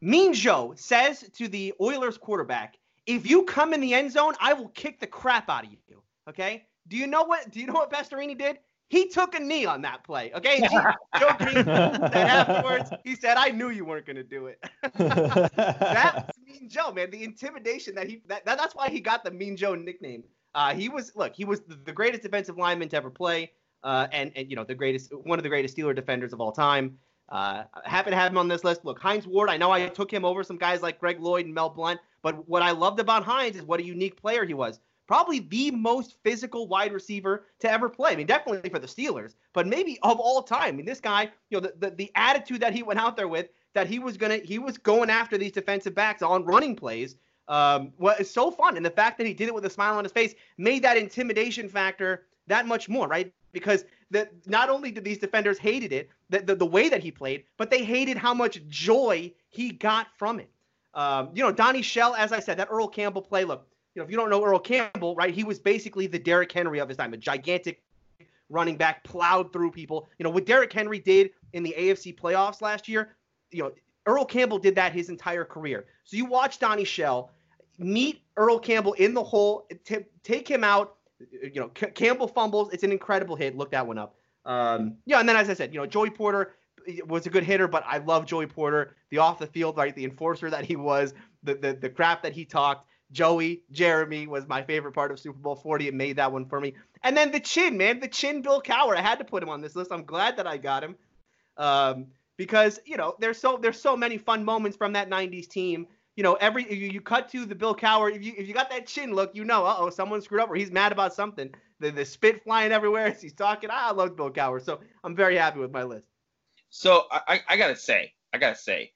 Mean 0.01 0.33
Joe 0.33 0.73
says 0.75 1.29
to 1.33 1.47
the 1.47 1.73
Oilers 1.79 2.17
quarterback, 2.17 2.77
"If 3.05 3.29
you 3.29 3.43
come 3.43 3.73
in 3.73 3.81
the 3.81 3.93
end 3.93 4.11
zone, 4.11 4.33
I 4.39 4.53
will 4.53 4.69
kick 4.69 4.99
the 4.99 5.07
crap 5.07 5.49
out 5.49 5.65
of 5.65 5.71
you." 5.71 6.01
Okay? 6.27 6.65
Do 6.87 6.97
you 6.97 7.07
know 7.07 7.23
what? 7.23 7.51
Do 7.51 7.59
you 7.59 7.67
know 7.67 7.73
what 7.73 7.91
Pastorini 7.91 8.37
did? 8.37 8.59
He 8.89 9.07
took 9.07 9.33
a 9.33 9.39
knee 9.39 9.65
on 9.65 9.81
that 9.81 10.03
play. 10.03 10.31
Okay, 10.35 10.59
Joe 11.19 11.29
Greene 11.39 11.65
said 11.65 12.13
afterwards. 12.15 12.91
He 13.03 13.15
said, 13.15 13.37
"I 13.37 13.49
knew 13.49 13.69
you 13.69 13.85
weren't 13.85 14.05
going 14.05 14.17
to 14.17 14.23
do 14.23 14.47
it." 14.47 14.63
that 14.97 16.27
was 16.27 16.35
Mean 16.45 16.69
Joe, 16.69 16.91
man. 16.91 17.09
The 17.09 17.23
intimidation 17.23 17.95
that 17.95 18.07
he 18.07 18.21
that, 18.27 18.45
that, 18.45 18.57
that's 18.57 18.75
why 18.75 18.89
he 18.89 18.99
got 18.99 19.23
the 19.23 19.31
Mean 19.31 19.57
Joe 19.57 19.73
nickname. 19.73 20.23
Uh, 20.53 20.73
he 20.75 20.89
was 20.89 21.15
look, 21.15 21.33
he 21.35 21.45
was 21.45 21.61
the 21.61 21.91
greatest 21.91 22.21
defensive 22.21 22.57
lineman 22.57 22.89
to 22.89 22.97
ever 22.97 23.09
play 23.09 23.51
uh, 23.83 24.07
and 24.11 24.31
and 24.35 24.49
you 24.49 24.55
know 24.55 24.63
the 24.63 24.75
greatest 24.75 25.11
one 25.13 25.39
of 25.39 25.43
the 25.43 25.49
greatest 25.49 25.75
Steeler 25.75 25.95
defenders 25.95 26.33
of 26.33 26.41
all 26.41 26.51
time. 26.51 26.97
Uh, 27.29 27.63
happy 27.85 28.09
to 28.09 28.15
have 28.15 28.31
him 28.31 28.37
on 28.37 28.47
this 28.47 28.63
list. 28.63 28.85
Look, 28.85 28.99
Hines 28.99 29.25
Ward, 29.25 29.49
I 29.49 29.57
know 29.57 29.71
I 29.71 29.87
took 29.87 30.11
him 30.11 30.25
over 30.25 30.43
some 30.43 30.57
guys 30.57 30.81
like 30.81 30.99
Greg 30.99 31.19
Lloyd 31.19 31.45
and 31.45 31.53
Mel 31.53 31.69
Blount, 31.69 31.99
but 32.21 32.47
what 32.47 32.61
I 32.61 32.71
loved 32.71 32.99
about 32.99 33.23
Hines 33.23 33.55
is 33.55 33.63
what 33.63 33.79
a 33.79 33.83
unique 33.83 34.19
player 34.19 34.45
he 34.45 34.53
was. 34.53 34.79
Probably 35.07 35.39
the 35.39 35.71
most 35.71 36.15
physical 36.23 36.67
wide 36.67 36.93
receiver 36.93 37.45
to 37.59 37.71
ever 37.71 37.89
play. 37.89 38.11
I 38.11 38.15
mean, 38.15 38.27
definitely 38.27 38.69
for 38.69 38.79
the 38.79 38.87
Steelers, 38.87 39.35
but 39.53 39.67
maybe 39.67 39.99
of 40.03 40.19
all 40.19 40.43
time. 40.43 40.67
I 40.67 40.71
mean, 40.71 40.85
this 40.85 40.99
guy, 40.99 41.29
you 41.49 41.59
know, 41.59 41.61
the, 41.61 41.73
the, 41.79 41.95
the 41.95 42.11
attitude 42.15 42.61
that 42.61 42.73
he 42.73 42.83
went 42.83 42.99
out 42.99 43.17
there 43.17 43.27
with, 43.27 43.47
that 43.73 43.87
he 43.87 43.99
was 43.99 44.15
gonna, 44.15 44.37
he 44.37 44.59
was 44.59 44.77
going 44.77 45.09
after 45.09 45.37
these 45.37 45.51
defensive 45.51 45.95
backs 45.95 46.21
on 46.21 46.45
running 46.45 46.75
plays. 46.75 47.15
Um, 47.47 47.91
so 48.23 48.51
fun, 48.51 48.77
and 48.77 48.85
the 48.85 48.91
fact 48.91 49.17
that 49.17 49.27
he 49.27 49.33
did 49.33 49.47
it 49.47 49.53
with 49.53 49.65
a 49.65 49.69
smile 49.69 49.97
on 49.97 50.05
his 50.05 50.13
face 50.13 50.35
made 50.57 50.83
that 50.83 50.95
intimidation 50.95 51.67
factor 51.67 52.25
that 52.47 52.65
much 52.65 52.87
more, 52.87 53.07
right? 53.07 53.33
Because 53.53 53.85
that 54.11 54.31
not 54.47 54.69
only 54.69 54.91
did 54.91 55.03
these 55.03 55.17
defenders 55.17 55.57
hated 55.57 55.93
it, 55.93 56.09
the, 56.29 56.39
the, 56.39 56.55
the 56.55 56.65
way 56.65 56.89
that 56.89 57.01
he 57.01 57.11
played, 57.11 57.43
but 57.57 57.69
they 57.69 57.83
hated 57.83 58.17
how 58.17 58.33
much 58.33 58.65
joy 58.67 59.31
he 59.49 59.71
got 59.71 60.07
from 60.17 60.39
it. 60.39 60.49
Um, 60.93 61.29
you 61.33 61.43
know, 61.43 61.51
Donnie 61.51 61.81
Shell, 61.81 62.15
as 62.15 62.31
I 62.31 62.39
said, 62.39 62.57
that 62.57 62.67
Earl 62.69 62.87
Campbell 62.87 63.21
play. 63.21 63.45
Look, 63.45 63.67
you 63.95 64.01
know, 64.01 64.05
if 64.05 64.11
you 64.11 64.17
don't 64.17 64.29
know 64.29 64.43
Earl 64.43 64.59
Campbell, 64.59 65.15
right, 65.15 65.33
he 65.33 65.43
was 65.43 65.59
basically 65.59 66.07
the 66.07 66.19
Derrick 66.19 66.51
Henry 66.51 66.79
of 66.79 66.89
his 66.89 66.97
time, 66.97 67.13
a 67.13 67.17
gigantic 67.17 67.81
running 68.49 68.77
back, 68.77 69.03
plowed 69.03 69.51
through 69.53 69.71
people. 69.71 70.07
You 70.19 70.23
know, 70.23 70.29
what 70.29 70.45
Derrick 70.45 70.71
Henry 70.71 70.99
did 70.99 71.31
in 71.53 71.63
the 71.63 71.73
AFC 71.77 72.15
playoffs 72.17 72.61
last 72.61 72.87
year, 72.87 73.15
you 73.51 73.63
know, 73.63 73.71
Earl 74.05 74.25
Campbell 74.25 74.59
did 74.59 74.75
that 74.75 74.93
his 74.93 75.09
entire 75.09 75.45
career. 75.45 75.85
So 76.03 76.17
you 76.17 76.25
watch 76.25 76.59
Donnie 76.59 76.83
Shell 76.83 77.31
meet 77.77 78.21
Earl 78.37 78.59
Campbell 78.59 78.93
in 78.93 79.13
the 79.13 79.23
hole, 79.23 79.67
t- 79.85 80.05
take 80.23 80.47
him 80.47 80.63
out. 80.63 80.97
You 81.31 81.61
know, 81.61 81.71
C- 81.77 81.87
Campbell 81.87 82.27
fumbles. 82.27 82.71
It's 82.73 82.83
an 82.83 82.91
incredible 82.91 83.35
hit. 83.35 83.55
Look 83.55 83.71
that 83.71 83.85
one 83.85 83.97
up. 83.97 84.15
Um, 84.45 84.97
yeah, 85.05 85.19
and 85.19 85.27
then 85.27 85.35
as 85.35 85.49
I 85.49 85.53
said, 85.53 85.73
you 85.73 85.79
know, 85.79 85.85
Joey 85.85 86.09
Porter 86.09 86.55
was 87.07 87.25
a 87.25 87.29
good 87.29 87.43
hitter, 87.43 87.67
but 87.67 87.83
I 87.87 87.99
love 87.99 88.25
Joey 88.25 88.47
Porter, 88.47 88.95
the 89.09 89.19
off 89.19 89.39
the 89.39 89.47
field, 89.47 89.77
right, 89.77 89.95
the 89.95 90.03
enforcer 90.03 90.49
that 90.49 90.65
he 90.65 90.75
was, 90.75 91.13
the 91.43 91.55
the, 91.55 91.73
the 91.73 91.89
crap 91.89 92.23
that 92.23 92.33
he 92.33 92.45
talked. 92.45 92.87
Joey, 93.11 93.61
Jeremy 93.71 94.27
was 94.27 94.47
my 94.47 94.63
favorite 94.63 94.93
part 94.93 95.11
of 95.11 95.19
Super 95.19 95.37
Bowl 95.37 95.55
40. 95.55 95.87
It 95.87 95.93
made 95.93 96.15
that 96.15 96.31
one 96.31 96.45
for 96.45 96.59
me. 96.59 96.73
And 97.03 97.15
then 97.15 97.31
the 97.31 97.39
chin, 97.39 97.77
man, 97.77 97.99
the 97.99 98.07
chin 98.07 98.41
Bill 98.41 98.61
Cowher. 98.61 98.97
I 98.97 99.01
had 99.01 99.19
to 99.19 99.25
put 99.25 99.43
him 99.43 99.49
on 99.49 99.61
this 99.61 99.75
list. 99.75 99.91
I'm 99.91 100.03
glad 100.03 100.37
that 100.37 100.47
I 100.47 100.57
got 100.57 100.83
him. 100.83 100.95
Um, 101.57 102.07
because, 102.37 102.79
you 102.85 102.97
know, 102.97 103.15
there's 103.19 103.37
so 103.37 103.59
there's 103.61 103.79
so 103.79 103.95
many 103.95 104.17
fun 104.17 104.43
moments 104.43 104.75
from 104.75 104.93
that 104.93 105.09
90s 105.09 105.47
team. 105.47 105.87
You 106.15 106.23
know, 106.23 106.33
every 106.35 106.71
you, 106.71 106.89
you 106.89 107.01
cut 107.01 107.29
to 107.29 107.45
the 107.45 107.55
Bill 107.55 107.75
Cowher, 107.75 108.15
if 108.15 108.23
you 108.23 108.33
if 108.37 108.47
you 108.47 108.53
got 108.53 108.69
that 108.69 108.85
chin 108.87 109.13
look, 109.13 109.35
you 109.35 109.43
know, 109.43 109.65
uh-oh, 109.65 109.89
someone 109.89 110.21
screwed 110.21 110.41
up 110.41 110.49
or 110.49 110.55
he's 110.55 110.71
mad 110.71 110.91
about 110.91 111.13
something. 111.13 111.49
The 111.79 111.91
the 111.91 112.05
spit 112.05 112.43
flying 112.43 112.71
everywhere 112.71 113.07
as 113.07 113.21
he's 113.21 113.33
talking. 113.33 113.69
I 113.71 113.91
love 113.91 114.15
Bill 114.15 114.29
Cowher. 114.31 114.63
So 114.63 114.79
I'm 115.03 115.15
very 115.15 115.37
happy 115.37 115.59
with 115.59 115.71
my 115.71 115.83
list. 115.83 116.05
So 116.69 117.03
I, 117.11 117.41
I 117.47 117.57
gotta 117.57 117.75
say, 117.75 118.13
I 118.33 118.37
gotta 118.37 118.55
say, 118.55 118.91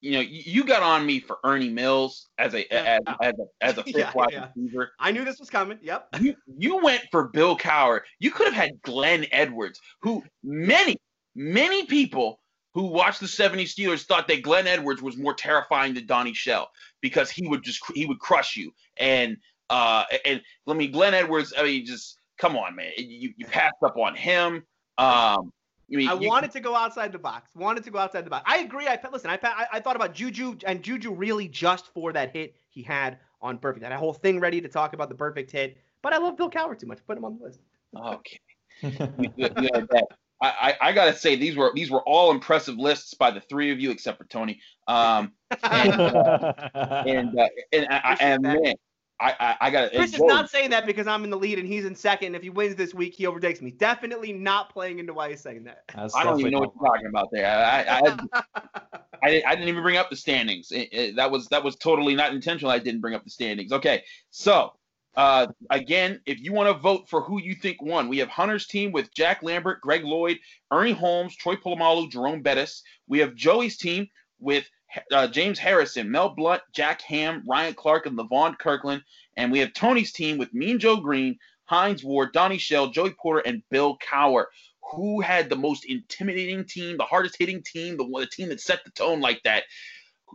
you 0.00 0.12
know, 0.12 0.20
you, 0.20 0.42
you 0.44 0.64
got 0.64 0.82
on 0.82 1.04
me 1.04 1.20
for 1.20 1.38
Ernie 1.44 1.68
Mills 1.68 2.28
as 2.38 2.54
a 2.54 2.72
as, 2.72 3.00
as 3.20 3.34
a 3.38 3.44
as 3.60 3.78
a 3.78 3.82
fifth 3.82 3.96
Yeah, 3.96 4.12
wide 4.14 4.28
yeah. 4.32 4.48
receiver. 4.54 4.92
I 5.00 5.10
knew 5.12 5.24
this 5.24 5.38
was 5.38 5.50
coming. 5.50 5.78
Yep. 5.82 6.08
You 6.20 6.34
you 6.58 6.82
went 6.82 7.02
for 7.10 7.28
Bill 7.28 7.56
Cowher. 7.56 8.00
You 8.18 8.30
could 8.30 8.46
have 8.46 8.54
had 8.54 8.80
Glenn 8.82 9.26
Edwards, 9.32 9.80
who 10.00 10.22
many 10.44 10.96
many 11.34 11.86
people 11.86 12.40
who 12.76 12.84
watched 12.84 13.20
the 13.20 13.26
70 13.26 13.64
Steelers 13.64 14.04
thought 14.04 14.28
that 14.28 14.42
Glenn 14.42 14.66
Edwards 14.66 15.00
was 15.00 15.16
more 15.16 15.32
terrifying 15.32 15.94
than 15.94 16.04
Donnie 16.04 16.34
Shell 16.34 16.70
because 17.00 17.30
he 17.30 17.48
would 17.48 17.62
just 17.62 17.80
he 17.94 18.04
would 18.04 18.18
crush 18.18 18.54
you. 18.54 18.70
And 18.98 19.38
uh 19.70 20.04
and 20.26 20.42
I 20.68 20.74
mean 20.74 20.92
Glenn 20.92 21.14
Edwards, 21.14 21.54
I 21.58 21.62
mean 21.62 21.86
just 21.86 22.18
come 22.38 22.54
on 22.54 22.76
man, 22.76 22.90
you 22.98 23.32
you 23.38 23.46
passed 23.46 23.76
up 23.82 23.96
on 23.96 24.14
him. 24.14 24.56
Um 24.98 25.50
I 25.90 25.96
mean, 25.96 26.08
I 26.08 26.14
you- 26.20 26.28
wanted 26.28 26.50
to 26.50 26.60
go 26.60 26.74
outside 26.76 27.12
the 27.12 27.18
box. 27.18 27.50
Wanted 27.54 27.82
to 27.84 27.90
go 27.90 27.98
outside 27.98 28.26
the 28.26 28.30
box. 28.30 28.44
I 28.46 28.58
agree. 28.58 28.86
I 28.86 28.98
listen. 29.10 29.30
I 29.30 29.38
I, 29.42 29.66
I 29.72 29.80
thought 29.80 29.96
about 29.96 30.12
Juju 30.12 30.58
and 30.66 30.82
Juju 30.82 31.14
really 31.14 31.48
just 31.48 31.86
for 31.94 32.12
that 32.12 32.36
hit 32.36 32.56
he 32.68 32.82
had 32.82 33.18
on 33.40 33.56
Burfict. 33.56 33.80
I 33.80 33.84
had 33.84 33.92
a 33.92 33.96
whole 33.98 34.12
thing 34.12 34.38
ready 34.38 34.60
to 34.60 34.68
talk 34.68 34.92
about 34.92 35.08
the 35.08 35.14
Burfict 35.14 35.50
hit, 35.50 35.78
but 36.02 36.12
I 36.12 36.18
love 36.18 36.36
Bill 36.36 36.50
Cowher 36.50 36.78
too 36.78 36.86
much. 36.88 36.98
Put 37.06 37.16
him 37.16 37.24
on 37.24 37.38
the 37.38 37.44
list. 37.44 37.60
Okay. 37.96 38.38
You- 38.82 38.90
you- 39.38 39.48
you 39.56 39.70
know, 39.72 39.86
that- 39.92 40.08
I, 40.40 40.48
I, 40.80 40.88
I 40.88 40.92
gotta 40.92 41.14
say 41.14 41.36
these 41.36 41.56
were 41.56 41.72
these 41.74 41.90
were 41.90 42.02
all 42.02 42.30
impressive 42.30 42.76
lists 42.76 43.14
by 43.14 43.30
the 43.30 43.40
three 43.40 43.70
of 43.72 43.80
you 43.80 43.90
except 43.90 44.18
for 44.18 44.24
Tony. 44.24 44.60
Um, 44.86 45.32
and 45.62 46.00
uh, 46.00 46.52
and 47.06 47.38
uh, 47.38 47.48
and, 47.72 47.86
I, 47.90 48.00
I- 48.04 48.16
and 48.20 48.42
man, 48.42 48.74
I, 49.18 49.34
I, 49.40 49.56
I 49.62 49.70
gotta. 49.70 49.90
Chris 49.96 50.12
is 50.12 50.18
Joey, 50.18 50.26
not 50.26 50.50
saying 50.50 50.70
that 50.70 50.84
because 50.84 51.06
I'm 51.06 51.24
in 51.24 51.30
the 51.30 51.38
lead 51.38 51.58
and 51.58 51.66
he's 51.66 51.86
in 51.86 51.94
second. 51.94 52.34
If 52.34 52.42
he 52.42 52.50
wins 52.50 52.76
this 52.76 52.92
week, 52.92 53.14
he 53.14 53.26
overtakes 53.26 53.62
me. 53.62 53.70
Definitely 53.70 54.32
not 54.32 54.70
playing 54.70 54.98
into 54.98 55.14
why 55.14 55.30
he's 55.30 55.40
saying 55.40 55.64
that. 55.64 55.84
That's 55.94 56.14
I 56.14 56.24
don't 56.24 56.38
even 56.38 56.52
know 56.52 56.60
what 56.60 56.72
you're 56.78 56.86
talking 56.90 57.06
about 57.06 57.28
there. 57.32 57.46
I, 57.46 57.82
I, 57.82 57.98
I, 57.98 58.42
I, 59.22 59.30
didn't, 59.30 59.46
I 59.46 59.54
didn't 59.54 59.68
even 59.68 59.82
bring 59.82 59.96
up 59.96 60.10
the 60.10 60.16
standings. 60.16 60.70
It- 60.70 60.88
it- 60.92 61.16
that 61.16 61.30
was 61.30 61.48
that 61.48 61.64
was 61.64 61.76
totally 61.76 62.14
not 62.14 62.32
intentional. 62.34 62.70
I 62.70 62.78
didn't 62.78 63.00
bring 63.00 63.14
up 63.14 63.24
the 63.24 63.30
standings. 63.30 63.72
Okay, 63.72 64.04
so 64.30 64.74
uh, 65.16 65.46
again, 65.70 66.20
if 66.26 66.40
you 66.40 66.52
want 66.52 66.68
to 66.68 66.80
vote 66.80 67.08
for 67.08 67.22
who 67.22 67.40
you 67.40 67.54
think 67.54 67.80
won, 67.80 68.08
we 68.08 68.18
have 68.18 68.28
Hunter's 68.28 68.66
team 68.66 68.92
with 68.92 69.14
Jack 69.14 69.42
Lambert, 69.42 69.80
Greg 69.80 70.04
Lloyd, 70.04 70.38
Ernie 70.70 70.92
Holmes, 70.92 71.34
Troy 71.34 71.56
Polamalu, 71.56 72.10
Jerome 72.10 72.42
Bettis. 72.42 72.82
We 73.08 73.20
have 73.20 73.34
Joey's 73.34 73.78
team 73.78 74.08
with 74.38 74.68
uh, 75.10 75.26
James 75.28 75.58
Harrison, 75.58 76.10
Mel 76.10 76.34
Blount, 76.34 76.60
Jack 76.72 77.00
Ham, 77.02 77.42
Ryan 77.48 77.74
Clark, 77.74 78.06
and 78.06 78.18
Levon 78.18 78.58
Kirkland. 78.58 79.02
And 79.36 79.50
we 79.50 79.58
have 79.60 79.72
Tony's 79.72 80.12
team 80.12 80.36
with 80.36 80.52
Mean 80.52 80.78
Joe 80.78 80.96
Greene, 80.96 81.38
Hines 81.64 82.04
Ward, 82.04 82.32
Donnie 82.32 82.58
Shell, 82.58 82.88
Joey 82.88 83.14
Porter, 83.20 83.42
and 83.46 83.62
Bill 83.70 83.96
Cowher. 83.98 84.44
Who 84.92 85.20
had 85.20 85.48
the 85.48 85.56
most 85.56 85.84
intimidating 85.86 86.64
team, 86.64 86.96
the 86.96 87.04
hardest 87.04 87.36
hitting 87.38 87.62
team, 87.62 87.96
the 87.96 88.04
the 88.04 88.26
team 88.26 88.50
that 88.50 88.60
set 88.60 88.84
the 88.84 88.90
tone 88.90 89.20
like 89.20 89.42
that? 89.44 89.64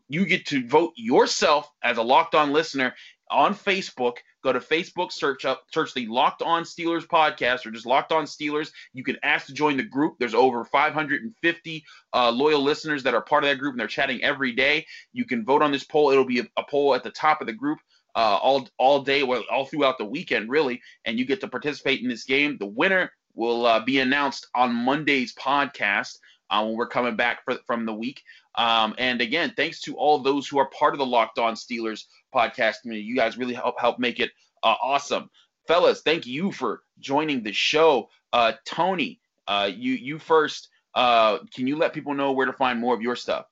You 0.10 0.26
get 0.26 0.46
to 0.48 0.68
vote 0.68 0.94
yourself 0.96 1.70
as 1.84 1.98
a 1.98 2.02
locked 2.02 2.36
on 2.36 2.52
listener 2.52 2.96
on 3.32 3.56
Facebook. 3.56 4.18
Go 4.44 4.52
to 4.52 4.60
Facebook, 4.60 5.12
search 5.12 5.46
up, 5.46 5.64
search 5.72 5.94
the 5.94 6.08
Locked 6.08 6.42
On 6.42 6.64
Steelers 6.64 7.06
podcast, 7.06 7.66
or 7.66 7.72
just 7.72 7.86
Locked 7.86 8.12
On 8.12 8.26
Steelers. 8.26 8.72
You 8.94 9.04
can 9.04 9.18
ask 9.24 9.48
to 9.48 9.54
join 9.54 9.78
the 9.78 9.84
group. 9.84 10.16
There's 10.20 10.34
over 10.34 10.66
550 10.66 11.86
uh, 12.14 12.32
loyal 12.32 12.62
listeners 12.62 13.04
that 13.04 13.14
are 13.14 13.22
part 13.22 13.44
of 13.44 13.50
that 13.50 13.60
group, 13.60 13.74
and 13.74 13.80
they're 13.80 13.88
chatting 13.88 14.24
every 14.24 14.52
day. 14.52 14.86
You 15.14 15.26
can 15.26 15.46
vote 15.46 15.62
on 15.62 15.72
this 15.72 15.84
poll. 15.84 16.12
It'll 16.12 16.26
be 16.26 16.40
a, 16.40 16.48
a 16.58 16.64
poll 16.70 16.96
at 16.96 17.04
the 17.04 17.12
top 17.12 17.42
of 17.42 17.48
the 17.48 17.54
group 17.54 17.80
uh, 18.16 18.40
all 18.42 18.68
all 18.78 19.02
day, 19.02 19.24
well, 19.24 19.44
all 19.52 19.66
throughout 19.66 19.98
the 19.98 20.06
weekend, 20.06 20.50
really, 20.50 20.82
and 21.06 21.18
you 21.18 21.26
get 21.26 21.42
to 21.42 21.48
participate 21.48 22.02
in 22.02 22.10
this 22.10 22.24
game. 22.24 22.58
The 22.58 22.66
winner 22.66 23.12
will 23.34 23.66
uh, 23.66 23.80
be 23.80 24.00
announced 24.00 24.48
on 24.56 24.74
Monday's 24.74 25.34
podcast 25.36 26.18
uh, 26.50 26.64
when 26.64 26.76
we're 26.76 26.88
coming 26.88 27.16
back 27.16 27.44
for, 27.46 27.58
from 27.66 27.86
the 27.86 27.94
week. 27.94 28.22
Um, 28.56 28.96
and 28.98 29.22
again, 29.22 29.54
thanks 29.56 29.82
to 29.82 29.96
all 29.96 30.20
those 30.20 30.48
who 30.48 30.60
are 30.60 30.70
part 30.70 30.94
of 30.94 31.00
the 31.00 31.06
Locked 31.06 31.40
On 31.40 31.54
Steelers 31.54 32.06
podcast 32.34 32.82
community. 32.82 33.06
You 33.06 33.16
guys 33.16 33.38
really 33.38 33.54
help 33.54 33.80
help 33.80 34.00
make 34.00 34.20
it 34.20 34.32
uh, 34.64 34.76
awesome, 34.82 35.30
fellas. 35.68 36.02
Thank 36.02 36.26
you 36.26 36.52
for 36.52 36.82
joining 37.00 37.44
the 37.44 37.54
show. 37.54 38.10
Uh, 38.34 38.54
Tony, 38.66 39.20
uh, 39.48 39.70
you 39.74 39.94
you 39.94 40.20
first. 40.20 40.70
Uh, 40.94 41.40
can 41.54 41.68
you 41.68 41.78
let 41.78 41.94
people 41.94 42.14
know 42.14 42.34
where 42.34 42.46
to 42.46 42.54
find 42.54 42.80
more 42.80 42.94
of 42.94 43.02
your 43.02 43.16
stuff? 43.16 43.46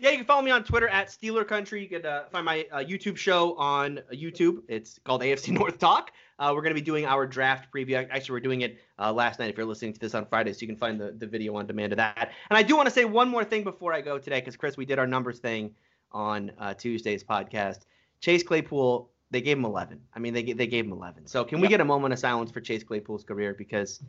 Yeah, 0.00 0.08
you 0.08 0.16
can 0.16 0.24
follow 0.24 0.40
me 0.40 0.50
on 0.50 0.64
Twitter 0.64 0.88
at 0.88 1.08
Steeler 1.08 1.46
Country. 1.46 1.82
You 1.82 1.88
can 1.88 2.06
uh, 2.06 2.24
find 2.32 2.42
my 2.42 2.66
uh, 2.72 2.78
YouTube 2.78 3.18
show 3.18 3.54
on 3.56 3.98
uh, 3.98 4.02
YouTube. 4.14 4.62
It's 4.66 4.98
called 5.04 5.20
AFC 5.20 5.48
North 5.58 5.78
Talk. 5.78 6.12
Uh, 6.38 6.52
we're 6.54 6.62
going 6.62 6.74
to 6.74 6.80
be 6.80 6.84
doing 6.84 7.04
our 7.04 7.26
draft 7.26 7.70
preview. 7.70 8.08
Actually, 8.10 8.32
we're 8.32 8.40
doing 8.40 8.62
it 8.62 8.78
uh, 8.98 9.12
last 9.12 9.38
night 9.38 9.50
if 9.50 9.58
you're 9.58 9.66
listening 9.66 9.92
to 9.92 10.00
this 10.00 10.14
on 10.14 10.24
Friday, 10.24 10.54
so 10.54 10.60
you 10.62 10.68
can 10.68 10.76
find 10.76 10.98
the, 10.98 11.12
the 11.18 11.26
video 11.26 11.54
on 11.54 11.66
demand 11.66 11.92
of 11.92 11.98
that. 11.98 12.32
And 12.48 12.56
I 12.56 12.62
do 12.62 12.76
want 12.76 12.88
to 12.88 12.90
say 12.90 13.04
one 13.04 13.28
more 13.28 13.44
thing 13.44 13.62
before 13.62 13.92
I 13.92 14.00
go 14.00 14.18
today, 14.18 14.40
because, 14.40 14.56
Chris, 14.56 14.78
we 14.78 14.86
did 14.86 14.98
our 14.98 15.06
numbers 15.06 15.38
thing 15.38 15.74
on 16.12 16.50
uh, 16.58 16.72
Tuesday's 16.72 17.22
podcast. 17.22 17.80
Chase 18.20 18.42
Claypool, 18.42 19.10
they 19.30 19.42
gave 19.42 19.58
him 19.58 19.66
11. 19.66 20.00
I 20.16 20.18
mean, 20.18 20.32
they, 20.32 20.44
they 20.54 20.66
gave 20.66 20.86
him 20.86 20.92
11. 20.92 21.26
So 21.26 21.44
can 21.44 21.60
we 21.60 21.68
get 21.68 21.82
a 21.82 21.84
moment 21.84 22.14
of 22.14 22.18
silence 22.18 22.50
for 22.50 22.62
Chase 22.62 22.82
Claypool's 22.82 23.22
career? 23.22 23.52
Because, 23.52 24.02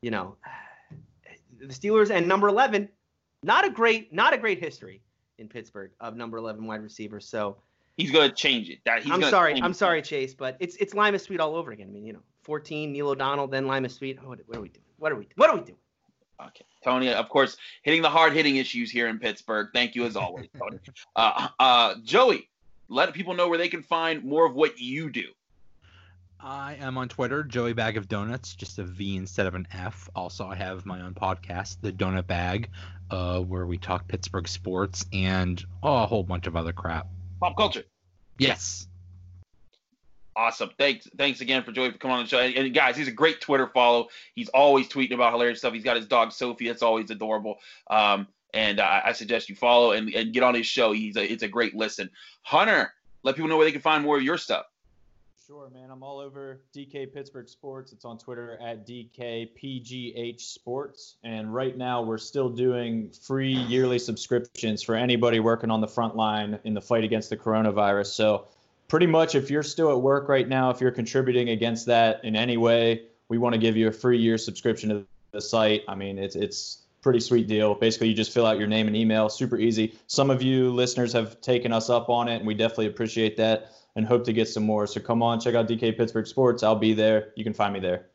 you 0.00 0.10
know, 0.10 0.36
the 1.60 1.66
Steelers 1.66 2.10
and 2.10 2.26
number 2.26 2.48
11, 2.48 2.88
not 3.42 3.66
a 3.66 3.70
great, 3.70 4.10
not 4.10 4.32
a 4.32 4.38
great 4.38 4.58
history 4.58 5.02
in 5.38 5.48
Pittsburgh 5.48 5.90
of 6.00 6.16
number 6.16 6.38
11 6.38 6.66
wide 6.66 6.82
receiver. 6.82 7.20
So 7.20 7.56
He's 7.96 8.10
gonna 8.10 8.32
change 8.32 8.70
it. 8.70 8.80
That 8.84 9.02
he's 9.04 9.12
I'm 9.12 9.22
sorry, 9.22 9.60
I'm 9.62 9.70
it. 9.70 9.76
sorry, 9.76 10.02
Chase, 10.02 10.34
but 10.34 10.56
it's 10.58 10.74
it's 10.76 10.94
Limas 10.94 11.22
Sweed 11.22 11.40
all 11.40 11.54
over 11.54 11.70
again. 11.70 11.86
I 11.88 11.92
mean, 11.92 12.04
you 12.04 12.12
know, 12.12 12.22
14 12.42 12.92
Neil 12.92 13.08
O'Donnell, 13.08 13.46
then 13.46 13.66
Limas 13.66 13.94
Sweed. 13.94 14.18
Oh, 14.22 14.30
what, 14.30 14.40
what 14.46 14.58
are 14.58 14.60
we 14.60 14.68
doing? 14.68 14.84
What 14.98 15.12
are 15.12 15.16
we? 15.16 15.24
Doing 15.24 15.34
what 15.36 15.50
are 15.50 15.56
we 15.56 15.62
doing? 15.62 15.78
Okay, 16.40 16.64
Tony, 16.82 17.12
of 17.12 17.28
course, 17.28 17.56
hitting 17.82 18.02
the 18.02 18.10
hard 18.10 18.32
hitting 18.32 18.56
issues 18.56 18.90
here 18.90 19.06
in 19.06 19.20
Pittsburgh. 19.20 19.68
Thank 19.72 19.94
you 19.94 20.04
as 20.04 20.16
always, 20.16 20.48
Tony. 20.58 20.80
Uh, 21.14 21.48
uh, 21.60 21.94
Joey, 22.02 22.48
let 22.88 23.12
people 23.14 23.34
know 23.34 23.48
where 23.48 23.58
they 23.58 23.68
can 23.68 23.82
find 23.82 24.24
more 24.24 24.44
of 24.44 24.54
what 24.54 24.80
you 24.80 25.08
do. 25.10 25.26
I 26.40 26.76
am 26.80 26.98
on 26.98 27.08
Twitter, 27.08 27.44
Joey 27.44 27.72
Bag 27.72 27.96
of 27.96 28.08
Donuts, 28.08 28.54
just 28.54 28.78
a 28.78 28.84
V 28.84 29.16
instead 29.16 29.46
of 29.46 29.54
an 29.54 29.66
F. 29.72 30.10
Also, 30.14 30.46
I 30.46 30.56
have 30.56 30.84
my 30.84 31.00
own 31.00 31.14
podcast, 31.14 31.76
The 31.80 31.92
Donut 31.92 32.26
Bag, 32.26 32.68
uh, 33.14 33.40
where 33.40 33.64
we 33.64 33.78
talk 33.78 34.08
Pittsburgh 34.08 34.48
sports 34.48 35.06
and 35.12 35.64
oh, 35.82 36.02
a 36.02 36.06
whole 36.06 36.24
bunch 36.24 36.48
of 36.48 36.56
other 36.56 36.72
crap. 36.72 37.06
Pop 37.40 37.56
culture. 37.56 37.84
Yes. 38.38 38.88
Awesome. 40.34 40.70
Thanks. 40.78 41.08
Thanks 41.16 41.40
again 41.40 41.62
for 41.62 41.70
Joey 41.70 41.92
for 41.92 41.98
coming 41.98 42.16
on 42.16 42.24
the 42.24 42.28
show. 42.28 42.40
And, 42.40 42.54
and 42.56 42.74
guys, 42.74 42.96
he's 42.96 43.06
a 43.06 43.12
great 43.12 43.40
Twitter 43.40 43.68
follow. 43.68 44.08
He's 44.34 44.48
always 44.48 44.88
tweeting 44.88 45.14
about 45.14 45.32
hilarious 45.32 45.60
stuff. 45.60 45.72
He's 45.72 45.84
got 45.84 45.96
his 45.96 46.06
dog 46.06 46.32
Sophie. 46.32 46.66
That's 46.66 46.82
always 46.82 47.08
adorable. 47.10 47.58
Um, 47.88 48.26
and 48.52 48.80
uh, 48.80 49.00
I 49.04 49.12
suggest 49.12 49.48
you 49.48 49.54
follow 49.54 49.92
and, 49.92 50.12
and 50.12 50.32
get 50.32 50.42
on 50.42 50.54
his 50.54 50.66
show. 50.66 50.90
He's 50.90 51.16
a, 51.16 51.24
it's 51.24 51.44
a 51.44 51.48
great 51.48 51.76
listen. 51.76 52.10
Hunter, 52.42 52.92
let 53.22 53.36
people 53.36 53.48
know 53.48 53.56
where 53.56 53.66
they 53.66 53.72
can 53.72 53.80
find 53.80 54.02
more 54.02 54.16
of 54.16 54.24
your 54.24 54.38
stuff. 54.38 54.66
Sure, 55.46 55.68
man. 55.74 55.90
I'm 55.90 56.02
all 56.02 56.20
over 56.20 56.62
DK 56.74 57.12
Pittsburgh 57.12 57.50
Sports. 57.50 57.92
It's 57.92 58.06
on 58.06 58.16
Twitter 58.16 58.58
at 58.62 58.86
DKPGH 58.86 60.40
Sports. 60.40 61.16
And 61.22 61.52
right 61.52 61.76
now, 61.76 62.00
we're 62.00 62.16
still 62.16 62.48
doing 62.48 63.10
free 63.10 63.52
yearly 63.52 63.98
subscriptions 63.98 64.82
for 64.82 64.94
anybody 64.94 65.40
working 65.40 65.70
on 65.70 65.82
the 65.82 65.86
front 65.86 66.16
line 66.16 66.58
in 66.64 66.72
the 66.72 66.80
fight 66.80 67.04
against 67.04 67.28
the 67.28 67.36
coronavirus. 67.36 68.06
So, 68.06 68.46
pretty 68.88 69.06
much, 69.06 69.34
if 69.34 69.50
you're 69.50 69.62
still 69.62 69.90
at 69.90 70.00
work 70.00 70.30
right 70.30 70.48
now, 70.48 70.70
if 70.70 70.80
you're 70.80 70.90
contributing 70.90 71.50
against 71.50 71.84
that 71.86 72.24
in 72.24 72.36
any 72.36 72.56
way, 72.56 73.02
we 73.28 73.36
want 73.36 73.52
to 73.52 73.58
give 73.58 73.76
you 73.76 73.88
a 73.88 73.92
free 73.92 74.18
year 74.18 74.38
subscription 74.38 74.88
to 74.88 75.06
the 75.32 75.42
site. 75.42 75.82
I 75.86 75.94
mean, 75.94 76.16
it's 76.16 76.36
it's 76.36 76.78
pretty 77.02 77.20
sweet 77.20 77.48
deal. 77.48 77.74
Basically, 77.74 78.08
you 78.08 78.14
just 78.14 78.32
fill 78.32 78.46
out 78.46 78.58
your 78.58 78.68
name 78.68 78.86
and 78.86 78.96
email, 78.96 79.28
super 79.28 79.58
easy. 79.58 79.94
Some 80.06 80.30
of 80.30 80.40
you 80.40 80.72
listeners 80.72 81.12
have 81.12 81.38
taken 81.42 81.70
us 81.70 81.90
up 81.90 82.08
on 82.08 82.28
it, 82.28 82.36
and 82.36 82.46
we 82.46 82.54
definitely 82.54 82.86
appreciate 82.86 83.36
that 83.36 83.72
and 83.96 84.06
hope 84.06 84.24
to 84.24 84.32
get 84.32 84.48
some 84.48 84.64
more. 84.64 84.86
So 84.86 85.00
come 85.00 85.22
on, 85.22 85.40
check 85.40 85.54
out 85.54 85.68
DK 85.68 85.96
Pittsburgh 85.96 86.26
Sports. 86.26 86.62
I'll 86.62 86.76
be 86.76 86.94
there. 86.94 87.32
You 87.36 87.44
can 87.44 87.54
find 87.54 87.72
me 87.72 87.80
there. 87.80 88.06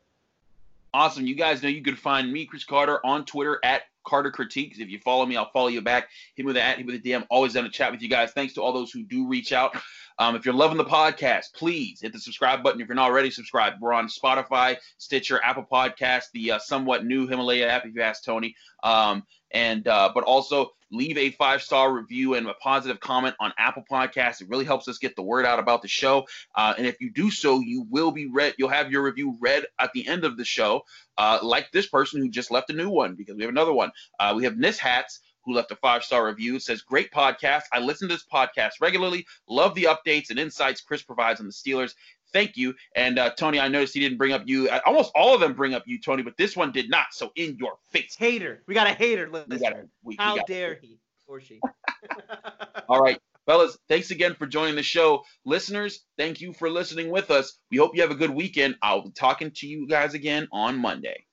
Awesome. 0.92 1.26
You 1.26 1.34
guys 1.34 1.62
know 1.62 1.68
you 1.68 1.82
can 1.82 1.96
find 1.96 2.32
me, 2.32 2.46
Chris 2.46 2.64
Carter, 2.64 3.04
on 3.06 3.24
Twitter 3.24 3.60
at 3.62 3.82
Carter 4.04 4.30
Critiques. 4.30 4.78
If 4.78 4.88
you 4.88 4.98
follow 4.98 5.24
me, 5.24 5.36
I'll 5.36 5.50
follow 5.50 5.68
you 5.68 5.80
back. 5.80 6.08
Hit 6.34 6.44
me 6.44 6.48
with 6.48 6.56
an 6.56 6.62
at, 6.62 6.78
hit 6.78 6.86
me 6.86 6.92
with 6.92 7.04
a 7.04 7.08
DM. 7.08 7.26
Always 7.30 7.52
down 7.52 7.64
to 7.64 7.70
chat 7.70 7.92
with 7.92 8.02
you 8.02 8.08
guys. 8.08 8.32
Thanks 8.32 8.54
to 8.54 8.62
all 8.62 8.72
those 8.72 8.90
who 8.90 9.02
do 9.04 9.28
reach 9.28 9.52
out. 9.52 9.76
Um, 10.18 10.36
if 10.36 10.44
you're 10.44 10.54
loving 10.54 10.76
the 10.76 10.84
podcast, 10.84 11.54
please 11.54 12.00
hit 12.00 12.12
the 12.12 12.18
subscribe 12.18 12.62
button. 12.62 12.80
If 12.80 12.88
you're 12.88 12.94
not 12.94 13.10
already 13.10 13.30
subscribed, 13.30 13.80
we're 13.80 13.94
on 13.94 14.08
Spotify, 14.08 14.76
Stitcher, 14.98 15.40
Apple 15.42 15.66
Podcast, 15.70 16.24
the 16.34 16.52
uh, 16.52 16.58
somewhat 16.58 17.06
new 17.06 17.26
Himalaya 17.26 17.68
app, 17.68 17.86
if 17.86 17.94
you 17.94 18.02
ask 18.02 18.24
Tony. 18.24 18.54
Um, 18.82 19.22
and 19.52 19.86
uh, 19.88 20.10
but 20.14 20.24
also 20.24 20.70
leave 20.92 21.16
a 21.16 21.30
five 21.32 21.62
star 21.62 21.92
review 21.92 22.34
and 22.34 22.46
a 22.48 22.54
positive 22.54 23.00
comment 23.00 23.34
on 23.40 23.52
Apple 23.58 23.84
Podcasts. 23.90 24.40
It 24.40 24.48
really 24.48 24.64
helps 24.64 24.88
us 24.88 24.98
get 24.98 25.16
the 25.16 25.22
word 25.22 25.46
out 25.46 25.58
about 25.58 25.82
the 25.82 25.88
show. 25.88 26.26
Uh, 26.54 26.74
and 26.76 26.86
if 26.86 27.00
you 27.00 27.10
do 27.10 27.30
so, 27.30 27.60
you 27.60 27.86
will 27.88 28.10
be 28.10 28.26
read. 28.26 28.54
You'll 28.58 28.68
have 28.68 28.90
your 28.90 29.02
review 29.02 29.36
read 29.40 29.66
at 29.78 29.92
the 29.92 30.06
end 30.06 30.24
of 30.24 30.36
the 30.36 30.44
show, 30.44 30.82
uh, 31.18 31.38
like 31.42 31.70
this 31.72 31.86
person 31.86 32.20
who 32.20 32.28
just 32.28 32.50
left 32.50 32.70
a 32.70 32.74
new 32.74 32.90
one 32.90 33.14
because 33.14 33.36
we 33.36 33.42
have 33.42 33.50
another 33.50 33.72
one. 33.72 33.90
Uh, 34.18 34.32
we 34.36 34.44
have 34.44 34.56
Nis 34.56 34.78
Hats 34.78 35.20
who 35.44 35.54
left 35.54 35.70
a 35.70 35.76
five 35.76 36.04
star 36.04 36.26
review. 36.26 36.58
Says, 36.58 36.82
Great 36.82 37.10
podcast. 37.12 37.62
I 37.72 37.80
listen 37.80 38.08
to 38.08 38.14
this 38.14 38.26
podcast 38.32 38.72
regularly. 38.80 39.26
Love 39.48 39.74
the 39.74 39.84
updates 39.84 40.30
and 40.30 40.38
insights 40.38 40.80
Chris 40.80 41.02
provides 41.02 41.40
on 41.40 41.46
the 41.46 41.52
Steelers. 41.52 41.94
Thank 42.32 42.56
you. 42.56 42.74
And 42.94 43.18
uh, 43.18 43.30
Tony, 43.30 43.60
I 43.60 43.68
noticed 43.68 43.94
he 43.94 44.00
didn't 44.00 44.18
bring 44.18 44.32
up 44.32 44.42
you. 44.46 44.68
Uh, 44.68 44.80
almost 44.86 45.12
all 45.14 45.34
of 45.34 45.40
them 45.40 45.54
bring 45.54 45.74
up 45.74 45.84
you, 45.86 46.00
Tony, 46.00 46.22
but 46.22 46.36
this 46.36 46.56
one 46.56 46.72
did 46.72 46.90
not. 46.90 47.06
So 47.12 47.32
in 47.36 47.56
your 47.58 47.74
face. 47.90 48.16
Hater. 48.18 48.62
We 48.66 48.74
got 48.74 48.86
a 48.86 48.94
hater. 48.94 49.30
We 49.48 49.58
got 49.58 49.72
a, 49.72 49.88
we, 50.02 50.16
How 50.18 50.34
we 50.34 50.42
dare 50.46 50.74
he 50.74 50.98
or 51.26 51.40
she? 51.40 51.60
all 52.88 53.00
right. 53.00 53.20
Fellas, 53.46 53.76
thanks 53.88 54.10
again 54.10 54.34
for 54.34 54.46
joining 54.46 54.76
the 54.76 54.82
show. 54.82 55.24
Listeners, 55.44 56.04
thank 56.16 56.40
you 56.40 56.52
for 56.52 56.70
listening 56.70 57.10
with 57.10 57.30
us. 57.30 57.58
We 57.70 57.78
hope 57.78 57.96
you 57.96 58.02
have 58.02 58.10
a 58.10 58.16
good 58.16 58.30
weekend. 58.30 58.76
I'll 58.82 59.02
be 59.02 59.10
talking 59.10 59.50
to 59.56 59.66
you 59.66 59.88
guys 59.88 60.14
again 60.14 60.46
on 60.52 60.78
Monday. 60.78 61.24